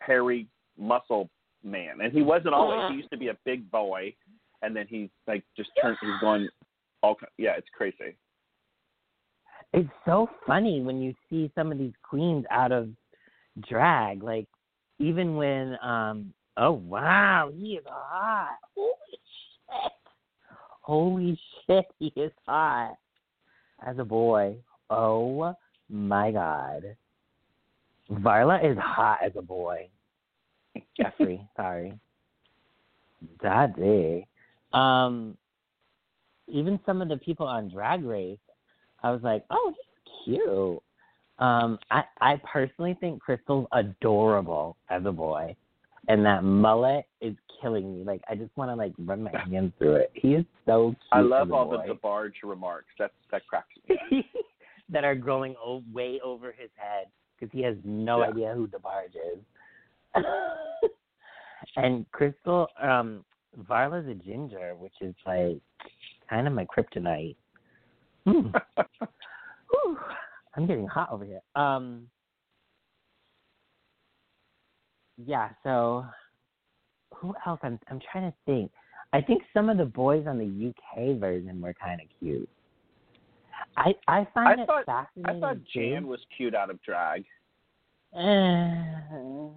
hairy 0.00 0.46
muscle 0.76 1.28
man, 1.62 2.00
and 2.02 2.12
he 2.12 2.22
wasn't 2.22 2.54
always. 2.54 2.90
He 2.90 2.96
used 2.96 3.10
to 3.10 3.18
be 3.18 3.28
a 3.28 3.36
big 3.44 3.70
boy, 3.70 4.14
and 4.62 4.74
then 4.74 4.86
he 4.88 5.10
like 5.26 5.44
just 5.56 5.70
turned. 5.80 5.96
He's 6.00 6.10
going 6.20 6.48
all. 7.02 7.14
ki- 7.14 7.26
Yeah, 7.38 7.52
it's 7.56 7.68
crazy. 7.76 8.16
It's 9.72 9.88
so 10.04 10.28
funny 10.46 10.80
when 10.80 11.00
you 11.00 11.14
see 11.28 11.50
some 11.54 11.70
of 11.70 11.78
these 11.78 11.92
queens 12.02 12.44
out 12.50 12.72
of 12.72 12.88
drag. 13.68 14.22
Like 14.22 14.48
even 14.98 15.36
when 15.36 15.76
um 15.82 16.32
oh 16.56 16.72
wow, 16.72 17.50
he 17.54 17.74
is 17.74 17.84
hot. 17.86 18.56
Holy 18.74 18.94
shit. 19.10 19.92
Holy 20.82 21.40
shit, 21.66 21.84
he 21.98 22.12
is 22.16 22.32
hot. 22.46 22.96
As 23.86 23.98
a 23.98 24.04
boy. 24.04 24.56
Oh 24.90 25.54
my 25.88 26.32
god. 26.32 26.96
Varla 28.10 28.68
is 28.68 28.76
hot 28.76 29.18
as 29.24 29.32
a 29.36 29.42
boy. 29.42 29.88
Jeffrey, 30.96 31.46
sorry. 31.56 31.98
Daddy. 33.42 34.26
Um 34.72 35.36
even 36.48 36.80
some 36.84 37.00
of 37.00 37.08
the 37.08 37.16
people 37.18 37.46
on 37.46 37.68
Drag 37.70 38.04
Race, 38.04 38.38
I 39.04 39.10
was 39.12 39.22
like, 39.22 39.44
oh, 39.50 39.72
he's 40.24 40.36
cute. 40.38 40.82
Um, 41.38 41.78
I 41.90 42.02
I 42.20 42.40
personally 42.52 42.96
think 43.00 43.20
Crystal's 43.22 43.66
adorable 43.72 44.76
as 44.90 45.02
a 45.06 45.12
boy, 45.12 45.54
and 46.08 46.24
that 46.26 46.42
mullet 46.44 47.06
is 47.20 47.34
killing 47.62 47.94
me. 47.96 48.04
Like 48.04 48.20
I 48.28 48.34
just 48.34 48.50
want 48.56 48.70
to 48.70 48.74
like 48.74 48.92
run 48.98 49.22
my 49.22 49.30
hands 49.50 49.72
through 49.78 49.94
it. 49.96 50.10
He 50.14 50.34
is 50.34 50.44
so 50.66 50.88
cute. 50.90 50.96
I 51.12 51.20
love 51.20 51.52
all 51.52 51.64
boy. 51.66 51.84
the 51.86 51.94
DeBarge 51.94 52.32
remarks. 52.44 52.88
That's 52.98 53.12
that 53.30 53.46
cracks 53.46 53.68
me. 53.88 54.28
that 54.90 55.04
are 55.04 55.14
going 55.14 55.54
o- 55.64 55.84
way 55.92 56.20
over 56.22 56.48
his 56.48 56.68
head 56.76 57.06
because 57.38 57.50
he 57.56 57.62
has 57.62 57.76
no 57.84 58.20
Yeah. 58.22 58.28
idea 58.30 58.54
who 58.54 58.66
DeBarge 58.66 59.14
is. 59.14 59.19
and 61.76 62.10
Crystal, 62.12 62.66
um, 62.82 63.24
Varla's 63.68 64.08
a 64.08 64.14
ginger, 64.14 64.74
which 64.76 64.94
is 65.00 65.14
like 65.26 65.60
kind 66.28 66.46
of 66.46 66.52
my 66.52 66.66
kryptonite. 66.66 67.36
Hmm. 68.26 68.48
I'm 70.56 70.66
getting 70.66 70.86
hot 70.86 71.10
over 71.12 71.24
here. 71.24 71.40
Um, 71.54 72.08
yeah. 75.24 75.50
So, 75.62 76.04
who 77.14 77.34
else? 77.46 77.60
I'm 77.62 77.78
I'm 77.88 78.00
trying 78.12 78.30
to 78.30 78.36
think. 78.46 78.70
I 79.12 79.20
think 79.20 79.42
some 79.52 79.68
of 79.68 79.76
the 79.76 79.84
boys 79.84 80.26
on 80.28 80.38
the 80.38 80.68
UK 80.68 81.18
version 81.18 81.60
were 81.60 81.74
kind 81.74 82.00
of 82.00 82.06
cute. 82.18 82.48
I 83.76 83.94
I 84.08 84.26
find 84.34 84.60
I 84.60 84.62
it 84.62 84.66
thought 84.66 84.88
I 84.88 85.40
thought. 85.40 85.56
Jan 85.74 86.06
was 86.06 86.20
cute 86.36 86.54
out 86.54 86.70
of 86.70 86.80
drag, 86.82 87.24
Uh, 88.14 89.50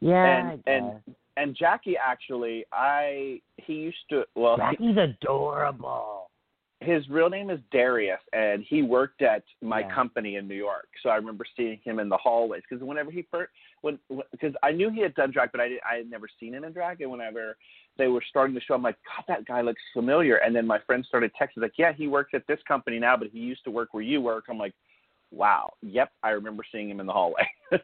yeah, 0.00 0.50
and 0.50 0.62
and 0.66 0.92
and 1.36 1.56
Jackie 1.56 1.96
actually, 1.96 2.64
I 2.72 3.40
he 3.56 3.74
used 3.74 3.96
to 4.10 4.24
well. 4.34 4.56
he- 4.56 4.62
Jackie's 4.76 4.96
adorable. 4.96 6.30
his 6.82 7.08
real 7.08 7.30
name 7.30 7.48
is 7.48 7.58
Darius, 7.72 8.20
and 8.34 8.62
he 8.68 8.82
worked 8.82 9.22
at 9.22 9.42
my 9.62 9.80
Yeah. 9.80 9.94
company 9.94 10.36
in 10.36 10.46
New 10.46 10.54
York. 10.54 10.88
So 11.02 11.08
I 11.08 11.16
remember 11.16 11.44
seeing 11.56 11.78
him 11.82 11.98
in 11.98 12.08
the 12.10 12.18
hallways 12.18 12.62
because 12.68 12.84
whenever 12.84 13.10
he 13.10 13.22
first, 13.30 13.50
when 13.80 13.98
because 14.30 14.54
I 14.62 14.72
knew 14.72 14.90
he 14.90 15.00
had 15.00 15.14
done 15.14 15.30
drag, 15.30 15.52
but 15.52 15.60
I 15.62 15.68
did, 15.68 15.80
I 15.90 15.96
had 15.96 16.10
never 16.10 16.28
seen 16.38 16.52
him 16.54 16.64
in 16.64 16.72
drag. 16.72 17.00
And 17.00 17.10
whenever 17.10 17.56
they 17.96 18.08
were 18.08 18.22
starting 18.28 18.54
the 18.54 18.60
show, 18.60 18.74
I'm 18.74 18.82
like, 18.82 18.98
God, 19.06 19.24
that 19.26 19.46
guy 19.46 19.62
looks 19.62 19.80
familiar. 19.94 20.36
And 20.36 20.54
then 20.54 20.66
my 20.66 20.78
friend 20.80 21.02
started 21.06 21.32
texting 21.40 21.62
like, 21.62 21.72
Yeah, 21.78 21.92
he 21.94 22.08
works 22.08 22.32
at 22.34 22.46
this 22.46 22.60
company 22.68 22.98
now, 22.98 23.16
but 23.16 23.28
he 23.32 23.38
used 23.38 23.64
to 23.64 23.70
work 23.70 23.94
where 23.94 24.02
you 24.02 24.20
work. 24.20 24.44
I'm 24.50 24.58
like, 24.58 24.74
Wow, 25.30 25.72
yep, 25.82 26.12
I 26.22 26.30
remember 26.30 26.62
seeing 26.70 26.90
him 26.90 27.00
in 27.00 27.06
the 27.06 27.12
hallway. 27.12 27.48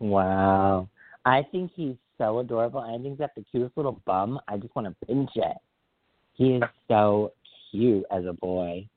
Wow. 0.00 0.88
I 1.24 1.42
think 1.50 1.70
he's 1.74 1.96
so 2.16 2.38
adorable. 2.40 2.80
I 2.80 2.92
think 2.92 3.04
he's 3.04 3.18
got 3.18 3.34
the 3.34 3.44
cutest 3.50 3.76
little 3.76 4.00
bum. 4.04 4.40
I 4.48 4.56
just 4.56 4.74
want 4.74 4.88
to 4.88 5.06
pinch 5.06 5.30
it. 5.34 5.56
He 6.34 6.54
is 6.54 6.62
so 6.88 7.32
cute 7.70 8.04
as 8.10 8.24
a 8.24 8.32
boy. 8.32 8.88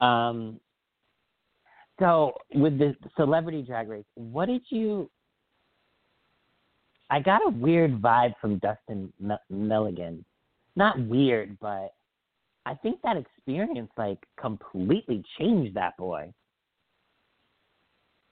Um. 0.00 0.60
So 1.98 2.32
with 2.54 2.78
the 2.78 2.96
celebrity 3.16 3.62
drag 3.62 3.88
race, 3.88 4.04
what 4.14 4.46
did 4.46 4.62
you? 4.70 5.08
I 7.10 7.20
got 7.20 7.42
a 7.46 7.50
weird 7.50 8.00
vibe 8.00 8.34
from 8.40 8.58
Dustin 8.58 9.12
M- 9.22 9.38
Milligan. 9.50 10.24
Not 10.74 10.98
weird, 11.06 11.58
but 11.60 11.92
I 12.64 12.74
think 12.74 13.00
that 13.02 13.16
experience 13.16 13.90
like 13.96 14.18
completely 14.40 15.22
changed 15.38 15.74
that 15.76 15.96
boy. 15.96 16.32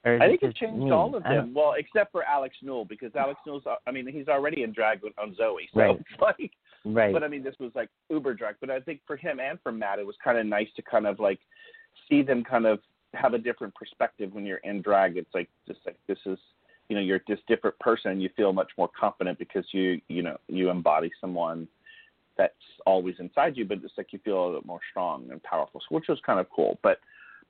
I 0.05 0.19
think 0.19 0.43
it 0.43 0.57
changed 0.57 0.83
me? 0.85 0.91
all 0.91 1.15
of 1.15 1.23
them. 1.23 1.53
Well, 1.55 1.75
except 1.77 2.13
for 2.13 2.25
Alex 2.25 2.57
Newell 2.63 2.85
because 2.87 3.15
Alex 3.15 3.39
Newell's. 3.47 3.67
Uh, 3.67 3.75
I 3.87 3.91
mean, 3.91 4.07
he's 4.07 4.29
already 4.29 4.63
in 4.63 4.73
drag 4.73 5.01
on 5.19 5.35
Zoe, 5.35 5.69
so 5.75 5.81
Right. 5.81 6.01
it's 6.01 6.21
like. 6.21 6.51
Right. 6.85 7.13
But 7.13 7.23
I 7.23 7.29
mean, 7.29 7.43
this 7.43 7.55
was 7.61 7.73
like 7.75 7.91
uber 8.09 8.33
drag. 8.33 8.55
But 8.61 8.71
I 8.71 8.81
think 8.81 9.01
for 9.07 9.17
him 9.17 9.39
and 9.39 9.59
for 9.63 9.71
Matt, 9.71 9.99
it 9.99 10.07
was 10.07 10.17
kind 10.25 10.39
of 10.39 10.47
nice 10.47 10.69
to 10.77 10.83
kind 10.83 11.07
of 11.07 11.21
like 11.21 11.41
see 12.09 12.23
them 12.23 12.43
kind 12.43 12.65
of 12.65 12.81
have 13.13 13.35
a 13.35 13.39
different 13.39 13.75
perspective 13.75 14.33
when 14.33 14.47
you're 14.47 14.59
in 14.59 14.81
drag. 14.81 15.19
It's 15.19 15.35
like 15.35 15.51
just 15.67 15.81
like 15.85 15.99
this 16.07 16.19
is, 16.25 16.39
you 16.89 16.97
know, 16.97 17.03
you're 17.03 17.21
this 17.29 17.39
different 17.47 17.79
person. 17.81 18.13
and 18.13 18.23
You 18.23 18.31
feel 18.35 18.55
much 18.55 18.71
more 18.79 18.89
confident 18.99 19.39
because 19.39 19.67
you, 19.73 20.01
you 20.09 20.23
know, 20.23 20.39
you 20.49 20.71
embody 20.71 21.11
someone 21.21 21.69
that's 22.39 22.55
always 22.87 23.17
inside 23.19 23.59
you, 23.59 23.67
but 23.67 23.79
it's 23.85 23.93
like 23.99 24.15
you 24.15 24.19
feel 24.25 24.43
a 24.43 24.47
little 24.47 24.67
more 24.67 24.81
strong 24.91 25.29
and 25.31 25.43
powerful, 25.43 25.83
which 25.91 26.07
was 26.09 26.19
kind 26.25 26.41
of 26.41 26.47
cool. 26.49 26.79
But 26.83 26.99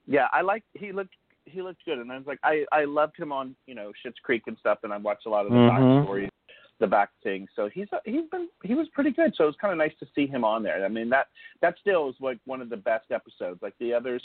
yeah, 0.09 0.27
I 0.33 0.41
like 0.41 0.65
he 0.75 0.91
looked 0.91 1.15
he 1.47 1.63
looked 1.63 1.85
good, 1.85 1.99
and 1.99 2.11
I 2.13 2.17
was 2.19 2.27
like 2.27 2.39
I 2.43 2.65
I 2.73 2.85
loved 2.85 3.17
him 3.17 3.33
on 3.33 3.55
you 3.67 3.75
know 3.75 3.93
Schitt's 4.05 4.19
Creek 4.23 4.43
and 4.47 4.57
stuff, 4.59 4.79
and 4.83 4.93
I 4.93 4.97
watched 4.97 5.27
a 5.27 5.31
lot 5.31 5.47
of 5.47 5.53
the 5.53 5.59
Mhm. 5.59 6.05
backstories 6.07 6.29
the 6.79 6.87
back 6.87 7.11
thing. 7.23 7.47
So 7.55 7.69
he's 7.69 7.89
he's 8.05 8.29
been 8.31 8.49
he 8.65 8.75
was 8.75 8.89
pretty 8.91 9.11
good. 9.11 9.35
So 9.37 9.45
it 9.45 9.49
was 9.49 9.57
kind 9.61 9.73
of 9.73 9.79
nice 9.79 9.97
to 10.01 10.07
see 10.15 10.27
him 10.27 10.45
on 10.45 10.63
there. 10.63 10.85
I 10.85 10.89
mean 10.89 11.09
that 11.11 11.29
that 11.61 11.77
still 11.79 12.09
is 12.09 12.17
like 12.21 12.39
one 12.47 12.61
of 12.63 12.71
the 12.71 12.77
best 12.77 13.11
episodes. 13.11 13.61
Like 13.63 13.75
the 13.79 13.93
others, 13.93 14.23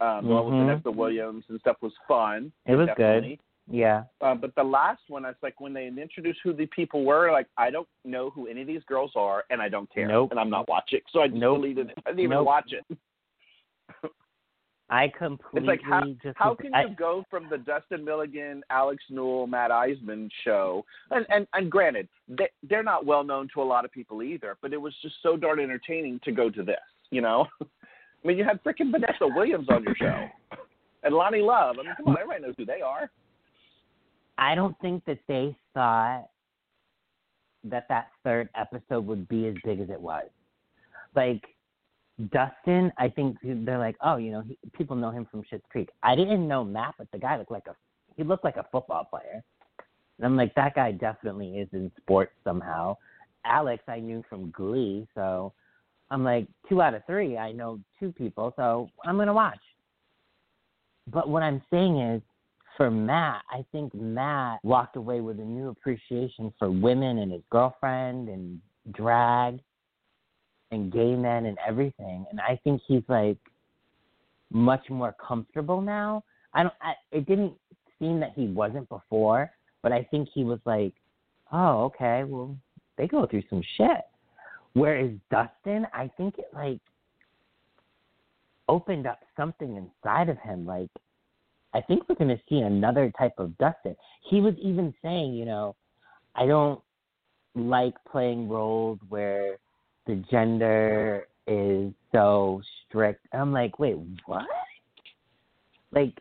um, 0.00 0.26
the 0.26 0.34
one 0.34 0.46
with 0.46 0.54
Mhm. 0.54 0.66
Vanessa 0.66 0.90
Williams 0.90 1.44
and 1.48 1.60
stuff 1.60 1.76
was 1.80 1.92
fun. 2.08 2.52
It 2.66 2.74
was 2.76 2.88
definitely. 2.88 3.36
good. 3.36 3.38
Yeah. 3.66 4.04
Um, 4.20 4.40
but 4.40 4.54
the 4.56 4.64
last 4.64 5.08
one, 5.08 5.24
I 5.24 5.28
was 5.28 5.36
like 5.42 5.58
when 5.60 5.72
they 5.72 5.86
introduced 5.86 6.40
who 6.42 6.52
the 6.52 6.66
people 6.66 7.04
were. 7.04 7.30
Like 7.30 7.46
I 7.56 7.70
don't 7.70 7.88
know 8.04 8.28
who 8.30 8.46
any 8.48 8.62
of 8.62 8.66
these 8.66 8.82
girls 8.84 9.12
are, 9.14 9.44
and 9.50 9.62
I 9.62 9.68
don't 9.68 9.88
care, 9.92 10.08
Nope. 10.08 10.32
and 10.32 10.40
I'm 10.40 10.50
not 10.50 10.68
watching. 10.68 11.00
So 11.10 11.20
I 11.22 11.28
just 11.28 11.38
Nope. 11.38 11.58
deleted 11.58 11.90
it. 11.90 11.98
I 12.04 12.10
didn't 12.10 12.20
even 12.20 12.36
Nope. 12.38 12.46
watch 12.46 12.72
it. 12.72 12.84
I 14.90 15.10
completely 15.16 15.60
It's 15.60 15.66
like 15.66 15.80
how 15.82 16.04
just 16.22 16.36
how 16.36 16.54
can 16.54 16.74
I, 16.74 16.82
you 16.82 16.94
go 16.94 17.24
from 17.30 17.48
the 17.48 17.56
Dustin 17.56 18.04
Milligan, 18.04 18.62
Alex 18.68 19.02
Newell, 19.08 19.46
Matt 19.46 19.70
Iseman 19.70 20.28
show, 20.44 20.84
and 21.10 21.24
and 21.30 21.46
and 21.54 21.70
granted 21.70 22.06
they 22.28 22.50
they're 22.68 22.82
not 22.82 23.06
well 23.06 23.24
known 23.24 23.48
to 23.54 23.62
a 23.62 23.64
lot 23.64 23.84
of 23.84 23.92
people 23.92 24.22
either, 24.22 24.56
but 24.60 24.72
it 24.72 24.80
was 24.80 24.94
just 25.00 25.14
so 25.22 25.36
darn 25.36 25.58
entertaining 25.58 26.20
to 26.24 26.32
go 26.32 26.50
to 26.50 26.62
this, 26.62 26.76
you 27.10 27.22
know. 27.22 27.46
I 27.62 28.28
mean, 28.28 28.36
you 28.38 28.44
had 28.44 28.62
freaking 28.62 28.90
Vanessa 28.90 29.26
Williams 29.26 29.68
on 29.70 29.84
your 29.84 29.94
show, 29.96 30.28
and 31.02 31.14
Loni 31.14 31.44
Love. 31.44 31.76
I 31.78 31.84
mean, 31.84 31.94
come 31.96 32.08
on, 32.08 32.16
everybody 32.18 32.42
knows 32.42 32.54
who 32.58 32.66
they 32.66 32.82
are. 32.82 33.10
I 34.36 34.54
don't 34.54 34.78
think 34.80 35.04
that 35.06 35.18
they 35.28 35.56
thought 35.72 36.28
that 37.64 37.86
that 37.88 38.08
third 38.22 38.50
episode 38.54 39.06
would 39.06 39.28
be 39.28 39.46
as 39.46 39.54
big 39.64 39.80
as 39.80 39.88
it 39.88 40.00
was. 40.00 40.26
Like 41.16 41.42
Dustin, 42.30 42.92
I 42.96 43.08
think 43.08 43.38
they're 43.42 43.78
like, 43.78 43.96
oh, 44.00 44.16
you 44.16 44.30
know, 44.30 44.42
he, 44.42 44.56
people 44.72 44.94
know 44.94 45.10
him 45.10 45.26
from 45.30 45.42
Schitt's 45.42 45.64
Creek. 45.70 45.90
I 46.02 46.14
didn't 46.14 46.46
know 46.46 46.64
Matt, 46.64 46.94
but 46.96 47.08
the 47.12 47.18
guy 47.18 47.36
looked 47.36 47.50
like 47.50 47.66
a 47.66 47.74
he 48.16 48.22
looked 48.22 48.44
like 48.44 48.56
a 48.56 48.66
football 48.70 49.04
player. 49.04 49.42
And 50.18 50.26
I'm 50.26 50.36
like, 50.36 50.54
that 50.54 50.76
guy 50.76 50.92
definitely 50.92 51.58
is 51.58 51.68
in 51.72 51.90
sports 52.00 52.32
somehow. 52.44 52.96
Alex, 53.44 53.82
I 53.88 53.98
knew 53.98 54.24
from 54.30 54.52
Glee, 54.52 55.08
so 55.16 55.52
I'm 56.10 56.22
like, 56.22 56.46
two 56.68 56.80
out 56.80 56.94
of 56.94 57.04
three, 57.06 57.36
I 57.36 57.50
know 57.50 57.80
two 57.98 58.12
people, 58.12 58.52
so 58.56 58.88
I'm 59.04 59.16
gonna 59.16 59.34
watch. 59.34 59.58
But 61.12 61.28
what 61.28 61.42
I'm 61.42 61.60
saying 61.70 62.00
is, 62.00 62.22
for 62.76 62.90
Matt, 62.90 63.42
I 63.50 63.64
think 63.72 63.94
Matt 63.94 64.58
walked 64.64 64.96
away 64.96 65.20
with 65.20 65.38
a 65.38 65.44
new 65.44 65.68
appreciation 65.68 66.52
for 66.58 66.70
women 66.70 67.18
and 67.18 67.32
his 67.32 67.42
girlfriend 67.50 68.28
and 68.28 68.60
drag 68.92 69.60
and 70.70 70.92
gay 70.92 71.14
men 71.14 71.46
and 71.46 71.58
everything. 71.66 72.24
And 72.30 72.40
I 72.40 72.58
think 72.64 72.80
he's 72.86 73.02
like 73.08 73.38
much 74.50 74.88
more 74.90 75.14
comfortable 75.26 75.80
now. 75.80 76.24
I 76.52 76.62
don't. 76.62 76.74
I, 76.80 76.94
it 77.12 77.26
didn't 77.26 77.54
seem 77.98 78.20
that 78.20 78.32
he 78.34 78.46
wasn't 78.46 78.88
before, 78.88 79.50
but 79.82 79.92
I 79.92 80.06
think 80.10 80.28
he 80.32 80.44
was 80.44 80.60
like, 80.64 80.94
oh, 81.52 81.84
okay, 81.84 82.24
well, 82.24 82.56
they 82.96 83.06
go 83.06 83.26
through 83.26 83.42
some 83.50 83.62
shit. 83.76 84.02
Whereas 84.74 85.10
Dustin, 85.30 85.86
I 85.92 86.10
think 86.16 86.38
it 86.38 86.46
like 86.52 86.80
opened 88.68 89.06
up 89.06 89.20
something 89.36 89.76
inside 89.76 90.28
of 90.28 90.38
him. 90.38 90.66
Like, 90.66 90.90
I 91.74 91.80
think 91.80 92.08
we're 92.08 92.16
going 92.16 92.36
to 92.36 92.42
see 92.48 92.58
another 92.58 93.12
type 93.18 93.34
of 93.38 93.56
Dustin. 93.58 93.96
He 94.28 94.40
was 94.40 94.54
even 94.60 94.94
saying, 95.02 95.34
you 95.34 95.44
know, 95.44 95.76
I 96.34 96.46
don't 96.46 96.80
like 97.54 97.94
playing 98.10 98.48
roles 98.48 98.98
where 99.08 99.58
the 100.06 100.22
gender 100.30 101.26
is 101.46 101.92
so 102.12 102.62
strict. 102.86 103.26
I'm 103.32 103.52
like, 103.52 103.78
wait, 103.78 103.96
what? 104.26 104.46
Like, 105.92 106.18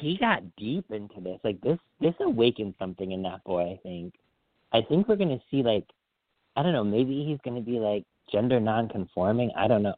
he 0.00 0.16
got 0.18 0.42
deep 0.56 0.90
into 0.90 1.20
this. 1.20 1.38
Like 1.44 1.60
this, 1.60 1.78
this 2.00 2.14
awakened 2.20 2.74
something 2.78 3.12
in 3.12 3.22
that 3.22 3.44
boy. 3.44 3.72
I 3.72 3.80
think. 3.82 4.14
I 4.72 4.80
think 4.80 5.08
we're 5.08 5.16
gonna 5.16 5.40
see 5.50 5.62
like, 5.62 5.84
I 6.56 6.62
don't 6.62 6.72
know. 6.72 6.84
Maybe 6.84 7.24
he's 7.26 7.38
gonna 7.44 7.60
be 7.60 7.78
like 7.78 8.04
gender 8.30 8.60
non-conforming. 8.60 9.50
I 9.56 9.68
don't 9.68 9.82
know. 9.82 9.94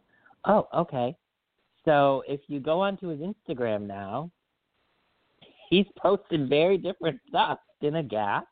Oh, 0.46 0.68
okay. 0.74 1.16
So 1.84 2.22
if 2.26 2.40
you 2.48 2.60
go 2.60 2.80
onto 2.80 3.08
his 3.08 3.20
Instagram 3.20 3.86
now, 3.86 4.30
he's 5.70 5.86
posted 5.96 6.48
very 6.48 6.78
different 6.78 7.20
stuff 7.28 7.58
in 7.82 7.96
a 7.96 8.02
gap. 8.02 8.48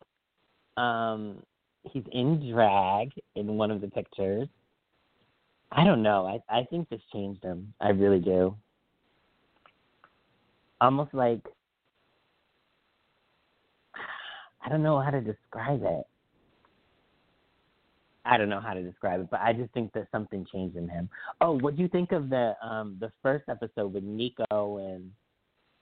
Um, 0.77 1.43
he's 1.85 2.05
in 2.13 2.51
drag 2.51 3.11
in 3.35 3.57
one 3.57 3.71
of 3.71 3.81
the 3.81 3.89
pictures. 3.89 4.49
I 5.71 5.85
don't 5.85 6.03
know. 6.03 6.27
I 6.27 6.61
I 6.61 6.65
think 6.65 6.89
this 6.89 7.01
changed 7.13 7.43
him. 7.43 7.73
I 7.81 7.91
really 7.91 8.21
do. 8.21 8.57
Almost 10.81 11.15
like 11.15 11.41
I 14.65 14.69
don't 14.69 14.83
know 14.83 15.01
how 15.01 15.11
to 15.11 15.21
describe 15.21 15.83
it. 15.83 16.07
I 18.25 18.37
don't 18.37 18.49
know 18.49 18.61
how 18.61 18.75
to 18.75 18.83
describe 18.83 19.21
it, 19.21 19.31
but 19.31 19.41
I 19.41 19.53
just 19.53 19.73
think 19.73 19.93
that 19.95 20.07
something 20.13 20.47
changed 20.53 20.77
in 20.77 20.89
him. 20.89 21.09
Oh, 21.41 21.59
what 21.59 21.75
do 21.77 21.83
you 21.83 21.89
think 21.89 22.13
of 22.13 22.29
the 22.29 22.55
um 22.63 22.97
the 23.01 23.11
first 23.23 23.45
episode 23.49 23.93
with 23.93 24.05
Nico 24.05 24.79
and 24.79 25.11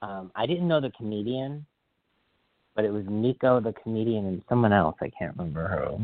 um 0.01 0.31
I 0.35 0.45
didn't 0.45 0.67
know 0.67 0.81
the 0.81 0.91
comedian, 0.91 1.65
but 2.75 2.85
it 2.85 2.91
was 2.91 3.03
Nico 3.07 3.59
the 3.59 3.73
comedian 3.83 4.25
and 4.25 4.41
someone 4.47 4.73
else. 4.73 4.95
I 5.01 5.11
can't 5.17 5.35
remember 5.37 5.67
who. 5.67 6.03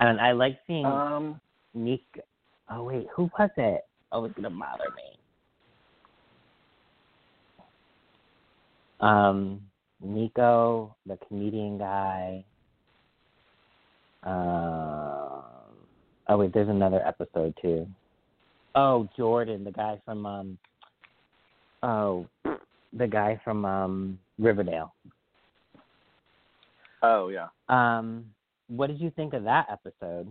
And 0.00 0.20
I 0.20 0.32
like 0.32 0.58
seeing 0.66 0.86
Um, 0.86 1.40
Nico. 1.74 2.20
Oh 2.70 2.84
wait, 2.84 3.06
who 3.14 3.30
was 3.38 3.50
it? 3.56 3.82
Oh, 4.12 4.24
it's 4.24 4.34
gonna 4.34 4.50
bother 4.50 4.90
me. 4.96 5.18
Um, 9.00 9.60
Nico, 10.00 10.96
the 11.06 11.18
comedian 11.28 11.78
guy. 11.78 12.44
Um, 14.22 15.42
oh 16.28 16.36
wait, 16.38 16.52
there's 16.54 16.68
another 16.68 17.06
episode 17.06 17.54
too. 17.60 17.86
Oh, 18.74 19.08
Jordan, 19.16 19.64
the 19.64 19.72
guy 19.72 20.00
from 20.04 20.26
um. 20.26 20.58
Oh, 21.82 22.26
the 22.96 23.06
guy 23.06 23.40
from 23.44 23.64
um 23.64 24.18
Riverdale. 24.38 24.94
oh 27.02 27.28
yeah, 27.28 27.48
Um, 27.68 28.24
what 28.68 28.86
did 28.88 29.00
you 29.00 29.10
think 29.10 29.34
of 29.34 29.44
that 29.44 29.66
episode? 29.70 30.28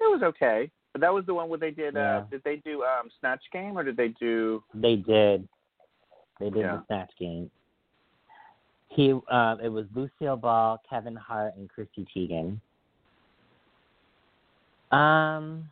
it 0.00 0.04
was 0.04 0.22
okay. 0.22 0.70
But 0.92 1.00
that 1.00 1.14
was 1.14 1.24
the 1.24 1.32
one 1.32 1.48
where 1.48 1.58
they 1.58 1.70
did. 1.70 1.94
Yeah. 1.94 2.18
uh 2.18 2.20
Did 2.30 2.42
they 2.44 2.56
do 2.56 2.82
um 2.82 3.08
Snatch 3.20 3.42
Game 3.52 3.78
or 3.78 3.82
did 3.84 3.96
they 3.96 4.08
do? 4.08 4.62
They 4.74 4.96
did. 4.96 5.48
They 6.40 6.50
did 6.50 6.60
Yeah. 6.62 6.76
the 6.76 6.84
snatch 6.86 7.10
game. 7.18 7.50
He 8.88 9.12
uh, 9.30 9.56
it 9.62 9.68
was 9.70 9.86
Lucille 9.94 10.36
Ball, 10.36 10.78
Kevin 10.88 11.16
Hart, 11.16 11.54
and 11.56 11.68
Chrissy 11.70 12.04
Teigen. 12.14 12.58
Um, 14.94 15.64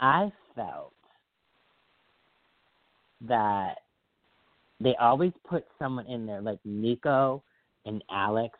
I 0.00 0.32
felt 0.54 0.94
that 3.26 3.78
they 4.80 4.94
always 4.96 5.32
put 5.48 5.66
someone 5.78 6.06
in 6.06 6.26
there 6.26 6.40
like 6.40 6.58
Nico 6.64 7.42
and 7.84 8.02
Alex, 8.10 8.58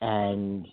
and 0.00 0.66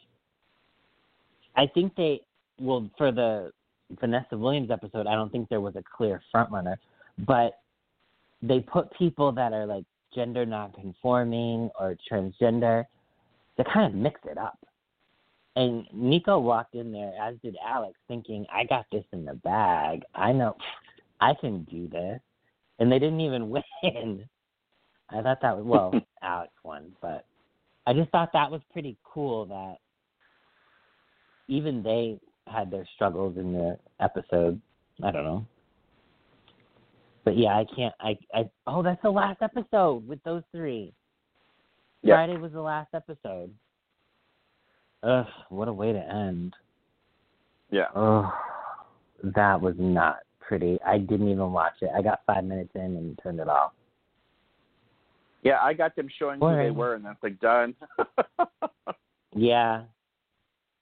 I 1.55 1.67
think 1.67 1.95
they 1.95 2.21
well 2.59 2.89
for 2.97 3.11
the 3.11 3.51
Vanessa 3.99 4.37
Williams 4.37 4.71
episode. 4.71 5.07
I 5.07 5.15
don't 5.15 5.31
think 5.31 5.49
there 5.49 5.61
was 5.61 5.75
a 5.75 5.83
clear 5.95 6.21
front 6.31 6.51
runner, 6.51 6.79
but 7.19 7.59
they 8.41 8.59
put 8.59 8.91
people 8.97 9.31
that 9.33 9.51
are 9.53 9.65
like 9.65 9.83
gender 10.15 10.45
non-conforming 10.45 11.69
or 11.79 11.97
transgender 12.09 12.85
to 13.57 13.63
kind 13.65 13.93
of 13.93 13.99
mix 13.99 14.19
it 14.29 14.37
up. 14.37 14.59
And 15.57 15.85
Nico 15.93 16.39
walked 16.39 16.75
in 16.75 16.93
there, 16.93 17.13
as 17.21 17.35
did 17.43 17.57
Alex, 17.65 17.99
thinking, 18.07 18.45
"I 18.53 18.63
got 18.63 18.85
this 18.91 19.03
in 19.11 19.25
the 19.25 19.33
bag. 19.33 20.03
I 20.15 20.31
know, 20.31 20.55
I 21.19 21.33
can 21.33 21.63
do 21.63 21.89
this." 21.89 22.21
And 22.81 22.91
they 22.91 22.97
didn't 22.97 23.21
even 23.21 23.49
win. 23.83 24.25
I 25.09 25.21
thought 25.21 25.39
that 25.41 25.55
was 25.55 25.65
well, 25.65 25.93
Alex 26.21 26.51
won, 26.63 26.91
but 27.01 27.25
I 27.85 27.93
just 27.93 28.09
thought 28.09 28.33
that 28.33 28.51
was 28.51 28.61
pretty 28.73 28.97
cool 29.03 29.45
that 29.45 29.75
even 31.47 31.83
they 31.83 32.19
had 32.47 32.71
their 32.71 32.87
struggles 32.95 33.37
in 33.37 33.53
the 33.53 33.77
episode. 33.99 34.59
I 35.03 35.11
don't 35.11 35.23
know. 35.23 35.45
But 37.23 37.37
yeah, 37.37 37.49
I 37.49 37.65
can't. 37.75 37.93
I 37.99 38.17
I 38.33 38.49
oh, 38.65 38.81
that's 38.81 39.01
the 39.03 39.11
last 39.11 39.41
episode 39.43 40.07
with 40.07 40.21
those 40.23 40.43
three. 40.51 40.91
Yep. 42.01 42.15
Friday 42.15 42.37
was 42.37 42.51
the 42.51 42.61
last 42.61 42.89
episode. 42.95 43.53
Ugh, 45.03 45.25
what 45.49 45.67
a 45.67 45.73
way 45.73 45.93
to 45.93 45.99
end. 45.99 46.55
Yeah. 47.69 47.85
Oh, 47.95 48.31
that 49.23 49.61
was 49.61 49.75
not 49.77 50.17
pretty. 50.51 50.77
I 50.85 50.97
didn't 50.97 51.29
even 51.29 51.53
watch 51.53 51.75
it. 51.81 51.91
I 51.95 52.01
got 52.01 52.23
five 52.27 52.43
minutes 52.43 52.71
in 52.75 52.81
and 52.81 53.17
turned 53.23 53.39
it 53.39 53.47
off. 53.47 53.71
Yeah, 55.43 55.59
I 55.61 55.71
got 55.71 55.95
them 55.95 56.09
showing 56.19 56.41
who 56.41 56.57
they 56.57 56.71
were, 56.71 56.95
and 56.95 57.05
that's 57.05 57.23
like 57.23 57.39
done. 57.39 57.73
Yeah, 59.33 59.83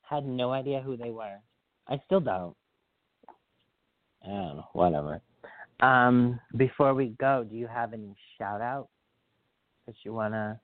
had 0.01 0.25
no 0.25 0.51
idea 0.53 0.81
who 0.81 0.97
they 0.97 1.11
were. 1.11 1.37
I 1.87 2.01
still 2.07 2.19
don't. 2.19 2.55
I 4.23 4.27
don't 4.27 4.55
know. 4.57 4.67
Whatever. 4.73 5.21
Um, 5.81 6.39
before 6.57 6.95
we 6.95 7.13
go, 7.19 7.45
do 7.47 7.55
you 7.55 7.67
have 7.67 7.93
any 7.93 8.15
shout 8.39 8.59
outs 8.59 8.89
that 9.85 9.93
you 10.01 10.13
wanna 10.13 10.59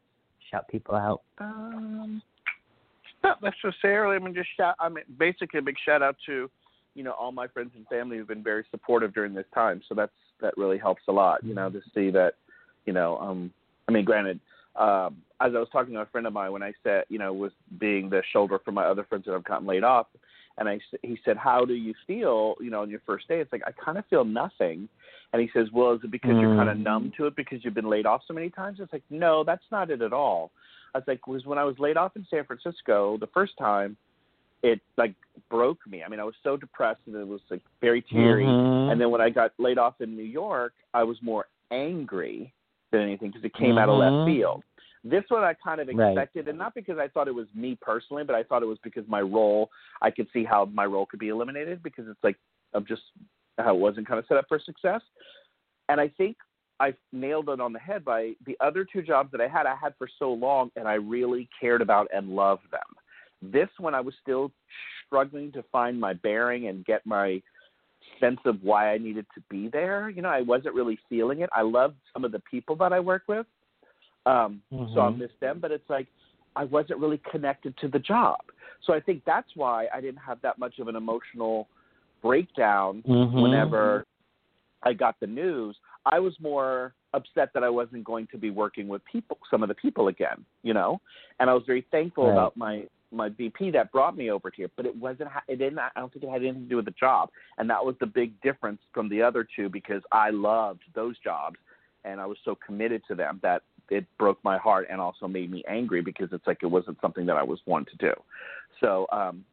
shout 0.50 0.68
people 0.68 0.96
out? 0.96 1.22
Um, 1.38 2.24
not 3.24 3.38
necessarily. 3.44 4.16
I 4.16 4.20
mean, 4.20 4.34
just 4.34 4.50
shout. 4.58 4.74
I 4.80 4.90
mean, 4.90 5.04
basically, 5.20 5.60
a 5.60 5.62
big 5.62 5.76
shout 5.86 6.02
out 6.02 6.16
to, 6.26 6.50
you 6.96 7.04
know, 7.04 7.12
all 7.12 7.32
my 7.32 7.48
friends 7.48 7.72
and 7.76 7.86
family 7.88 8.18
who've 8.18 8.28
been 8.28 8.44
very 8.44 8.66
supportive 8.72 9.14
during 9.14 9.34
this 9.34 9.46
time. 9.54 9.82
So 9.88 9.94
that's 9.94 10.12
that 10.42 10.58
really 10.58 10.78
helps 10.78 11.04
a 11.08 11.12
lot. 11.12 11.44
You 11.44 11.54
know, 11.54 11.70
to 11.70 11.82
see 11.94 12.10
that, 12.12 12.34
you 12.86 12.94
know, 12.94 13.18
um, 13.18 13.52
I 13.88 13.92
mean, 13.92 14.06
granted, 14.06 14.40
um, 14.76 15.18
as 15.40 15.54
I 15.56 15.60
was 15.60 15.68
talking 15.72 15.94
to 15.94 16.02
a 16.02 16.06
friend 16.08 16.26
of 16.28 16.34
mine 16.34 16.52
when 16.52 16.64
I 16.64 16.74
said, 16.84 17.06
you 17.10 17.20
know, 17.20 17.32
was 17.34 17.52
being 17.80 18.10
the 18.10 18.24
shoulder 18.34 18.60
for 18.64 18.72
my 18.72 18.86
other 18.86 19.04
friends 19.04 19.26
that 19.26 19.34
have 19.34 19.44
gotten 19.44 19.68
laid 19.68 19.84
off, 19.84 20.08
and 20.58 20.68
i 20.68 20.80
he 21.04 21.18
said, 21.24 21.38
how 21.38 21.66
do 21.66 21.74
you 21.74 21.94
feel, 22.08 22.56
you 22.60 22.70
know, 22.70 22.82
on 22.82 22.90
your 22.90 23.02
first 23.06 23.28
day? 23.28 23.40
It's 23.40 23.52
like 23.52 23.64
I 23.68 23.72
kind 23.72 23.98
of 23.98 24.06
feel 24.08 24.26
nothing, 24.26 24.90
and 25.32 25.42
he 25.42 25.50
says, 25.54 25.68
well, 25.74 25.94
is 25.94 26.02
it 26.04 26.12
because 26.12 26.36
you're 26.40 26.56
kind 26.56 26.70
of 26.70 26.78
Mm. 26.78 26.84
numb 26.84 27.12
to 27.18 27.28
it 27.28 27.36
because 27.36 27.64
you've 27.64 27.74
been 27.74 27.90
laid 27.90 28.06
off 28.06 28.22
so 28.28 28.34
many 28.34 28.50
times? 28.50 28.80
It's 28.80 28.92
like, 28.94 29.04
no, 29.10 29.44
that's 29.44 29.64
not 29.72 29.90
it 29.92 30.02
at 30.02 30.14
all. 30.14 30.52
I 30.94 31.00
was 31.00 31.08
like, 31.08 31.28
was 31.28 31.46
when 31.46 31.58
I 31.58 31.66
was 31.66 31.78
laid 31.78 31.98
off 31.98 32.16
in 32.16 32.26
San 32.30 32.46
Francisco 32.46 33.18
the 33.18 33.28
first 33.28 33.58
time, 33.58 33.98
it 34.64 34.82
like 34.98 35.14
broke 35.50 35.80
me. 35.88 36.04
I 36.04 36.10
mean, 36.10 36.20
I 36.20 36.24
was 36.24 36.36
so 36.44 36.58
depressed 36.58 37.02
and 37.06 37.16
it 37.16 37.28
was 37.28 37.42
like 37.50 37.62
very 37.82 38.02
teary. 38.02 38.46
Mhm. 38.46 38.92
And 38.92 39.02
then 39.02 39.12
when 39.12 39.22
I 39.22 39.30
got 39.30 39.54
laid 39.58 39.78
off 39.78 40.02
in 40.02 40.16
New 40.16 40.24
York, 40.24 40.74
I 40.94 41.04
was 41.04 41.22
more 41.22 41.48
angry 41.72 42.54
than 42.92 43.02
anything 43.02 43.30
because 43.30 43.44
it 43.44 43.54
came 43.54 43.78
out 43.78 43.90
of 43.90 43.98
left 43.98 44.14
Mhm. 44.14 44.26
field. 44.26 44.64
This 45.04 45.24
one 45.30 45.44
I 45.44 45.54
kind 45.54 45.80
of 45.80 45.88
Right. 45.88 46.10
expected, 46.10 46.48
and 46.48 46.58
not 46.58 46.74
because 46.74 46.98
I 46.98 47.08
thought 47.08 47.28
it 47.28 47.36
was 47.36 47.54
me 47.54 47.76
personally, 47.76 48.24
but 48.24 48.36
I 48.36 48.42
thought 48.42 48.64
it 48.64 48.68
was 48.68 48.80
because 48.80 49.08
my 49.08 49.22
role. 49.22 49.72
I 50.02 50.10
could 50.10 50.30
see 50.32 50.44
how 50.44 50.66
my 50.66 50.86
role 50.86 51.06
could 51.06 51.20
be 51.20 51.30
eliminated 51.30 51.84
because 51.84 52.08
it's 52.08 52.24
like 52.24 52.38
I'm 52.74 52.86
just 52.86 53.04
how 53.58 53.76
it 53.76 53.80
wasn't 53.80 54.08
kind 54.08 54.20
of 54.20 54.26
set 54.26 54.38
up 54.38 54.48
for 54.48 54.60
success. 54.60 55.02
And 55.90 56.02
I 56.02 56.08
think 56.08 56.38
I 56.80 56.94
nailed 57.14 57.50
it 57.50 57.62
on 57.62 57.72
the 57.72 57.80
head 57.80 58.04
by 58.04 58.36
the 58.46 58.58
other 58.60 58.84
two 58.84 59.02
jobs 59.02 59.32
that 59.32 59.40
I 59.40 59.48
had. 59.48 59.66
I 59.66 59.76
had 59.76 59.96
for 59.98 60.08
so 60.08 60.34
long, 60.34 60.72
and 60.76 60.88
I 60.88 60.96
really 60.96 61.48
cared 61.60 61.82
about 61.82 62.10
and 62.12 62.36
loved 62.36 62.70
them. 62.72 62.82
This 63.42 63.70
one, 63.78 63.94
I 63.94 64.02
was 64.02 64.14
still 64.22 64.52
struggling 65.06 65.52
to 65.54 65.64
find 65.72 66.00
my 66.00 66.14
bearing 66.14 66.68
and 66.68 66.86
get 66.86 67.06
my 67.06 67.42
sense 68.20 68.40
of 68.46 68.64
why 68.64 68.94
I 68.94 68.98
needed 68.98 69.26
to 69.36 69.42
be 69.50 69.68
there. 69.68 70.10
You 70.10 70.22
know, 70.22 70.30
I 70.30 70.42
wasn't 70.42 70.76
really 70.76 71.00
feeling 71.10 71.42
it. 71.42 71.50
I 71.54 71.62
loved 71.62 71.96
some 72.14 72.24
of 72.24 72.32
the 72.32 72.40
people 72.40 72.76
that 72.78 72.94
I 72.94 73.00
work 73.00 73.24
with, 73.28 73.46
um, 74.26 74.62
so 74.94 75.02
I 75.02 75.10
Mhm. 75.10 75.18
miss 75.20 75.32
them. 75.40 75.60
But 75.60 75.72
it's 75.72 75.90
like 75.90 76.08
I 76.56 76.64
wasn't 76.64 77.00
really 77.00 77.18
connected 77.30 77.76
to 77.78 77.88
the 77.88 78.00
job. 78.00 78.40
So 78.82 78.94
I 78.94 79.00
think 79.00 79.24
that's 79.26 79.56
why 79.56 79.88
I 79.94 80.00
didn't 80.02 80.22
have 80.22 80.42
that 80.42 80.58
much 80.58 80.80
of 80.80 80.88
an 80.88 80.96
emotional 80.96 81.68
breakdown 82.22 83.04
Mhm. 83.08 83.42
whenever 83.42 84.06
I 84.84 84.94
got 84.94 85.20
the 85.20 85.28
news. 85.28 85.78
I 86.06 86.20
was 86.20 86.40
more 86.40 86.94
upset 87.14 87.52
that 87.54 87.64
I 87.64 87.70
wasn't 87.70 88.04
going 88.04 88.28
to 88.28 88.38
be 88.38 88.52
working 88.52 88.88
with 88.88 89.04
people, 89.06 89.38
some 89.50 89.64
of 89.64 89.70
the 89.70 89.76
people 89.76 90.10
again, 90.10 90.46
you 90.64 90.74
know. 90.74 91.02
And 91.40 91.50
I 91.50 91.54
was 91.54 91.64
very 91.66 91.82
thankful 91.92 92.26
Right. 92.26 92.34
about 92.34 92.56
my 92.56 92.88
my 93.12 93.30
VP 93.30 93.72
that 93.72 93.92
brought 93.92 94.18
me 94.18 94.32
over 94.32 94.52
here, 94.56 94.70
but 94.76 94.86
it 94.86 94.96
wasn't. 94.96 95.30
It 95.48 95.58
didn't. 95.58 95.80
I 95.80 95.90
don't 95.96 96.12
think 96.12 96.24
it 96.24 96.30
had 96.30 96.42
anything 96.42 96.64
to 96.64 96.70
do 96.70 96.76
with 96.78 96.86
the 96.86 96.92
job, 96.92 97.30
and 97.58 97.70
that 97.70 97.86
was 97.86 97.96
the 98.00 98.06
big 98.06 98.40
difference 98.42 98.80
from 98.94 99.10
the 99.10 99.22
other 99.22 99.48
two 99.56 99.70
because 99.70 100.02
I 100.12 100.32
loved 100.32 100.82
those 100.94 101.18
jobs 101.20 101.58
and 102.06 102.22
I 102.22 102.26
was 102.26 102.38
so 102.46 102.58
committed 102.66 103.02
to 103.08 103.16
them 103.16 103.40
that 103.44 103.64
it 103.90 104.06
broke 104.18 104.38
my 104.44 104.58
heart 104.58 104.88
and 104.90 105.02
also 105.02 105.28
made 105.28 105.52
me 105.52 105.64
angry 105.68 106.02
because 106.02 106.30
it's 106.32 106.48
like 106.48 106.60
it 106.62 106.68
wasn't 106.68 106.98
something 107.02 107.26
that 107.26 107.36
I 107.36 107.44
was 107.44 107.60
wanting 107.66 107.98
to 107.98 108.10
do. 108.10 108.14
So, 108.80 109.08
um, 109.12 109.44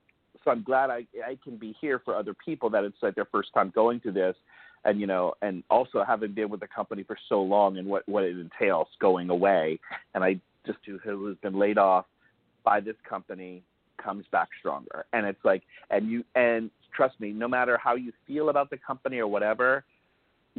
so 0.45 0.51
I'm 0.51 0.63
glad 0.63 0.91
I 0.91 1.07
I 1.25 1.39
can 1.43 1.57
be 1.57 1.75
here 1.81 2.01
for 2.05 2.17
other 2.17 2.35
people 2.35 2.71
that 2.71 2.85
it's 2.85 2.97
like 3.03 3.15
their 3.15 3.27
first 3.27 3.53
time 3.55 3.73
going 3.75 4.01
through 4.01 4.13
this, 4.13 4.37
and 4.85 5.01
you 5.01 5.07
know, 5.07 5.35
and 5.43 5.63
also 5.71 6.05
having 6.05 6.33
been 6.33 6.49
with 6.49 6.61
the 6.61 6.67
company 6.67 7.03
for 7.03 7.17
so 7.29 7.41
long 7.41 7.79
and 7.79 7.87
what 7.87 8.09
what 8.09 8.25
it 8.25 8.37
entails 8.39 8.89
going 9.01 9.31
away, 9.31 9.79
and 10.15 10.25
I 10.25 10.41
just 10.67 10.79
who 10.85 11.27
has 11.27 11.37
been 11.39 11.59
laid 11.59 11.79
off 11.79 12.07
by 12.65 12.81
this 12.81 12.97
company 13.09 13.63
comes 14.03 14.25
back 14.33 14.49
stronger, 14.59 15.05
and 15.13 15.27
it's 15.27 15.45
like, 15.45 15.63
and 15.91 16.09
you 16.11 16.25
and 16.35 16.71
trust 16.95 17.19
me, 17.21 17.33
no 17.33 17.49
matter 17.49 17.79
how 17.79 17.95
you 17.95 18.13
feel 18.27 18.49
about 18.49 18.71
the 18.71 18.77
company 18.77 19.19
or 19.19 19.27
whatever, 19.27 19.85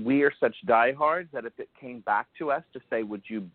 we 0.04 0.24
are 0.24 0.32
such 0.40 0.56
diehards 0.66 1.30
that 1.34 1.46
if 1.46 1.54
it 1.60 1.70
came 1.80 2.00
back 2.02 2.28
to 2.40 2.52
us 2.52 2.64
to 2.74 2.80
say, 2.90 3.04
would 3.04 3.22
you, 3.28 3.48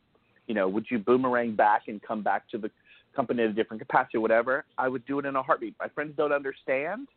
you 0.47 0.55
know, 0.55 0.69
would 0.69 0.87
you 0.91 0.99
boomerang 0.99 1.57
back 1.57 1.83
and 1.89 2.01
come 2.03 2.23
back 2.23 2.49
to 2.51 2.59
the 2.59 2.71
company 3.15 3.43
in 3.43 3.51
a 3.51 3.53
different 3.53 3.81
capacity 3.81 4.19
or 4.19 4.21
whatever, 4.21 4.65
I 4.77 4.89
would 4.89 5.05
do 5.07 5.19
it 5.19 5.27
in 5.27 5.35
a 5.35 5.43
heartbeat. 5.43 5.75
My 5.81 5.89
friends 5.89 6.15
don't 6.17 6.33
understand, 6.33 7.09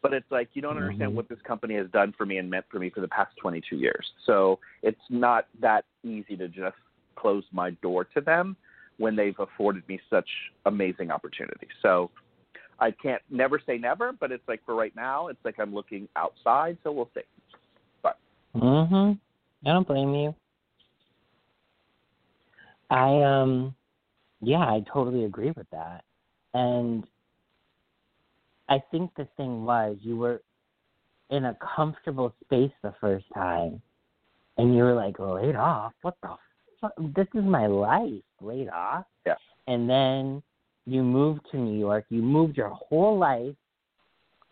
but 0.00 0.14
it's 0.14 0.30
like 0.30 0.48
you 0.54 0.62
don't 0.62 0.78
understand 0.78 1.12
Mhm. 1.12 1.14
what 1.14 1.28
this 1.28 1.40
company 1.42 1.74
has 1.74 1.90
done 1.90 2.12
for 2.12 2.24
me 2.24 2.38
and 2.38 2.48
meant 2.48 2.64
for 2.70 2.78
me 2.78 2.88
for 2.90 3.00
the 3.00 3.08
past 3.08 3.36
22 3.36 3.76
years. 3.76 4.12
So 4.24 4.58
it's 4.82 5.10
not 5.10 5.46
that 5.60 5.84
easy 6.02 6.36
to 6.36 6.48
just 6.48 6.76
close 7.16 7.44
my 7.52 7.70
door 7.82 8.04
to 8.04 8.20
them 8.20 8.56
when 8.98 9.16
they've 9.16 9.38
afforded 9.38 9.86
me 9.88 10.00
such 10.08 10.28
amazing 10.64 11.10
opportunities. 11.10 11.70
So 11.82 12.10
I 12.78 12.90
can't 12.90 13.22
never 13.30 13.60
say 13.64 13.78
never, 13.78 14.12
but 14.12 14.32
it's 14.32 14.46
like 14.48 14.64
for 14.64 14.74
right 14.74 14.94
now, 14.94 15.28
it's 15.28 15.44
like 15.44 15.56
I'm 15.58 15.74
looking 15.74 16.08
outside, 16.16 16.78
so 16.82 16.92
we'll 16.92 17.10
see. 17.14 17.22
But 18.02 18.18
Mhm. 18.54 19.18
I 19.64 19.68
don't 19.68 19.86
blame 19.86 20.14
you. 20.14 20.34
I 22.90 23.22
um 23.22 23.74
yeah, 24.40 24.60
I 24.60 24.80
totally 24.92 25.24
agree 25.24 25.50
with 25.52 25.68
that. 25.70 26.04
And 26.54 27.06
I 28.68 28.78
think 28.90 29.14
the 29.14 29.24
thing 29.36 29.64
was 29.64 29.96
you 30.02 30.16
were 30.16 30.42
in 31.30 31.46
a 31.46 31.54
comfortable 31.54 32.34
space 32.44 32.72
the 32.82 32.92
first 33.00 33.26
time 33.34 33.80
and 34.58 34.74
you 34.74 34.82
were 34.82 34.94
like 34.94 35.18
laid 35.18 35.56
off. 35.56 35.92
What 36.02 36.16
the? 36.22 36.36
This 36.98 37.28
is 37.34 37.44
my 37.44 37.66
life, 37.66 38.22
laid 38.40 38.68
off. 38.68 39.04
Yeah. 39.26 39.34
And 39.66 39.88
then 39.88 40.42
you 40.86 41.02
moved 41.02 41.40
to 41.50 41.56
New 41.56 41.78
York. 41.78 42.06
You 42.08 42.22
moved 42.22 42.56
your 42.56 42.70
whole 42.70 43.18
life 43.18 43.54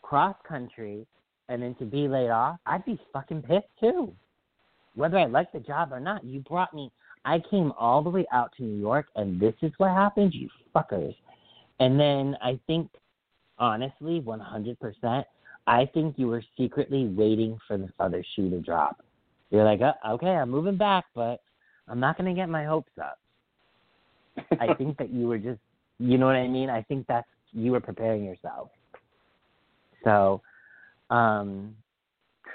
cross 0.03 0.37
country 0.47 1.07
and 1.49 1.63
then 1.63 1.75
to 1.77 1.85
be 1.85 2.09
laid 2.09 2.31
off, 2.31 2.59
I'd 2.67 2.85
be 2.85 2.99
fucking 3.13 3.43
pissed 3.43 3.67
too. 3.81 4.13
Whether 4.95 5.19
I 5.19 5.27
like 5.27 5.53
the 5.53 5.61
job 5.61 5.93
or 5.93 6.01
not, 6.01 6.25
you 6.25 6.41
brought 6.41 6.73
me. 6.73 6.91
I 7.25 7.41
came 7.51 7.73
all 7.79 8.03
the 8.03 8.11
way 8.11 8.27
out 8.33 8.53
to 8.57 8.63
New 8.63 8.81
York, 8.81 9.07
and 9.17 9.41
this 9.41 9.55
is 9.63 9.73
what 9.79 9.91
happened, 9.91 10.35
you 10.35 10.49
fuckers. 10.75 11.17
And 11.81 11.99
then 11.99 12.37
I 12.43 12.59
think, 12.67 12.91
honestly, 13.59 14.21
100%, 14.21 15.25
I 15.67 15.87
think 15.87 16.19
you 16.19 16.29
were 16.29 16.43
secretly 16.57 17.07
waiting 17.07 17.59
for 17.67 17.79
this 17.79 17.91
other 17.99 18.23
shoe 18.35 18.51
to 18.51 18.61
drop. 18.61 19.03
You're 19.51 19.65
like, 19.65 19.81
uh, 19.81 19.95
okay, 20.07 20.29
I'm 20.29 20.51
moving 20.51 20.77
back, 20.77 21.07
but 21.15 21.41
I'm 21.89 22.01
not 22.01 22.17
going 22.19 22.35
to 22.35 22.39
get 22.39 22.49
my 22.49 22.65
hopes 22.65 22.93
up. 23.01 23.19
I 24.61 24.75
think 24.75 24.97
that 24.99 25.11
you 25.11 25.29
were 25.29 25.39
just, 25.39 25.61
you 25.99 26.19
know 26.19 26.27
what 26.27 26.37
I 26.37 26.49
mean? 26.49 26.71
I 26.71 26.83
think 26.83 27.07
that's, 27.07 27.27
you 27.53 27.73
were 27.73 27.81
preparing 27.81 28.25
yourself. 28.25 28.71
So, 30.03 30.43
um, 31.11 31.77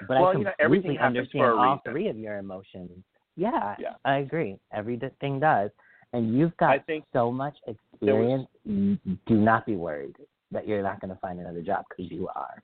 but 0.08 0.20
Well, 0.20 0.28
I 0.30 0.32
you 0.34 0.44
know, 0.44 0.52
completely 0.60 0.66
everything 0.66 0.96
happens 0.96 1.18
understand 1.18 1.46
all 1.46 1.74
reason. 1.74 1.92
three 1.92 2.08
of 2.10 2.18
your 2.18 2.38
emotions. 2.38 2.92
Yeah, 3.36 3.76
Yeah. 3.80 3.94
I 4.04 4.18
agree. 4.18 4.60
Everything 4.74 5.40
does, 5.40 5.72
and 6.14 6.38
you've 6.38 6.56
got 6.58 6.80
so 7.14 7.32
much 7.32 7.56
experience. 7.68 8.48
you 8.66 8.98
Do 9.28 9.36
not 9.36 9.66
be 9.66 9.76
worried 9.76 10.16
that 10.52 10.68
you're 10.68 10.84
not 10.84 11.00
going 11.00 11.14
to 11.14 11.20
find 11.22 11.40
another 11.40 11.62
job 11.62 11.86
because 11.90 12.12
you 12.12 12.28
are. 12.36 12.62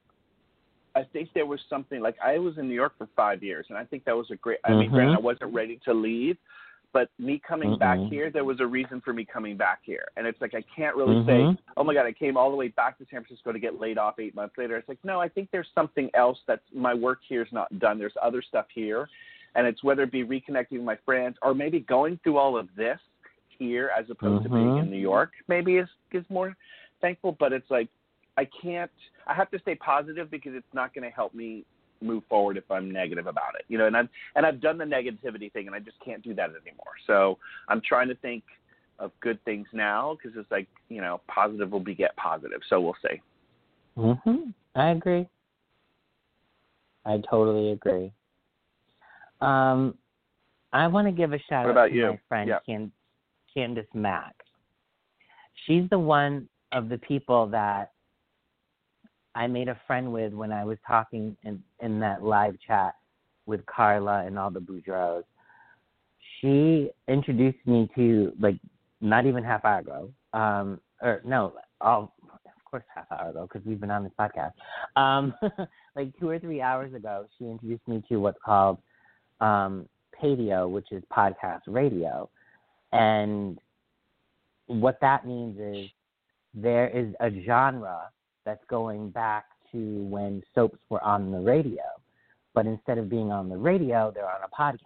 I 0.95 1.03
think 1.03 1.29
there 1.33 1.45
was 1.45 1.59
something 1.69 2.01
like 2.01 2.15
I 2.23 2.37
was 2.39 2.57
in 2.57 2.67
New 2.67 2.73
York 2.73 2.93
for 2.97 3.07
five 3.15 3.43
years, 3.43 3.65
and 3.69 3.77
I 3.77 3.83
think 3.83 4.05
that 4.05 4.15
was 4.15 4.31
a 4.31 4.35
great. 4.35 4.59
I 4.63 4.73
mean, 4.73 4.89
Mhm. 4.89 4.93
granted, 4.93 5.15
I 5.15 5.19
wasn't 5.19 5.53
ready 5.53 5.77
to 5.85 5.93
leave, 5.93 6.37
but 6.93 7.09
me 7.19 7.37
coming 7.37 7.77
back 7.77 7.99
Mhm. 7.99 8.09
here, 8.09 8.29
there 8.29 8.45
was 8.45 8.61
a 8.61 8.65
reason 8.65 9.01
for 9.01 9.11
me 9.11 9.25
coming 9.25 9.57
back 9.57 9.79
here, 9.83 10.07
and 10.15 10.25
it's 10.25 10.39
like 10.39 10.53
I 10.55 10.61
can't 10.61 10.95
really 10.95 11.17
Mhm. 11.17 11.25
say, 11.25 11.57
"Oh 11.75 11.83
my 11.83 11.93
God, 11.93 12.05
I 12.05 12.13
came 12.13 12.37
all 12.37 12.49
the 12.49 12.55
way 12.55 12.69
back 12.69 12.97
to 12.99 13.05
San 13.05 13.23
Francisco 13.23 13.51
to 13.51 13.59
get 13.59 13.79
laid 13.79 13.97
off 13.97 14.19
eight 14.19 14.33
months 14.33 14.57
later." 14.57 14.77
It's 14.77 14.87
like, 14.87 15.03
no, 15.03 15.19
I 15.19 15.27
think 15.27 15.51
there's 15.51 15.69
something 15.75 16.09
else 16.13 16.41
that's 16.47 16.73
my 16.73 16.93
work 16.93 17.21
here 17.23 17.41
is 17.41 17.51
not 17.51 17.77
done. 17.79 17.99
There's 17.99 18.15
other 18.21 18.41
stuff 18.41 18.69
here, 18.69 19.09
and 19.55 19.67
it's 19.67 19.83
whether 19.83 20.03
it 20.03 20.11
be 20.11 20.23
reconnecting 20.23 20.77
with 20.77 20.83
my 20.83 20.95
friends 20.95 21.37
or 21.41 21.53
maybe 21.53 21.81
going 21.81 22.17
through 22.19 22.37
all 22.37 22.55
of 22.57 22.73
this 22.75 23.01
here 23.49 23.89
as 23.97 24.09
opposed 24.09 24.43
to 24.43 24.49
being 24.49 24.75
Mhm. 24.75 24.79
in 24.83 24.89
New 24.89 24.97
York. 24.97 25.33
Maybe 25.49 25.75
is 25.75 25.89
is 26.11 26.29
more 26.29 26.55
thankful, 27.01 27.33
but 27.33 27.51
it's 27.51 27.69
like 27.69 27.89
I 28.37 28.47
can't. 28.61 28.91
I 29.27 29.33
have 29.33 29.49
to 29.51 29.59
stay 29.59 29.75
positive 29.75 30.29
because 30.29 30.53
it's 30.55 30.73
not 30.73 30.93
going 30.93 31.03
to 31.03 31.15
help 31.15 31.33
me 31.33 31.65
move 32.01 32.23
forward 32.29 32.57
if 32.57 32.69
I'm 32.69 32.91
negative 32.91 33.27
about 33.27 33.55
it. 33.57 33.65
You 33.67 33.77
know, 33.77 33.87
and 33.87 33.95
I've 33.95 34.09
and 34.35 34.45
I've 34.45 34.61
done 34.61 34.77
the 34.77 34.85
negativity 34.85 35.51
thing, 35.51 35.67
and 35.67 35.75
I 35.75 35.79
just 35.79 35.97
can't 36.03 36.23
do 36.23 36.33
that 36.35 36.49
anymore. 36.49 36.93
So 37.07 37.37
I'm 37.69 37.81
trying 37.81 38.07
to 38.09 38.15
think 38.15 38.43
of 38.99 39.11
good 39.19 39.43
things 39.45 39.67
now 39.73 40.15
because 40.15 40.37
it's 40.37 40.49
like 40.51 40.67
you 40.89 41.01
know, 41.01 41.21
positive 41.27 41.71
will 41.71 41.79
beget 41.79 42.15
positive. 42.17 42.61
So 42.69 42.81
we'll 42.81 42.97
see. 43.01 43.21
Mhm. 43.97 44.53
I 44.75 44.89
agree. 44.89 45.27
I 47.05 47.21
totally 47.29 47.71
agree. 47.71 48.11
Um, 49.41 49.97
I 50.73 50.87
want 50.87 51.07
to 51.07 51.11
give 51.11 51.33
a 51.33 51.39
shout 51.39 51.77
out 51.77 51.87
to 51.87 51.93
you? 51.93 52.07
my 52.07 52.19
friend 52.27 52.49
Yeah. 52.49 52.59
Can- 52.65 52.91
Candace 53.53 53.93
Mack. 53.93 54.35
She's 55.65 55.89
the 55.89 55.99
one 55.99 56.49
of 56.71 56.89
the 56.89 56.97
people 56.97 57.47
that 57.47 57.93
I 59.35 59.47
made 59.47 59.67
a 59.67 59.79
friend 59.85 60.11
with 60.13 60.33
when 60.33 60.51
I 60.51 60.63
was 60.63 60.77
talking 60.87 61.35
in 61.43 61.61
in 61.81 61.99
that 61.99 62.23
live 62.23 62.55
chat 62.65 62.95
with 63.45 63.65
Carla 63.65 64.25
and 64.25 64.39
all 64.39 64.49
the 64.49 64.61
Boudreaux. 64.61 65.23
She 66.39 66.89
introduced 67.07 67.65
me 67.65 67.89
to 67.95 68.31
like 68.39 68.57
not 69.01 69.25
even 69.25 69.43
half 69.43 69.65
hour 69.65 69.79
ago. 69.79 70.09
Um, 70.33 70.79
or 71.01 71.21
no, 71.25 71.53
all 71.81 72.15
of 72.23 72.65
course 72.65 72.83
half 72.93 73.05
hour 73.11 73.29
ago 73.29 73.47
because 73.51 73.65
we've 73.65 73.79
been 73.79 73.91
on 73.91 74.03
this 74.03 74.13
podcast. 74.17 74.53
Um, 74.95 75.33
like 75.95 76.17
two 76.19 76.29
or 76.29 76.39
three 76.39 76.61
hours 76.61 76.93
ago, 76.93 77.25
she 77.37 77.45
introduced 77.45 77.87
me 77.87 78.03
to 78.09 78.17
what's 78.17 78.39
called 78.43 78.77
um, 79.41 79.87
Padio, 80.19 80.67
which 80.67 80.91
is 80.91 81.03
podcast 81.15 81.61
radio, 81.67 82.29
and 82.93 83.59
what 84.67 84.97
that 85.01 85.27
means 85.27 85.59
is 85.59 85.89
there 86.53 86.87
is 86.87 87.13
a 87.19 87.29
genre 87.45 88.09
that's 88.45 88.63
going 88.69 89.09
back 89.09 89.45
to 89.71 90.03
when 90.03 90.43
soaps 90.53 90.79
were 90.89 91.03
on 91.03 91.31
the 91.31 91.39
radio, 91.39 91.83
but 92.53 92.65
instead 92.65 92.97
of 92.97 93.09
being 93.09 93.31
on 93.31 93.49
the 93.49 93.57
radio, 93.57 94.11
they're 94.13 94.29
on 94.29 94.41
a 94.43 94.55
podcast. 94.55 94.79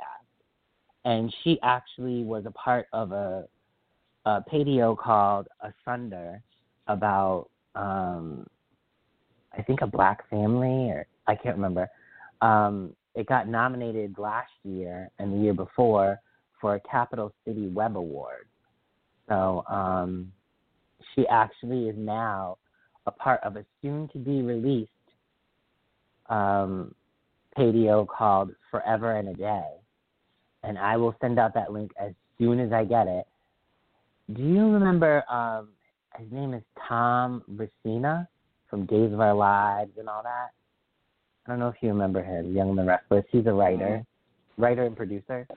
And 1.05 1.33
she 1.43 1.59
actually 1.61 2.23
was 2.23 2.45
a 2.45 2.51
part 2.51 2.87
of 2.93 3.11
a, 3.11 3.45
a 4.25 4.41
Padio 4.49 4.95
called 4.95 5.47
Asunder 5.61 6.41
about, 6.87 7.49
um, 7.75 8.47
I 9.57 9.61
think, 9.61 9.81
a 9.81 9.87
black 9.87 10.29
family, 10.29 10.89
or 10.89 11.05
I 11.27 11.35
can't 11.35 11.55
remember. 11.55 11.87
Um, 12.41 12.95
it 13.15 13.27
got 13.27 13.47
nominated 13.47 14.17
last 14.17 14.51
year 14.63 15.09
and 15.19 15.33
the 15.33 15.37
year 15.37 15.53
before 15.53 16.19
for 16.59 16.75
a 16.75 16.79
Capital 16.79 17.33
City 17.45 17.67
Web 17.67 17.97
Award. 17.97 18.47
So 19.27 19.63
um, 19.69 20.31
she 21.13 21.27
actually 21.27 21.89
is 21.89 21.95
now 21.97 22.57
a 23.09 23.23
part 23.23 23.41
of 23.43 23.55
a 23.57 23.65
soon 23.81 24.07
to 24.13 24.19
be 24.19 24.41
released 24.41 24.91
um, 26.29 26.93
Padio 27.55 28.05
called 28.05 28.51
Forever 28.69 29.17
and 29.17 29.29
a 29.29 29.33
Day. 29.33 29.67
And 30.63 30.77
I 30.77 30.95
will 30.95 31.15
send 31.19 31.39
out 31.39 31.53
that 31.55 31.71
link 31.73 31.91
as 31.99 32.11
soon 32.37 32.59
as 32.59 32.71
I 32.71 32.83
get 32.85 33.07
it. 33.07 33.25
Do 34.33 34.43
you 34.43 34.69
remember 34.71 35.23
um, 35.29 35.69
his 36.17 36.31
name 36.31 36.53
is 36.53 36.61
Thom 36.87 37.43
Racina 37.51 38.27
from 38.69 38.85
Days 38.85 39.11
of 39.11 39.19
Our 39.19 39.33
Lives 39.33 39.91
and 39.97 40.07
all 40.07 40.21
that? 40.23 40.49
I 41.45 41.49
don't 41.49 41.59
know 41.59 41.69
if 41.69 41.75
you 41.81 41.89
remember 41.89 42.21
him, 42.21 42.55
Young 42.55 42.69
and 42.69 42.77
the 42.77 42.83
Restless. 42.83 43.25
He's 43.31 43.47
a 43.47 43.53
writer, 43.53 44.05
writer 44.57 44.85
and 44.85 44.95
producer. 44.95 45.47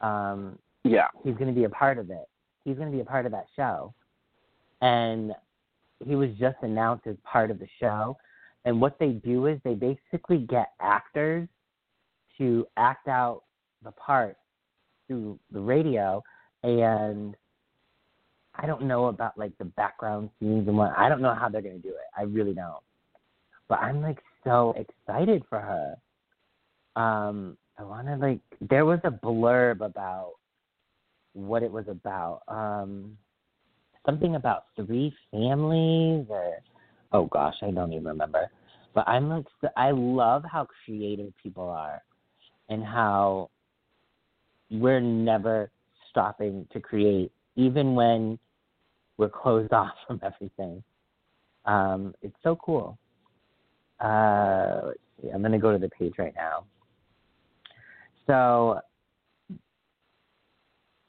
Um, 0.00 0.58
Yeah. 0.84 1.08
he's 1.24 1.34
going 1.34 1.48
to 1.48 1.52
be 1.52 1.64
a 1.64 1.68
part 1.68 1.98
of 1.98 2.10
it. 2.10 2.26
He's 2.64 2.76
going 2.76 2.90
to 2.90 2.96
be 2.96 3.02
a 3.02 3.04
part 3.04 3.26
of 3.26 3.32
that 3.32 3.46
show. 3.54 3.92
And 4.80 5.34
he 6.04 6.14
was 6.14 6.30
just 6.38 6.56
announced 6.62 7.06
as 7.06 7.16
part 7.24 7.50
of 7.50 7.58
the 7.58 7.68
show. 7.80 8.16
And 8.64 8.80
what 8.80 8.98
they 8.98 9.10
do 9.10 9.46
is 9.46 9.58
they 9.64 9.74
basically 9.74 10.38
get 10.38 10.72
actors 10.80 11.48
to 12.38 12.66
act 12.76 13.08
out 13.08 13.42
the 13.82 13.92
part 13.92 14.36
through 15.06 15.38
the 15.52 15.60
radio. 15.60 16.22
And 16.62 17.36
I 18.54 18.66
don't 18.66 18.82
know 18.82 19.06
about 19.06 19.36
like 19.36 19.56
the 19.58 19.64
background 19.64 20.30
scenes 20.40 20.66
and 20.68 20.76
what. 20.76 20.92
I 20.96 21.08
don't 21.08 21.20
know 21.20 21.34
how 21.34 21.48
they're 21.48 21.62
going 21.62 21.80
to 21.80 21.82
do 21.82 21.94
it. 21.94 22.06
I 22.16 22.22
really 22.22 22.54
don't. 22.54 22.82
But 23.68 23.80
I'm 23.80 24.00
like 24.00 24.18
so 24.44 24.74
excited 24.76 25.42
for 25.48 25.60
her. 25.60 27.00
Um, 27.00 27.56
I 27.78 27.82
want 27.82 28.06
to 28.06 28.16
like. 28.16 28.40
There 28.60 28.84
was 28.84 29.00
a 29.04 29.10
blurb 29.10 29.80
about 29.80 30.34
what 31.32 31.62
it 31.62 31.70
was 31.70 31.86
about. 31.88 32.42
Um, 32.48 33.18
something 34.06 34.36
about 34.36 34.66
three 34.76 35.14
families 35.30 36.26
or 36.28 36.58
oh 37.12 37.26
gosh, 37.26 37.54
I 37.62 37.70
don't 37.70 37.92
even 37.92 38.04
remember. 38.04 38.50
But 38.94 39.08
I'm 39.08 39.28
like, 39.28 39.46
I 39.76 39.90
love 39.90 40.44
how 40.50 40.68
creative 40.84 41.32
people 41.42 41.68
are, 41.68 42.02
and 42.68 42.84
how 42.84 43.50
we're 44.70 45.00
never 45.00 45.70
stopping 46.10 46.66
to 46.72 46.80
create, 46.80 47.32
even 47.56 47.94
when 47.94 48.38
we're 49.16 49.28
closed 49.28 49.72
off 49.72 49.94
from 50.06 50.20
everything. 50.22 50.82
Um, 51.64 52.14
it's 52.22 52.36
so 52.42 52.56
cool. 52.56 52.98
Uh, 54.00 54.80
let's 54.86 54.98
see. 55.22 55.30
I'm 55.30 55.42
gonna 55.42 55.58
go 55.58 55.72
to 55.72 55.78
the 55.78 55.88
page 55.88 56.14
right 56.18 56.34
now. 56.36 56.64
So 58.26 58.80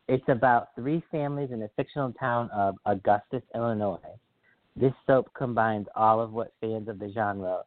it's 0.08 0.28
about 0.28 0.70
three 0.76 1.04
families 1.12 1.50
in 1.52 1.60
the 1.60 1.70
fictional 1.76 2.14
town 2.14 2.50
of 2.52 2.76
Augustus, 2.86 3.42
Illinois. 3.54 3.98
This 4.76 4.94
soap 5.08 5.30
combines 5.36 5.88
all 5.96 6.20
of 6.20 6.32
what 6.32 6.54
fans 6.62 6.88
of 6.90 7.00
the 7.00 7.12
genre 7.14 7.62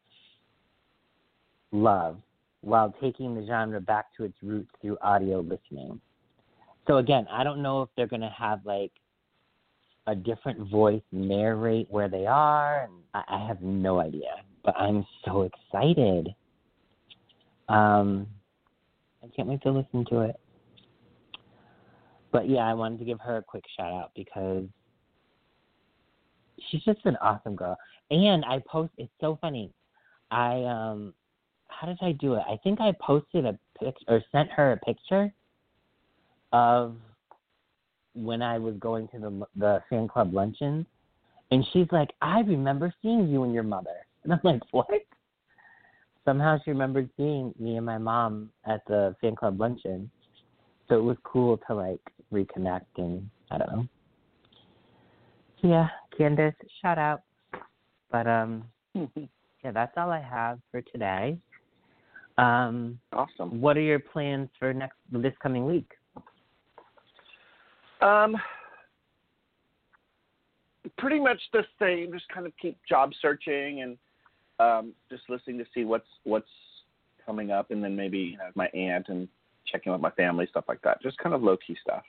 love 1.71 2.17
while 2.61 2.93
taking 3.01 3.35
the 3.35 3.45
genre 3.45 3.81
back 3.81 4.07
to 4.17 4.23
its 4.23 4.35
roots 4.41 4.69
through 4.81 4.97
audio 5.01 5.39
listening. 5.39 5.99
So 6.87 6.97
again, 6.97 7.27
I 7.31 7.43
don't 7.43 7.61
know 7.61 7.81
if 7.81 7.89
they're 7.95 8.07
going 8.07 8.21
to 8.21 8.33
have 8.37 8.65
like 8.65 8.91
a 10.07 10.15
different 10.15 10.69
voice 10.69 11.01
narrate 11.11 11.87
where 11.89 12.09
they 12.09 12.25
are. 12.25 12.89
I 13.13 13.45
have 13.47 13.61
no 13.61 13.99
idea, 13.99 14.31
but 14.63 14.75
I'm 14.77 15.05
so 15.25 15.43
excited. 15.43 16.33
Um, 17.67 18.27
I 19.23 19.27
can't 19.35 19.47
wait 19.47 19.61
to 19.63 19.71
listen 19.71 20.05
to 20.09 20.21
it. 20.21 20.39
But 22.31 22.49
yeah, 22.49 22.59
I 22.59 22.73
wanted 22.73 22.99
to 22.99 23.05
give 23.05 23.19
her 23.21 23.37
a 23.37 23.43
quick 23.43 23.63
shout 23.75 23.91
out 23.91 24.11
because 24.15 24.65
she's 26.69 26.83
just 26.83 26.99
an 27.05 27.17
awesome 27.21 27.55
girl. 27.55 27.77
And 28.11 28.45
I 28.45 28.61
post 28.67 28.91
it's 28.97 29.11
so 29.19 29.37
funny. 29.41 29.71
I 30.31 30.63
um 30.63 31.13
how 31.67 31.87
did 31.87 31.97
I 32.01 32.11
do 32.13 32.33
it? 32.33 32.43
I 32.47 32.57
think 32.63 32.81
I 32.81 32.93
posted 32.99 33.45
a 33.45 33.57
pic 33.79 33.95
or 34.07 34.23
sent 34.31 34.49
her 34.51 34.73
a 34.73 34.77
picture 34.77 35.33
of 36.51 36.95
when 38.13 38.41
I 38.41 38.57
was 38.57 38.75
going 38.79 39.07
to 39.09 39.19
the 39.19 39.47
the 39.55 39.83
fan 39.89 40.07
club 40.07 40.33
luncheon 40.33 40.85
and 41.51 41.65
she's 41.73 41.87
like, 41.91 42.09
"I 42.21 42.41
remember 42.41 42.93
seeing 43.01 43.27
you 43.27 43.43
and 43.43 43.53
your 43.53 43.63
mother." 43.63 43.95
And 44.25 44.33
I'm 44.33 44.41
like, 44.43 44.61
"What?" 44.71 44.87
Somehow 46.25 46.57
she 46.63 46.71
remembered 46.71 47.09
seeing 47.15 47.53
me 47.57 47.77
and 47.77 47.85
my 47.85 47.97
mom 47.97 48.51
at 48.65 48.85
the 48.85 49.15
fan 49.21 49.35
club 49.35 49.59
luncheon. 49.59 50.11
So 50.87 50.99
it 50.99 51.03
was 51.03 51.17
cool 51.23 51.57
to 51.67 51.73
like 51.73 52.01
reconnect 52.33 52.85
and 52.97 53.29
I 53.51 53.57
don't 53.57 53.71
know. 53.71 53.87
Yeah, 55.61 55.87
Candace, 56.17 56.55
shout 56.81 56.97
out. 56.97 57.21
But 58.11 58.27
um 58.27 58.65
yeah, 58.95 59.71
that's 59.71 59.93
all 59.97 60.11
I 60.11 60.21
have 60.21 60.59
for 60.71 60.81
today. 60.81 61.37
Um 62.37 62.99
Awesome. 63.13 63.61
what 63.61 63.77
are 63.77 63.81
your 63.81 63.99
plans 63.99 64.49
for 64.57 64.73
next 64.73 64.97
this 65.11 65.33
coming 65.41 65.65
week? 65.65 65.89
Um, 68.01 68.37
pretty 70.97 71.19
much 71.19 71.41
the 71.53 71.63
same. 71.79 72.11
Just 72.13 72.27
kind 72.29 72.45
of 72.45 72.53
keep 72.61 72.77
job 72.87 73.11
searching 73.21 73.81
and 73.81 73.97
um, 74.59 74.93
just 75.09 75.23
listening 75.29 75.57
to 75.57 75.65
see 75.73 75.83
what's 75.83 76.07
what's 76.23 76.49
coming 77.25 77.51
up, 77.51 77.71
and 77.71 77.83
then 77.83 77.95
maybe 77.95 78.19
you 78.19 78.37
know, 78.37 78.49
my 78.55 78.67
aunt 78.67 79.07
and 79.09 79.27
checking 79.65 79.91
with 79.91 80.01
my 80.01 80.11
family, 80.11 80.47
stuff 80.49 80.65
like 80.67 80.81
that. 80.81 81.01
Just 81.01 81.17
kind 81.17 81.35
of 81.35 81.43
low 81.43 81.57
key 81.57 81.77
stuff. 81.81 82.03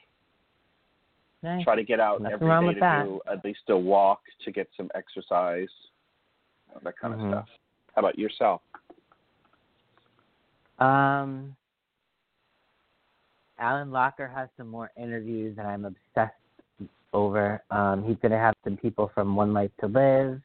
Nice. 1.42 1.64
Try 1.64 1.76
to 1.76 1.84
get 1.84 2.00
out 2.00 2.20
Nothing 2.20 2.34
every 2.34 2.74
day 2.74 2.74
to 2.74 2.80
that. 2.80 3.04
do 3.04 3.20
at 3.30 3.44
least 3.44 3.60
a 3.68 3.76
walk 3.76 4.20
to 4.44 4.52
get 4.52 4.68
some 4.76 4.90
exercise, 4.94 5.68
that 6.82 6.96
kind 6.98 7.14
Mhm. 7.14 7.24
of 7.24 7.30
stuff. 7.30 7.48
How 7.94 8.00
about 8.00 8.18
yourself? 8.18 8.62
Um, 10.78 11.56
Alan 13.58 13.90
Locher 13.90 14.32
has 14.32 14.48
some 14.56 14.68
more 14.68 14.90
interviews 14.96 15.56
that 15.56 15.66
I'm 15.66 15.84
obsessed 15.84 16.34
over. 17.12 17.62
Um, 17.70 18.02
he's 18.04 18.16
going 18.18 18.32
to 18.32 18.38
have 18.38 18.54
some 18.64 18.76
people 18.76 19.08
from 19.08 19.36
One 19.36 19.52
Life 19.52 19.70
to 19.80 19.88
Live, 19.88 20.40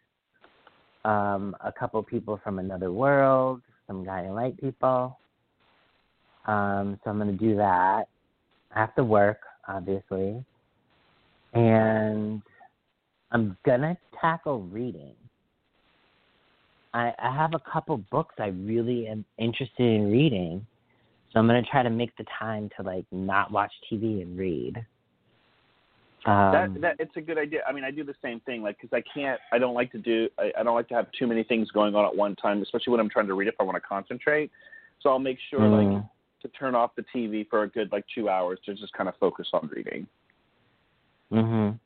um, 1.05 1.55
a 1.61 1.71
couple 1.71 2.01
people 2.03 2.37
from 2.37 2.59
Another 2.59 2.91
World, 2.91 3.61
some 3.87 4.03
guy 4.03 4.17
Guiding 4.17 4.33
Light 4.33 4.57
people. 4.57 5.17
Um, 6.45 6.99
so 7.03 7.09
I'm 7.09 7.17
going 7.17 7.31
to 7.31 7.37
do 7.37 7.55
that. 7.55 8.07
I 8.71 8.79
have 8.79 8.93
to 8.95 9.03
work, 9.03 9.39
obviously. 9.67 10.43
And 11.56 12.41
I'm 13.32 13.58
going 13.66 13.82
to 13.82 13.97
tackle 14.22 14.62
reading. 14.64 15.16
I, 16.95 17.14
I 17.20 17.36
have 17.36 17.53
a 17.53 17.60
couple 17.72 17.97
books 18.10 18.36
I 18.39 18.47
really 18.47 19.08
am 19.08 19.26
interested 19.38 19.84
in 19.84 20.10
reading, 20.10 20.66
so 21.32 21.39
I'm 21.39 21.47
gonna 21.47 21.62
try 21.70 21.84
to 21.84 21.89
make 21.89 22.16
the 22.16 22.24
time 22.39 22.70
to 22.78 22.84
like 22.84 23.03
not 23.12 23.51
watch 23.51 23.72
TV 23.91 24.22
and 24.22 24.38
read. 24.38 24.78
Um, 26.26 26.51
that 26.53 26.82
that 26.82 26.95
it's 26.99 27.18
a 27.18 27.22
good 27.22 27.38
idea. 27.38 27.64
I 27.68 27.74
mean, 27.74 27.84
I 27.84 27.91
do 27.91 28.06
the 28.06 28.16
same 28.24 28.39
thing, 28.41 28.62
like 28.62 28.80
because 28.80 28.95
I 28.95 29.03
can't. 29.14 29.41
I 29.51 29.58
don't 29.60 29.74
like 29.74 29.91
to 29.91 29.97
do. 29.97 30.30
I, 30.39 30.53
I 30.58 30.64
don't 30.64 30.74
like 30.74 30.88
to 30.88 30.93
have 30.93 31.08
too 31.20 31.28
many 31.28 31.43
things 31.43 31.70
going 31.72 31.95
on 31.95 32.06
at 32.06 32.16
one 32.16 32.34
time, 32.38 32.62
especially 32.62 32.91
when 32.91 33.01
I'm 33.01 33.10
trying 33.10 33.28
to 33.28 33.34
read 33.34 33.49
if 33.49 33.56
I 33.60 33.64
want 33.64 33.76
to 33.76 33.82
concentrate. 33.82 34.49
So 35.01 35.10
I'll 35.10 35.20
make 35.20 35.38
sure 35.49 35.68
like 35.68 35.88
mm, 35.88 36.10
to 36.43 36.47
turn 36.47 36.76
off 36.76 36.91
the 36.95 37.03
TV 37.14 37.45
for 37.49 37.64
a 37.64 37.70
good 37.70 37.91
like 37.91 38.06
two 38.16 38.30
hours 38.30 38.58
to 38.66 38.74
just 38.74 38.93
kind 38.93 39.10
of 39.10 39.16
focus 39.20 39.47
on 39.51 39.70
reading. 39.76 40.08
Mhm. 41.32 41.80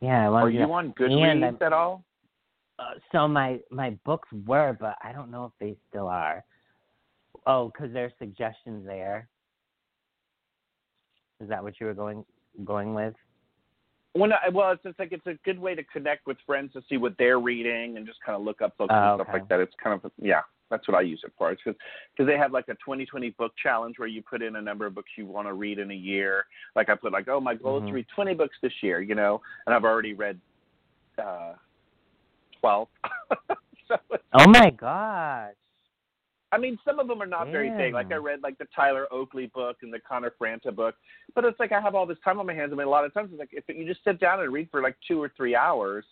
Yeah, 0.00 0.26
I 0.26 0.30
want 0.30 0.44
Are 0.44 0.50
you 0.50 0.72
on 0.72 0.92
Goodreads 0.92 1.60
at 1.62 1.72
all? 1.72 2.04
Uh, 2.78 2.94
so 3.12 3.28
my 3.28 3.60
my 3.70 3.90
books 4.04 4.28
were, 4.46 4.76
but 4.78 4.96
I 5.02 5.12
don't 5.12 5.30
know 5.30 5.44
if 5.44 5.52
they 5.60 5.76
still 5.88 6.08
are. 6.08 6.42
Oh, 7.46 7.66
because 7.66 7.92
there's 7.92 8.12
suggestions 8.18 8.86
there. 8.86 9.28
Is 11.40 11.48
that 11.48 11.62
what 11.62 11.74
you 11.80 11.86
were 11.86 11.94
going 11.94 12.24
going 12.64 12.94
with? 12.94 13.14
When 14.14 14.32
I, 14.32 14.48
well, 14.52 14.72
it's 14.72 14.82
just 14.82 14.98
like 14.98 15.12
it's 15.12 15.26
a 15.26 15.34
good 15.44 15.58
way 15.58 15.74
to 15.74 15.84
connect 15.84 16.26
with 16.26 16.38
friends 16.46 16.72
to 16.72 16.82
see 16.88 16.96
what 16.96 17.14
they're 17.18 17.38
reading 17.38 17.96
and 17.96 18.06
just 18.06 18.18
kind 18.24 18.34
of 18.34 18.42
look 18.42 18.60
up 18.62 18.76
books 18.76 18.92
Oh, 18.92 18.96
and 18.96 19.16
stuff 19.18 19.28
okay. 19.28 19.38
like 19.38 19.48
that. 19.48 19.60
It's 19.60 19.74
kind 19.82 20.00
of 20.02 20.10
yeah, 20.20 20.40
that's 20.70 20.86
what 20.86 20.96
I 20.96 21.00
use 21.00 21.20
it 21.24 21.32
for. 21.36 21.50
It's 21.50 21.62
because 21.64 22.26
they 22.26 22.36
have 22.38 22.52
like 22.52 22.68
a 22.68 22.74
2020 22.74 23.30
book 23.30 23.52
challenge 23.62 23.98
where 23.98 24.08
you 24.08 24.22
put 24.22 24.40
in 24.40 24.56
a 24.56 24.62
number 24.62 24.86
of 24.86 24.94
books 24.94 25.10
you 25.16 25.26
want 25.26 25.48
to 25.48 25.52
read 25.54 25.78
in 25.78 25.90
a 25.90 25.94
year. 25.94 26.44
Like 26.76 26.88
I 26.88 26.94
put 26.94 27.12
like 27.12 27.28
oh 27.28 27.40
my 27.40 27.54
goal 27.54 27.78
is 27.78 27.82
Mhm. 27.84 27.88
to 27.88 27.94
read 27.94 28.06
20 28.14 28.34
books 28.34 28.56
this 28.62 28.72
year, 28.82 29.00
you 29.00 29.14
know, 29.14 29.42
and 29.66 29.74
I've 29.74 29.84
already 29.84 30.14
read 30.14 30.40
uh 31.18 31.54
12. 32.60 32.88
so 33.88 33.96
Oh 34.32 34.48
my 34.48 34.70
gosh! 34.70 35.54
I 36.52 36.58
mean, 36.58 36.78
some 36.84 36.98
of 36.98 37.08
them 37.08 37.20
are 37.22 37.26
not 37.26 37.50
very 37.50 37.70
big. 37.70 37.94
Like 37.94 38.10
I 38.12 38.16
read 38.16 38.42
like 38.42 38.58
the 38.58 38.66
Tyler 38.74 39.06
Oakley 39.12 39.46
book 39.54 39.78
and 39.82 39.92
the 39.92 40.00
Connor 40.00 40.32
Franta 40.40 40.74
book, 40.74 40.94
but 41.34 41.44
it's 41.44 41.58
like 41.60 41.72
I 41.72 41.80
have 41.80 41.94
all 41.94 42.06
this 42.06 42.18
time 42.24 42.38
on 42.38 42.46
my 42.46 42.54
hands. 42.54 42.72
I 42.72 42.76
mean, 42.76 42.86
a 42.86 42.90
lot 42.90 43.04
of 43.04 43.12
times 43.14 43.30
it's 43.32 43.40
like 43.40 43.50
if 43.52 43.64
you 43.68 43.86
just 43.86 44.04
sit 44.04 44.20
down 44.20 44.40
and 44.40 44.52
read 44.52 44.68
for 44.70 44.82
like 44.82 44.96
two 45.06 45.20
or 45.22 45.32
three 45.36 45.54
hours, 45.56 46.04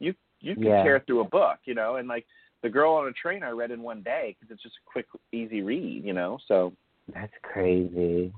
you 0.00 0.14
you 0.40 0.54
can 0.54 0.64
Yeah. 0.64 0.82
tear 0.82 1.00
through 1.06 1.20
a 1.20 1.24
book, 1.24 1.58
you 1.64 1.74
know. 1.74 1.96
And 1.96 2.08
like 2.08 2.26
the 2.62 2.70
Girl 2.70 2.92
on 2.94 3.08
a 3.08 3.12
Train, 3.12 3.42
I 3.42 3.50
read 3.50 3.70
in 3.70 3.82
one 3.82 4.02
day 4.02 4.36
because 4.38 4.52
it's 4.52 4.62
just 4.62 4.76
a 4.76 4.90
quick, 4.90 5.06
easy 5.32 5.62
read, 5.62 6.04
you 6.04 6.12
know. 6.12 6.38
So 6.46 6.72
That's 7.12 7.32
crazy. 7.42 8.32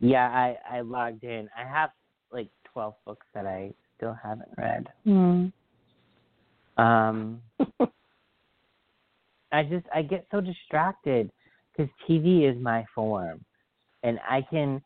Yeah, 0.00 0.28
I 0.28 0.56
I 0.70 0.80
logged 0.80 1.24
in. 1.24 1.48
I 1.56 1.64
have 1.66 1.90
like 2.32 2.48
twelve 2.72 2.94
books 3.06 3.26
that 3.34 3.46
I 3.46 3.72
still 3.96 4.16
haven't 4.22 4.50
read. 4.58 4.88
Um, 6.76 7.40
I 9.52 9.62
just 9.62 9.86
I 9.94 10.02
get 10.02 10.26
so 10.30 10.40
distracted 10.40 11.30
because 11.72 11.90
TV 12.08 12.50
is 12.50 12.60
my 12.60 12.84
form, 12.94 13.44
and 14.02 14.18
I 14.28 14.42
can. 14.42 14.82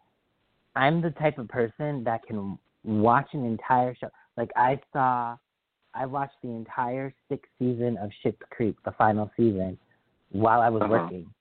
I'm 0.76 1.00
the 1.00 1.10
type 1.10 1.38
of 1.38 1.48
person 1.48 2.04
that 2.04 2.22
can 2.26 2.58
watch 2.84 3.28
an 3.32 3.44
entire 3.44 3.96
show. 3.96 4.08
Like 4.36 4.50
I 4.54 4.78
saw, 4.92 5.36
I 5.98 6.06
watched 6.06 6.36
the 6.42 6.50
entire 6.50 7.12
sixth 7.28 7.50
season 7.58 7.98
of 7.98 8.10
Schitt's 8.24 8.40
Creek, 8.50 8.76
the 8.84 8.92
final 8.92 9.30
season, 9.36 9.76
while 10.30 10.60
I 10.60 10.68
was 10.68 10.82
Uh-huh. 10.82 10.92
working. 10.92 11.34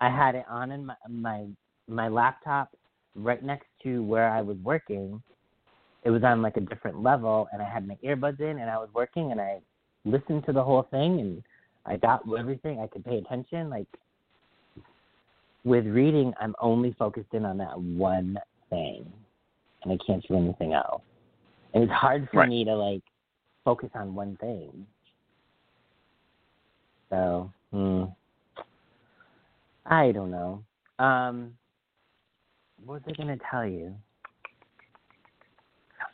I 0.00 0.10
had 0.10 0.34
it 0.34 0.46
on 0.48 0.70
in 0.70 0.84
my 0.86 0.96
my 1.08 1.46
my 1.88 2.08
laptop 2.08 2.74
right 3.14 3.42
next 3.42 3.68
to 3.82 4.02
where 4.04 4.28
I 4.28 4.42
was 4.42 4.58
working. 4.58 5.22
It 6.04 6.10
was 6.10 6.22
on 6.24 6.42
like 6.42 6.56
a 6.56 6.60
different 6.60 7.02
level, 7.02 7.48
and 7.52 7.60
I 7.62 7.64
had 7.64 7.86
my 7.86 7.96
earbuds 7.96 8.40
in, 8.40 8.58
and 8.58 8.70
I 8.70 8.78
was 8.78 8.90
working, 8.92 9.32
and 9.32 9.40
I 9.40 9.60
listened 10.04 10.44
to 10.46 10.52
the 10.52 10.62
whole 10.62 10.82
thing, 10.82 11.20
and 11.20 11.42
I 11.86 11.96
got 11.96 12.20
everything. 12.38 12.80
I 12.80 12.86
could 12.86 13.04
pay 13.04 13.18
attention. 13.18 13.70
Like 13.70 13.88
with 15.64 15.86
reading, 15.86 16.34
I'm 16.38 16.54
only 16.60 16.92
focused 16.92 17.32
in 17.32 17.44
on 17.46 17.56
that 17.58 17.80
one 17.80 18.38
thing, 18.68 19.10
and 19.82 19.92
I 19.92 19.98
can't 20.06 20.26
do 20.28 20.36
anything 20.36 20.74
else. 20.74 21.02
And 21.72 21.84
it's 21.84 21.92
hard 21.92 22.28
for 22.30 22.38
Right. 22.40 22.48
me 22.48 22.64
to 22.64 22.74
like 22.74 23.02
focus 23.64 23.90
on 23.94 24.14
one 24.14 24.36
thing. 24.40 24.86
So, 27.10 27.52
hmm. 27.72 28.04
I 29.86 30.12
don't 30.12 30.30
know. 30.30 30.62
Um, 30.98 31.54
what 32.84 32.94
was 32.94 33.02
I 33.08 33.12
going 33.22 33.36
to 33.36 33.44
tell 33.50 33.66
you? 33.66 33.94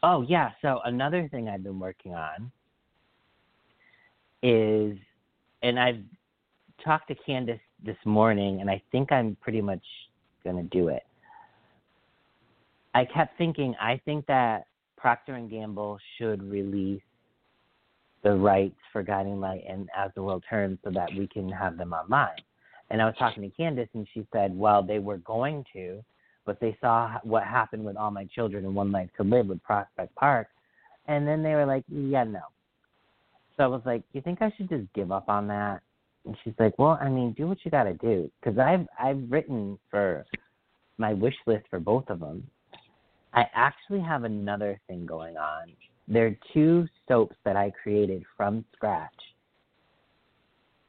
Oh, 0.02 0.22
yeah. 0.22 0.50
So, 0.62 0.80
another 0.84 1.28
thing 1.28 1.48
I've 1.48 1.62
been 1.62 1.78
working 1.78 2.14
on 2.14 2.50
is, 4.42 4.96
and 5.62 5.78
I've 5.78 6.02
talked 6.84 7.08
to 7.08 7.14
Candace 7.14 7.60
this 7.84 7.96
morning, 8.04 8.60
and 8.60 8.70
I 8.70 8.82
think 8.92 9.12
I'm 9.12 9.36
pretty 9.40 9.60
much 9.60 9.82
going 10.44 10.56
to 10.56 10.62
do 10.76 10.88
it. 10.88 11.02
I 12.94 13.04
kept 13.04 13.36
thinking, 13.36 13.74
I 13.80 14.00
think 14.04 14.26
that 14.26 14.66
Procter 14.96 15.34
and 15.34 15.50
Gamble 15.50 15.98
should 16.16 16.42
release 16.42 17.02
the 18.26 18.34
rights 18.34 18.74
for 18.92 19.04
Guiding 19.04 19.38
Light 19.38 19.62
and 19.68 19.88
As 19.96 20.10
the 20.16 20.22
World 20.22 20.42
Turns 20.50 20.78
so 20.82 20.90
that 20.90 21.10
we 21.16 21.28
can 21.28 21.48
have 21.48 21.78
them 21.78 21.92
online. 21.92 22.34
And 22.90 23.00
I 23.00 23.04
was 23.04 23.14
talking 23.20 23.40
to 23.44 23.56
Candace, 23.56 23.88
and 23.94 24.04
she 24.12 24.26
said, 24.32 24.52
well, 24.52 24.82
they 24.82 24.98
were 24.98 25.18
going 25.18 25.64
to, 25.74 26.04
but 26.44 26.58
they 26.58 26.76
saw 26.80 27.18
what 27.22 27.44
happened 27.44 27.84
with 27.84 27.96
All 27.96 28.10
My 28.10 28.24
Children 28.34 28.64
and 28.64 28.74
One 28.74 28.90
Life 28.90 29.10
to 29.16 29.22
Live 29.22 29.46
with 29.46 29.62
Prospect 29.62 30.12
Park, 30.16 30.48
and 31.06 31.24
then 31.26 31.44
they 31.44 31.54
were 31.54 31.66
like, 31.66 31.84
yeah, 31.88 32.24
no. 32.24 32.40
So 33.56 33.62
I 33.62 33.68
was 33.68 33.82
like, 33.86 34.02
you 34.12 34.20
think 34.20 34.42
I 34.42 34.52
should 34.56 34.68
just 34.68 34.92
give 34.92 35.12
up 35.12 35.28
on 35.28 35.46
that? 35.46 35.82
And 36.24 36.36
she's 36.42 36.54
like, 36.58 36.76
well, 36.80 36.98
I 37.00 37.08
mean, 37.08 37.32
do 37.32 37.46
what 37.46 37.58
you 37.64 37.70
got 37.70 37.84
to 37.84 37.94
do, 37.94 38.28
because 38.40 38.58
I've 38.58 38.88
I've 38.98 39.22
written 39.30 39.78
for 39.88 40.26
my 40.98 41.12
wish 41.12 41.36
list 41.46 41.66
for 41.70 41.78
both 41.78 42.10
of 42.10 42.18
them. 42.18 42.42
I 43.34 43.44
actually 43.54 44.00
have 44.00 44.24
another 44.24 44.80
thing 44.88 45.06
going 45.06 45.36
on. 45.36 45.68
There 46.08 46.26
are 46.26 46.36
two 46.52 46.86
soaps 47.08 47.36
that 47.44 47.56
I 47.56 47.72
created 47.82 48.24
from 48.36 48.64
scratch 48.74 49.12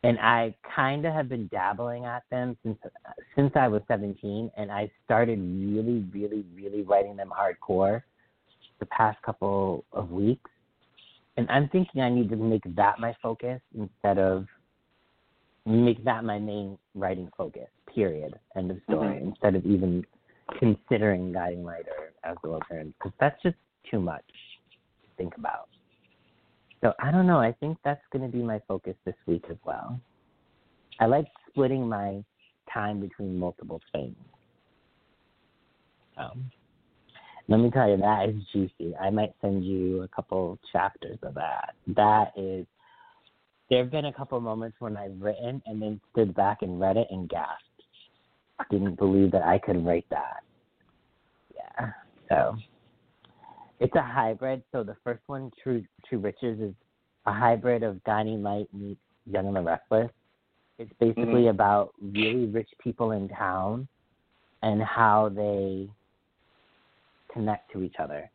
and 0.04 0.20
I 0.20 0.56
kind 0.76 1.06
of 1.06 1.14
have 1.14 1.28
been 1.28 1.48
dabbling 1.48 2.06
at 2.06 2.24
them 2.30 2.56
since 2.64 2.78
since 3.36 3.52
I 3.56 3.68
was 3.68 3.82
17, 3.88 4.52
and 4.56 4.72
I 4.72 4.92
started 5.04 5.40
really, 5.40 6.06
really, 6.14 6.46
really 6.56 6.84
writing 6.84 7.18
them 7.18 7.32
hardcore 7.38 8.04
the 8.80 8.86
past 8.86 9.22
couple 9.24 9.86
of 9.92 10.12
weeks. 10.12 10.50
And 11.36 11.50
I'm 11.50 11.68
thinking 11.70 12.02
I 12.02 12.10
need 12.10 12.30
to 12.30 12.36
make 12.36 12.64
that 12.76 13.00
my 13.00 13.16
focus 13.22 13.60
instead 13.78 14.18
of 14.18 14.46
make 15.66 16.04
that 16.06 16.24
my 16.24 16.40
main 16.40 16.78
writing 16.96 17.30
focus. 17.36 17.68
Period. 17.94 18.40
End 18.56 18.72
of 18.72 18.78
story. 18.90 19.16
Mm-hmm. 19.16 19.30
Instead 19.30 19.56
of 19.56 19.66
even 19.66 20.06
considering 20.60 21.34
guiding 21.34 21.66
or 21.66 21.76
as 22.24 22.38
the 22.44 22.60
turns, 22.70 22.94
because 22.98 23.14
that's 23.20 23.42
just 23.44 23.58
too 23.90 24.00
much 24.00 24.24
think 25.18 25.36
about. 25.38 25.70
So 26.82 26.94
I 27.00 27.12
don't 27.12 27.28
know. 27.28 27.40
I 27.40 27.54
think 27.54 27.78
that's 27.84 28.02
going 28.12 28.30
to 28.30 28.36
be 28.36 28.44
my 28.44 28.62
focus 28.68 28.96
this 29.06 29.16
week 29.26 29.46
as 29.50 29.58
well. 29.66 30.00
I 31.00 31.06
like 31.06 31.28
splitting 31.50 31.88
my 31.88 32.24
time 32.72 33.00
between 33.00 33.38
multiple 33.38 33.82
things. 33.92 34.16
So 36.16 36.32
let 37.48 37.58
me 37.58 37.72
tell 37.72 37.90
you, 37.90 37.98
that 37.98 38.30
is 38.30 38.36
juicy. 38.52 38.96
I 38.96 39.10
might 39.10 39.34
send 39.42 39.66
you 39.66 40.04
a 40.04 40.08
couple 40.08 40.60
chapters 40.72 41.18
of 41.24 41.34
that. 41.36 41.76
That 41.96 42.32
is. 42.36 42.66
There 43.70 43.80
have 43.80 43.92
been 43.92 44.06
a 44.06 44.14
couple 44.14 44.40
moments 44.40 44.78
when 44.80 44.96
I've 44.96 45.20
written 45.20 45.62
and 45.66 45.82
then 45.82 46.00
stood 46.14 46.34
back 46.34 46.62
and 46.62 46.80
read 46.80 46.96
it 46.96 47.08
and 47.12 47.28
gasped. 47.28 47.64
Didn't 48.72 48.96
believe 48.96 49.32
that 49.34 49.44
I 49.44 49.58
could 49.58 49.86
write 49.86 50.06
that. 50.10 50.42
Yeah. 51.54 51.92
So 52.30 52.56
it's 53.80 53.96
a 53.96 54.02
hybrid. 54.02 54.64
So 54.72 54.84
the 54.84 54.96
first 55.04 55.22
one, 55.28 55.52
True 55.62 55.84
True 56.08 56.20
Riches, 56.20 56.60
is 56.60 56.74
a 57.26 57.34
hybrid 57.34 57.84
of 57.84 58.02
Light 58.06 58.68
meets 58.74 59.02
Young 59.26 59.48
and 59.48 59.56
the 59.56 59.62
Restless. 59.62 60.12
It's 60.80 60.92
basically 61.00 61.44
Mhm. 61.44 61.50
about 61.50 61.94
really 62.00 62.46
rich 62.46 62.70
people 62.80 63.12
in 63.12 63.28
town 63.28 63.88
and 64.62 64.82
how 64.82 65.30
they 65.30 65.90
connect 67.30 67.72
to 67.72 67.84
each 67.84 68.00
other. 68.00 68.30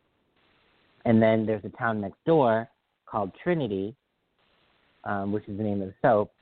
And 1.04 1.20
then 1.20 1.46
there's 1.46 1.64
a 1.64 1.70
town 1.70 2.00
next 2.00 2.22
door 2.24 2.68
called 3.06 3.34
Trinity, 3.34 3.96
um, 5.04 5.32
which 5.32 5.48
is 5.48 5.56
the 5.56 5.62
name 5.62 5.82
of 5.82 5.88
the 5.88 5.94
soap. 6.02 6.32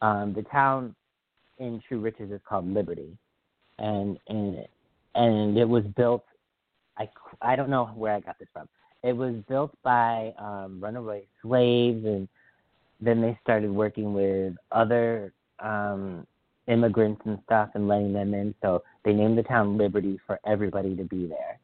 Um, 0.00 0.32
the 0.32 0.42
town 0.44 0.94
in 1.58 1.80
True 1.80 2.00
Riches 2.00 2.30
is 2.30 2.40
called 2.42 2.66
Liberty, 2.66 3.16
and 3.78 4.18
and 4.28 4.66
and 5.14 5.58
it 5.58 5.68
was 5.68 5.84
built. 5.96 6.24
I 6.98 7.08
I 7.40 7.56
don't 7.56 7.70
know 7.70 7.86
where 7.86 8.14
I 8.14 8.20
got 8.20 8.38
this 8.38 8.48
from. 8.52 8.68
It 9.02 9.12
was 9.12 9.34
built 9.48 9.72
by 9.82 10.34
um, 10.38 10.80
runaway 10.80 11.26
slaves, 11.42 12.04
and 12.04 12.28
then 13.00 13.20
they 13.22 13.38
started 13.42 13.70
working 13.70 14.12
with 14.12 14.54
other 14.72 15.32
um, 15.60 16.26
immigrants 16.66 17.22
and 17.24 17.38
stuff 17.44 17.70
and 17.74 17.88
letting 17.88 18.12
them 18.12 18.34
in. 18.34 18.54
So 18.62 18.82
they 19.04 19.12
named 19.12 19.38
the 19.38 19.42
town 19.44 19.78
Liberty 19.78 20.18
for 20.26 20.40
everybody 20.46 20.96
to 20.96 21.04
be 21.04 21.26
there. 21.26 21.58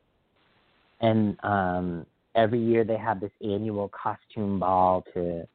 And 1.00 1.36
um, 1.42 2.06
every 2.34 2.60
year 2.60 2.84
they 2.84 2.96
have 2.96 3.20
this 3.20 3.32
annual 3.42 3.88
costume 3.88 4.60
ball 4.60 5.04
to 5.14 5.46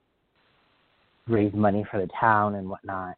raise 1.28 1.54
money 1.54 1.86
for 1.90 2.02
the 2.02 2.10
town 2.20 2.56
and 2.56 2.70
whatnot. 2.70 3.16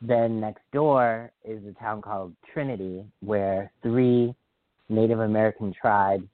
Then 0.00 0.40
next 0.40 0.62
door 0.72 1.30
is 1.44 1.62
a 1.64 1.72
town 1.80 2.02
called 2.02 2.34
Trinity, 2.52 3.04
where 3.20 3.70
three 3.82 4.34
Native 4.92 5.20
American 5.20 5.72
tribes 5.72 6.28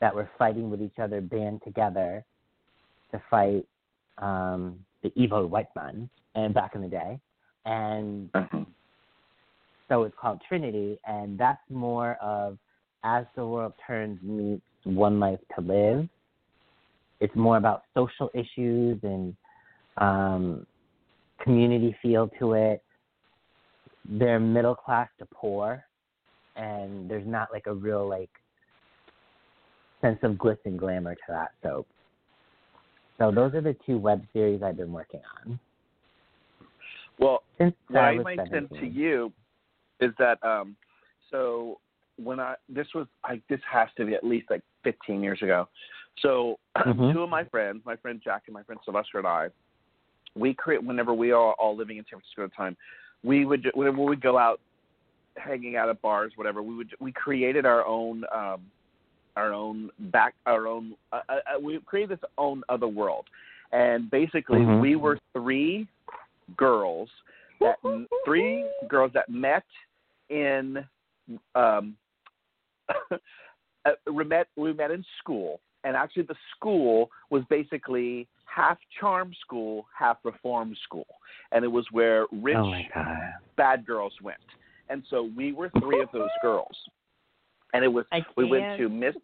that 0.00 0.14
were 0.14 0.28
fighting 0.38 0.70
with 0.70 0.82
each 0.82 0.98
other 1.00 1.20
band 1.20 1.62
together 1.64 2.24
to 3.12 3.22
fight 3.30 3.66
um, 4.18 4.78
the 5.02 5.12
evil 5.14 5.46
white 5.46 5.68
man 5.76 6.08
and 6.34 6.52
back 6.52 6.74
in 6.74 6.82
the 6.82 6.88
day. 6.88 7.18
And 7.64 8.30
Uh-huh. 8.34 8.64
so 9.88 10.02
it's 10.04 10.14
called 10.20 10.40
Trinity, 10.48 10.98
and 11.06 11.38
that's 11.38 11.62
more 11.70 12.14
of 12.20 12.58
as 13.04 13.24
the 13.34 13.46
world 13.46 13.72
turns 13.86 14.18
meets 14.22 14.62
one 14.84 15.18
life 15.20 15.40
to 15.54 15.60
live. 15.60 16.08
It's 17.20 17.34
more 17.36 17.56
about 17.56 17.82
social 17.94 18.30
issues 18.34 18.98
and 19.02 19.36
um, 19.98 20.66
community 21.42 21.96
feel 22.02 22.28
to 22.38 22.52
it. 22.54 22.82
They're 24.08 24.40
middle 24.40 24.74
class 24.74 25.08
to 25.18 25.26
poor, 25.26 25.84
and 26.60 27.10
there's 27.10 27.26
not 27.26 27.48
like 27.52 27.66
a 27.66 27.74
real 27.74 28.06
like 28.06 28.30
sense 30.02 30.18
of 30.22 30.32
glitz 30.32 30.58
and 30.64 30.78
glamour 30.78 31.14
to 31.14 31.20
that 31.28 31.50
soap. 31.62 31.86
So 33.18 33.30
those 33.30 33.54
are 33.54 33.60
the 33.60 33.76
two 33.84 33.98
web 33.98 34.22
series 34.32 34.62
I've 34.62 34.76
been 34.76 34.92
working 34.92 35.20
on 35.44 35.58
Well, 37.18 37.42
since 37.58 37.74
what 37.88 38.02
I 38.02 38.10
I 38.10 38.12
was 38.12 38.24
might 38.24 38.40
send 38.50 38.70
to 38.80 38.86
you 38.86 39.32
is 40.00 40.12
that 40.18 40.42
um 40.44 40.76
so 41.30 41.78
when 42.22 42.38
I 42.40 42.54
this 42.68 42.86
was 42.94 43.06
I 43.24 43.40
this 43.48 43.60
has 43.70 43.88
to 43.96 44.04
be 44.04 44.14
at 44.14 44.24
least 44.24 44.50
like 44.50 44.62
15 44.84 45.22
years 45.22 45.40
ago. 45.42 45.68
So 46.20 46.58
Mhm. 46.76 47.12
two 47.12 47.22
of 47.22 47.30
my 47.30 47.44
friends, 47.44 47.82
my 47.84 47.96
friend 47.96 48.20
Jack 48.22 48.42
and 48.46 48.54
my 48.54 48.62
friend 48.62 48.80
Sylvester 48.84 49.18
and 49.18 49.26
I, 49.26 49.48
we 50.34 50.54
create 50.54 50.82
whenever 50.82 51.14
we 51.14 51.32
are 51.32 51.54
all 51.54 51.76
living 51.76 51.96
in 51.96 52.04
San 52.04 52.20
Francisco 52.20 52.44
at 52.44 52.50
the 52.50 52.56
time, 52.56 52.76
we 53.22 53.44
would 53.44 53.70
whenever 53.74 54.02
we 54.02 54.16
go 54.16 54.38
out 54.38 54.60
hanging 55.40 55.76
out 55.76 55.88
at 55.88 56.00
bars, 56.02 56.32
whatever, 56.36 56.62
we 56.62 56.74
would 56.74 56.90
we 57.00 57.12
created 57.12 57.66
our 57.66 57.84
own 57.86 58.24
um 58.34 58.60
our 59.36 59.52
own 59.52 59.90
back 59.98 60.34
our 60.46 60.66
own 60.66 60.94
uh, 61.12 61.20
uh, 61.28 61.32
uh, 61.32 61.60
we 61.60 61.78
created 61.86 62.18
this 62.18 62.30
own 62.38 62.62
other 62.68 62.88
world. 62.88 63.26
And 63.72 64.10
basically 64.10 64.60
Mhm. 64.60 64.80
we 64.80 64.96
were 64.96 65.18
three 65.32 65.86
girls 66.56 67.08
that 67.60 67.76
three 68.24 68.66
girls 68.88 69.12
that 69.12 69.28
met 69.28 69.64
in 70.28 70.86
um 71.54 71.96
uh, 73.10 73.92
we 74.12 74.24
met 74.24 74.48
we 74.56 74.72
met 74.72 74.90
in 74.90 75.04
school. 75.18 75.60
And 75.82 75.96
actually 75.96 76.24
the 76.24 76.36
school 76.54 77.10
was 77.30 77.42
basically 77.48 78.28
half 78.44 78.78
charm 78.98 79.32
school 79.40 79.86
half 79.96 80.18
reform 80.24 80.74
school. 80.84 81.06
And 81.52 81.64
it 81.64 81.68
was 81.68 81.86
where 81.90 82.26
rich 82.32 82.58
Oh 82.58 82.72
bad 83.56 83.86
girls 83.86 84.12
went 84.22 84.40
and 84.90 85.02
so 85.08 85.30
we 85.36 85.52
were 85.52 85.70
three 85.80 86.00
of 86.00 86.08
those 86.12 86.28
girls 86.42 86.76
and 87.72 87.84
it 87.84 87.88
was 87.88 88.04
we 88.36 88.44
went 88.44 88.78
to 88.78 88.88
miss 88.88 89.14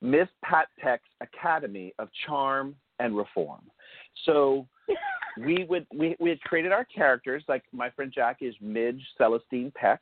miss 0.00 0.28
pat 0.44 0.68
peck's 0.78 1.08
academy 1.20 1.92
of 1.98 2.08
charm 2.26 2.74
and 2.98 3.16
reform. 3.16 3.62
So 4.24 4.66
we 5.44 5.64
would 5.68 5.86
we 5.94 6.16
we 6.20 6.30
had 6.30 6.40
created 6.42 6.72
our 6.72 6.84
characters. 6.84 7.42
Like 7.48 7.64
my 7.72 7.90
friend 7.90 8.12
Jack 8.14 8.38
is 8.40 8.54
Midge 8.60 9.02
Celestine 9.18 9.72
Peck, 9.74 10.00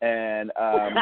and 0.00 0.50
um, 0.58 0.94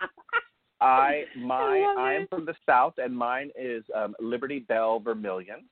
I 0.80 1.24
my 1.36 1.94
I 1.98 2.14
am 2.14 2.26
from 2.28 2.44
the 2.44 2.54
south, 2.66 2.94
and 2.98 3.16
mine 3.16 3.50
is 3.58 3.84
um, 3.94 4.14
Liberty 4.20 4.60
Bell 4.60 5.00
Vermillion. 5.00 5.64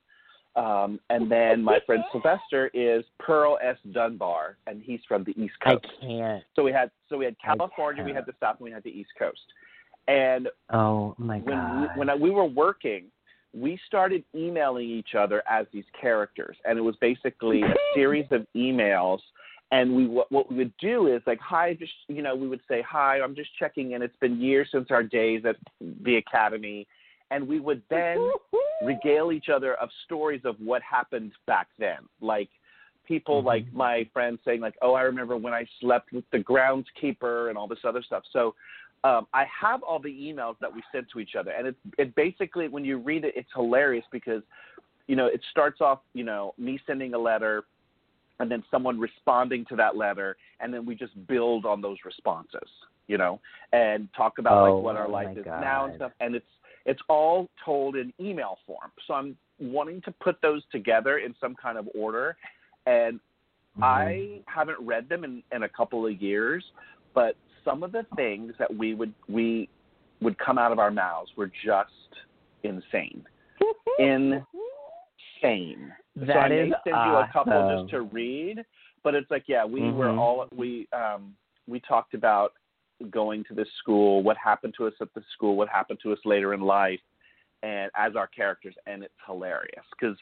Um, 0.57 0.99
and 1.11 1.31
then 1.31 1.63
my 1.63 1.77
friend 1.85 2.03
Sylvester 2.11 2.71
is 2.73 3.05
Pearl 3.19 3.59
S. 3.63 3.77
Dunbar, 3.91 4.57
and 4.65 4.81
he's 4.81 4.99
from 5.07 5.23
the 5.23 5.31
East 5.39 5.53
Coast. 5.63 5.85
I 6.01 6.05
can't. 6.05 6.43
So 6.55 6.63
we 6.63 6.71
had 6.71 6.89
so 7.09 7.17
we 7.17 7.25
had 7.25 7.35
California, 7.39 8.03
we 8.03 8.11
had 8.11 8.25
the 8.25 8.33
South, 8.39 8.55
and 8.59 8.65
we 8.65 8.71
had 8.71 8.83
the 8.83 8.89
East 8.89 9.11
Coast. 9.19 9.39
And 10.07 10.49
Oh 10.73 11.13
my 11.19 11.37
when 11.39 11.57
god. 11.57 11.81
we, 11.81 11.99
when 11.99 12.09
I, 12.09 12.15
we 12.15 12.31
were 12.31 12.45
working, 12.45 13.05
we 13.53 13.79
started 13.85 14.23
emailing 14.33 14.89
each 14.89 15.13
other 15.15 15.43
as 15.47 15.67
these 15.71 15.85
characters, 15.99 16.57
and 16.65 16.79
it 16.79 16.81
was 16.81 16.95
basically 16.99 17.61
a 17.61 17.73
series 17.95 18.25
of 18.31 18.47
emails. 18.55 19.19
And 19.71 19.95
we 19.95 20.07
what, 20.07 20.31
what 20.31 20.49
we 20.49 20.57
would 20.57 20.73
do 20.79 21.05
is 21.13 21.21
like, 21.27 21.39
hi, 21.39 21.75
just 21.75 21.93
you 22.07 22.23
know, 22.23 22.35
we 22.35 22.47
would 22.47 22.61
say, 22.67 22.81
hi, 22.81 23.21
I'm 23.21 23.35
just 23.35 23.49
checking 23.59 23.91
in. 23.91 24.01
It's 24.01 24.17
been 24.19 24.41
years 24.41 24.69
since 24.71 24.87
our 24.89 25.03
days 25.03 25.43
at 25.45 25.57
the 26.03 26.15
academy, 26.15 26.87
and 27.31 27.47
we 27.47 27.59
would 27.59 27.81
then 27.89 28.31
regale 28.85 29.31
each 29.31 29.49
other 29.53 29.73
of 29.75 29.89
stories 30.05 30.41
of 30.45 30.55
what 30.59 30.81
happened 30.81 31.31
back 31.45 31.67
then, 31.79 31.99
like 32.21 32.49
people 33.07 33.41
like 33.41 33.65
my 33.73 34.07
friends 34.13 34.39
saying 34.45 34.61
like, 34.61 34.75
"Oh, 34.81 34.93
I 34.93 35.01
remember 35.01 35.37
when 35.37 35.53
I 35.53 35.65
slept 35.79 36.11
with 36.11 36.25
the 36.31 36.39
groundskeeper 36.39 37.49
and 37.49 37.57
all 37.57 37.67
this 37.67 37.79
other 37.83 38.03
stuff." 38.03 38.23
So 38.33 38.55
um, 39.03 39.27
I 39.33 39.45
have 39.61 39.83
all 39.83 39.99
the 39.99 40.09
emails 40.09 40.55
that 40.59 40.73
we 40.73 40.81
sent 40.91 41.07
to 41.13 41.19
each 41.19 41.35
other, 41.39 41.51
and 41.51 41.67
it's 41.67 41.77
it 41.97 42.15
basically 42.15 42.67
when 42.67 42.83
you 42.83 42.97
read 42.97 43.23
it, 43.23 43.33
it's 43.35 43.49
hilarious 43.55 44.05
because 44.11 44.41
you 45.07 45.15
know 45.15 45.27
it 45.27 45.41
starts 45.51 45.81
off 45.81 45.99
you 46.13 46.23
know 46.23 46.53
me 46.57 46.79
sending 46.85 47.13
a 47.13 47.19
letter, 47.19 47.63
and 48.39 48.51
then 48.51 48.63
someone 48.69 48.99
responding 48.99 49.65
to 49.69 49.75
that 49.75 49.95
letter, 49.95 50.35
and 50.59 50.73
then 50.73 50.85
we 50.85 50.95
just 50.95 51.13
build 51.27 51.65
on 51.65 51.81
those 51.81 51.97
responses, 52.05 52.69
you 53.07 53.17
know, 53.17 53.39
and 53.71 54.09
talk 54.15 54.39
about 54.39 54.67
Oh, 54.67 54.75
like 54.75 54.83
what 54.83 54.95
our 54.95 55.09
life 55.09 55.27
my 55.33 55.41
is 55.41 55.45
now 55.45 55.85
and 55.85 55.95
stuff, 55.95 56.11
and 56.19 56.35
it's 56.35 56.45
it's 56.87 57.01
all 57.07 57.49
told 57.63 57.95
in 57.95 58.11
email 58.19 58.57
form. 58.65 58.91
So 59.05 59.13
I'm 59.13 59.37
wanting 59.59 60.01
to 60.01 60.11
put 60.11 60.41
those 60.41 60.63
together 60.71 61.19
in 61.19 61.35
some 61.39 61.53
kind 61.55 61.77
of 61.77 61.87
order, 61.93 62.35
and 62.87 63.19
Mm-hmm. 63.79 63.83
I 63.85 64.41
haven't 64.47 64.79
read 64.79 65.07
them 65.07 65.23
in, 65.23 65.43
in 65.51 65.63
a 65.63 65.69
couple 65.69 66.07
of 66.07 66.19
years, 66.21 66.63
but 67.13 67.35
some 67.63 67.83
of 67.83 67.91
the 67.91 68.05
things 68.15 68.53
that 68.57 68.75
we 68.75 68.95
would 68.95 69.13
we 69.29 69.69
would 70.21 70.37
come 70.39 70.57
out 70.57 70.71
of 70.71 70.79
our 70.79 70.89
mouths 70.89 71.29
were 71.37 71.51
just 71.63 71.91
insane. 72.63 73.23
insane. 73.99 74.43
so 75.43 75.53
I 75.53 76.25
That 76.25 76.49
may 76.49 76.69
is 76.69 76.73
send 76.83 76.97
you 77.05 77.17
a 77.17 77.29
couple 77.31 77.77
just 77.77 77.91
to 77.91 78.01
read, 78.01 78.63
but 79.03 79.13
it's 79.13 79.29
like 79.29 79.43
yeah, 79.47 79.63
we 79.63 79.91
were 79.91 80.07
Mhm. 80.07 80.17
all 80.17 80.47
we 80.55 80.87
um 80.91 81.35
we 81.67 81.79
talked 81.81 82.15
about 82.15 82.53
going 83.11 83.43
to 83.45 83.53
this 83.53 83.67
school, 83.79 84.23
what 84.23 84.37
happened 84.37 84.73
to 84.77 84.87
us 84.87 84.93
at 85.01 85.13
the 85.13 85.21
school, 85.33 85.55
what 85.55 85.69
happened 85.69 85.99
to 86.03 86.11
us 86.11 86.19
later 86.25 86.53
in 86.53 86.61
life, 86.61 86.99
and 87.63 87.91
as 87.95 88.15
our 88.15 88.27
characters, 88.27 88.75
and 88.85 89.03
it's 89.03 89.13
hilarious 89.25 89.85
because 89.99 90.17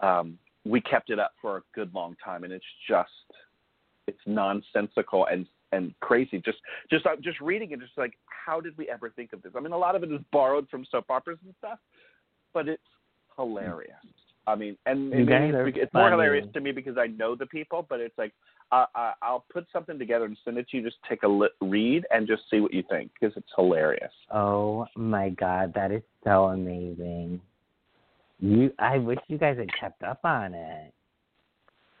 um, 0.00 0.38
we 0.64 0.80
kept 0.80 1.10
it 1.10 1.18
up 1.18 1.32
for 1.40 1.58
a 1.58 1.62
good 1.74 1.92
long 1.94 2.16
time, 2.24 2.44
and 2.44 2.52
it's 2.52 2.64
just 2.88 3.10
it's 4.06 4.20
nonsensical 4.26 5.26
and 5.26 5.46
and 5.72 5.94
crazy. 6.00 6.40
Just 6.44 6.58
just 6.90 7.06
uh, 7.06 7.16
just 7.20 7.40
reading 7.40 7.72
it, 7.72 7.80
just 7.80 7.96
like 7.96 8.14
how 8.26 8.60
did 8.60 8.76
we 8.76 8.88
ever 8.88 9.10
think 9.10 9.32
of 9.32 9.42
this? 9.42 9.52
I 9.56 9.60
mean, 9.60 9.72
a 9.72 9.78
lot 9.78 9.96
of 9.96 10.02
it 10.02 10.12
is 10.12 10.20
borrowed 10.32 10.68
from 10.68 10.84
soap 10.90 11.06
operas 11.08 11.38
and 11.44 11.54
stuff, 11.58 11.78
but 12.52 12.68
it's 12.68 12.82
hilarious. 13.36 13.94
I 14.46 14.54
mean, 14.56 14.76
and 14.86 15.04
You 15.04 15.24
maybe 15.24 15.52
guys 15.52 15.52
it's, 15.54 15.78
it's 15.82 15.94
more 15.94 16.10
hilarious 16.10 16.46
to 16.54 16.60
me 16.60 16.72
because 16.72 16.98
I 16.98 17.06
know 17.06 17.36
the 17.36 17.46
people, 17.46 17.86
but 17.88 18.00
it's 18.00 18.16
like 18.18 18.32
uh, 18.72 18.86
I, 18.94 19.12
I'll 19.22 19.44
put 19.52 19.66
something 19.72 19.98
together 19.98 20.24
and 20.24 20.36
send 20.44 20.58
it 20.58 20.68
to 20.70 20.78
you. 20.78 20.82
Just 20.82 20.96
take 21.08 21.22
a 21.22 21.28
li- 21.28 21.48
read 21.60 22.04
and 22.10 22.26
just 22.26 22.42
see 22.50 22.60
what 22.60 22.72
you 22.72 22.82
think 22.90 23.10
because 23.18 23.36
it's 23.36 23.48
hilarious. 23.56 24.12
Oh 24.32 24.86
my 24.96 25.28
god, 25.30 25.72
that 25.74 25.92
is 25.92 26.02
so 26.24 26.46
amazing. 26.46 27.40
You 28.40 28.72
I 28.78 28.98
wish 28.98 29.18
you 29.28 29.38
guys 29.38 29.58
had 29.58 29.68
kept 29.78 30.02
up 30.02 30.24
on 30.24 30.54
it. 30.54 30.92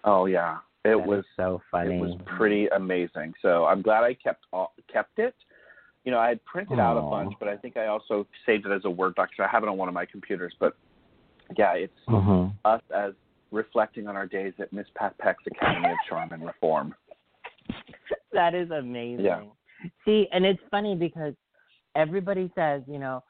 Oh 0.04 0.26
yeah, 0.26 0.58
it 0.84 0.96
That 0.96 1.06
was 1.06 1.24
so 1.36 1.62
funny. 1.70 1.96
It 1.96 2.00
was 2.00 2.18
pretty 2.36 2.66
amazing. 2.68 3.34
So 3.40 3.66
I'm 3.66 3.82
glad 3.82 4.02
I 4.02 4.14
kept 4.14 4.46
all, 4.52 4.72
kept 4.92 5.20
it. 5.20 5.34
You 6.04 6.10
know, 6.10 6.18
I 6.18 6.30
had 6.30 6.44
printed 6.44 6.80
out 6.80 6.96
a 6.96 7.02
bunch, 7.02 7.32
but 7.38 7.46
I 7.48 7.56
think 7.56 7.76
I 7.76 7.86
also 7.86 8.26
saved 8.44 8.66
it 8.66 8.72
as 8.72 8.84
a 8.84 8.90
Word 8.90 9.14
doc. 9.14 9.28
So 9.36 9.44
I 9.44 9.46
have 9.46 9.62
it 9.62 9.68
on 9.68 9.76
one 9.76 9.86
of 9.86 9.94
my 9.94 10.04
computers. 10.04 10.52
But 10.58 10.74
yeah, 11.56 11.74
it's 11.74 11.98
Mhm. 12.08 12.52
us 12.64 12.82
as 12.94 13.14
reflecting 13.50 14.08
on 14.08 14.16
our 14.16 14.26
days 14.26 14.54
at 14.58 14.72
Miss 14.72 14.86
Pat 14.94 15.16
Peck's 15.18 15.46
Academy 15.46 15.90
of 15.90 15.98
Charm 16.08 16.32
and 16.32 16.44
Reform. 16.44 16.94
that 18.32 18.54
is 18.54 18.70
amazing. 18.70 19.24
Yeah. 19.24 19.42
See, 20.04 20.28
and 20.32 20.44
it's 20.46 20.62
funny 20.70 20.94
because 20.94 21.34
everybody 21.94 22.50
says, 22.54 22.82
you 22.86 22.98
know, 22.98 23.22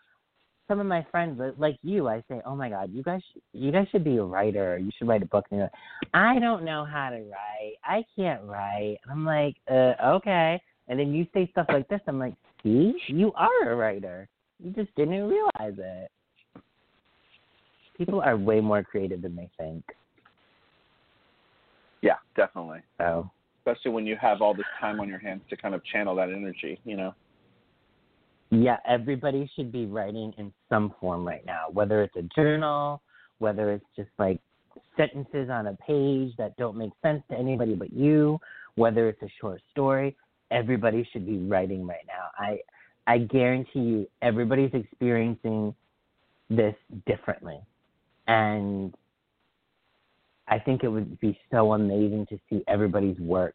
some 0.68 0.80
of 0.80 0.86
my 0.86 1.04
friends 1.10 1.40
like 1.58 1.76
you, 1.82 2.08
I 2.08 2.22
say, 2.28 2.40
"Oh 2.46 2.54
my 2.54 2.68
God, 2.68 2.90
you 2.92 3.02
guys, 3.02 3.20
you 3.52 3.72
guys 3.72 3.86
should 3.90 4.04
be 4.04 4.16
a 4.16 4.24
writer. 4.24 4.78
You 4.78 4.90
should 4.96 5.08
write 5.08 5.22
a 5.22 5.26
book." 5.26 5.46
And 5.50 5.60
they're 5.60 5.70
like, 6.02 6.10
I 6.14 6.38
don't 6.38 6.64
know 6.64 6.84
how 6.84 7.10
to 7.10 7.16
write. 7.16 7.74
I 7.84 8.04
can't 8.16 8.42
write. 8.44 8.98
I'm 9.10 9.24
like, 9.24 9.56
uh, 9.70 9.94
okay. 10.02 10.60
And 10.88 10.98
then 10.98 11.12
you 11.12 11.26
say 11.34 11.48
stuff 11.50 11.66
like 11.68 11.88
this. 11.88 12.00
I'm 12.06 12.18
like, 12.18 12.34
see, 12.62 12.94
you 13.08 13.32
are 13.34 13.70
a 13.70 13.76
writer. 13.76 14.28
You 14.62 14.70
just 14.70 14.94
didn't 14.94 15.28
realize 15.28 15.74
it. 15.78 16.10
People 17.96 18.20
are 18.20 18.36
way 18.36 18.60
more 18.60 18.82
creative 18.82 19.22
than 19.22 19.36
they 19.36 19.50
think. 19.58 19.84
Yeah, 22.00 22.16
definitely. 22.36 22.80
So 22.98 23.30
Especially 23.60 23.92
when 23.92 24.06
you 24.06 24.16
have 24.20 24.42
all 24.42 24.54
this 24.54 24.66
time 24.80 24.98
on 24.98 25.08
your 25.08 25.20
hands 25.20 25.42
to 25.50 25.56
kind 25.56 25.74
of 25.74 25.84
channel 25.84 26.16
that 26.16 26.30
energy. 26.30 26.80
You 26.84 26.96
know. 26.96 27.14
Yeah, 28.50 28.76
everybody 28.86 29.50
should 29.56 29.72
be 29.72 29.86
writing 29.86 30.34
in 30.36 30.52
some 30.68 30.94
form 31.00 31.26
right 31.26 31.44
now, 31.46 31.66
whether 31.72 32.02
it's 32.02 32.16
a 32.16 32.22
journal, 32.36 33.00
whether 33.38 33.72
it's 33.72 33.86
just 33.96 34.10
like 34.18 34.40
sentences 34.96 35.48
on 35.48 35.68
a 35.68 35.74
page 35.86 36.32
that 36.36 36.54
don't 36.58 36.76
make 36.76 36.90
sense 37.02 37.22
to 37.30 37.38
anybody 37.38 37.74
but 37.74 37.92
you, 37.92 38.38
whether 38.74 39.08
it's 39.08 39.22
a 39.22 39.28
short 39.40 39.60
story. 39.70 40.16
Everybody 40.50 41.08
should 41.12 41.26
be 41.26 41.38
writing 41.38 41.86
right 41.86 42.04
now. 42.06 42.30
I 42.38 42.58
I 43.06 43.18
guarantee 43.18 43.80
you 43.80 44.06
everybody's 44.20 44.72
experiencing 44.74 45.74
this 46.50 46.74
differently. 47.06 47.58
And 48.26 48.94
I 50.48 50.58
think 50.58 50.84
it 50.84 50.88
would 50.88 51.18
be 51.20 51.38
so 51.50 51.72
amazing 51.72 52.26
to 52.30 52.38
see 52.48 52.62
everybody's 52.68 53.18
work 53.18 53.54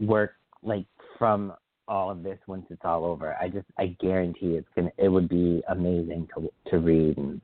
work 0.00 0.32
like 0.62 0.86
from 1.18 1.54
all 1.88 2.10
of 2.10 2.22
this 2.22 2.38
once 2.46 2.66
it's 2.70 2.82
all 2.84 3.04
over. 3.04 3.36
I 3.40 3.48
just 3.48 3.66
I 3.78 3.96
guarantee 4.00 4.56
it's 4.56 4.68
gonna 4.74 4.90
it 4.98 5.08
would 5.08 5.28
be 5.28 5.62
amazing 5.68 6.28
to 6.34 6.50
to 6.70 6.78
read 6.78 7.16
and 7.16 7.40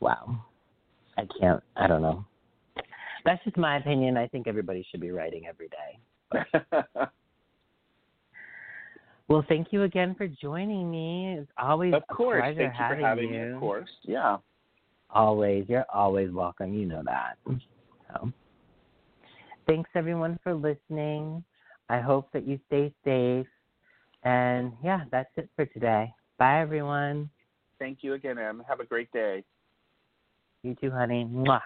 wow. 0.00 0.44
I 1.16 1.26
can't 1.40 1.62
I 1.76 1.86
don't 1.86 2.02
know. 2.02 2.24
That's 3.24 3.42
just 3.44 3.56
my 3.56 3.76
opinion. 3.76 4.16
I 4.16 4.26
think 4.26 4.46
everybody 4.46 4.86
should 4.90 5.00
be 5.00 5.10
writing 5.10 5.44
every 5.46 5.68
day. 5.68 7.06
Well, 9.28 9.44
thank 9.46 9.68
you 9.72 9.82
again 9.82 10.14
for 10.16 10.26
joining 10.26 10.90
me. 10.90 11.36
It's 11.38 11.50
always 11.58 11.92
of 11.92 12.02
course. 12.08 12.38
a 12.38 12.54
pleasure 12.54 12.60
Thank 12.60 12.72
you 12.72 12.78
for 12.78 12.82
having 12.82 13.04
having 13.04 13.34
you. 13.34 13.46
me. 13.46 13.52
Of 13.52 13.60
course. 13.60 13.90
Yeah. 14.02 14.38
Always. 15.10 15.64
You're 15.68 15.86
always 15.92 16.30
welcome. 16.30 16.74
You 16.74 16.86
know 16.86 17.02
that. 17.04 17.38
So, 18.08 18.32
thanks 19.66 19.90
everyone 19.94 20.38
for 20.42 20.54
listening. 20.54 21.42
I 21.88 22.00
hope 22.00 22.30
that 22.32 22.46
you 22.46 22.58
stay 22.66 22.92
safe. 23.04 23.46
And 24.24 24.72
yeah, 24.82 25.04
that's 25.10 25.30
it 25.36 25.48
for 25.56 25.64
today. 25.66 26.12
Bye, 26.38 26.60
everyone. 26.60 27.30
Thank 27.78 27.98
you 28.02 28.14
again, 28.14 28.38
Em. 28.38 28.62
Have 28.68 28.80
a 28.80 28.84
great 28.84 29.10
day. 29.12 29.44
You 30.62 30.74
too, 30.74 30.90
honey. 30.90 31.28
Mwah. 31.32 31.60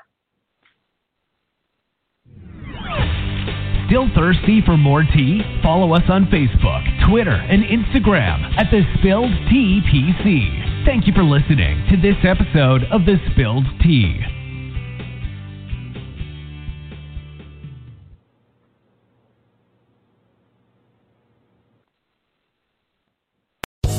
Still 3.87 4.09
thirsty 4.15 4.63
for 4.65 4.77
more 4.77 5.03
tea? 5.03 5.43
Follow 5.63 5.93
us 5.95 6.05
on 6.09 6.27
Facebook, 6.27 7.11
Twitter, 7.11 7.35
and 7.35 7.63
Instagram 7.65 8.57
at 8.57 8.71
The 8.71 8.83
Spilled 8.99 9.33
Tea 9.51 9.81
PC. 9.85 10.72
Thank 10.85 11.07
you 11.07 11.13
for 11.13 11.23
listening 11.23 11.87
to 11.91 11.97
this 11.97 12.17
episode 12.25 12.83
of 12.91 13.07
The 13.07 13.17
Spilled 13.31 13.65
Tea. 13.83 14.21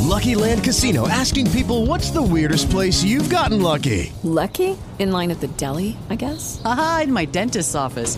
Lucky 0.01 0.35
Land 0.35 0.65
Casino 0.65 1.07
asking 1.07 1.49
people 1.51 1.85
what's 1.85 2.11
the 2.11 2.21
weirdest 2.21 2.69
place 2.69 3.01
you've 3.01 3.29
gotten 3.29 3.61
lucky? 3.61 4.11
Lucky? 4.23 4.77
In 4.99 5.11
line 5.13 5.31
at 5.31 5.39
the 5.39 5.47
deli, 5.47 5.97
I 6.09 6.15
guess? 6.15 6.61
Aha, 6.65 7.01
in 7.03 7.13
my 7.13 7.23
dentist's 7.23 7.75
office. 7.75 8.17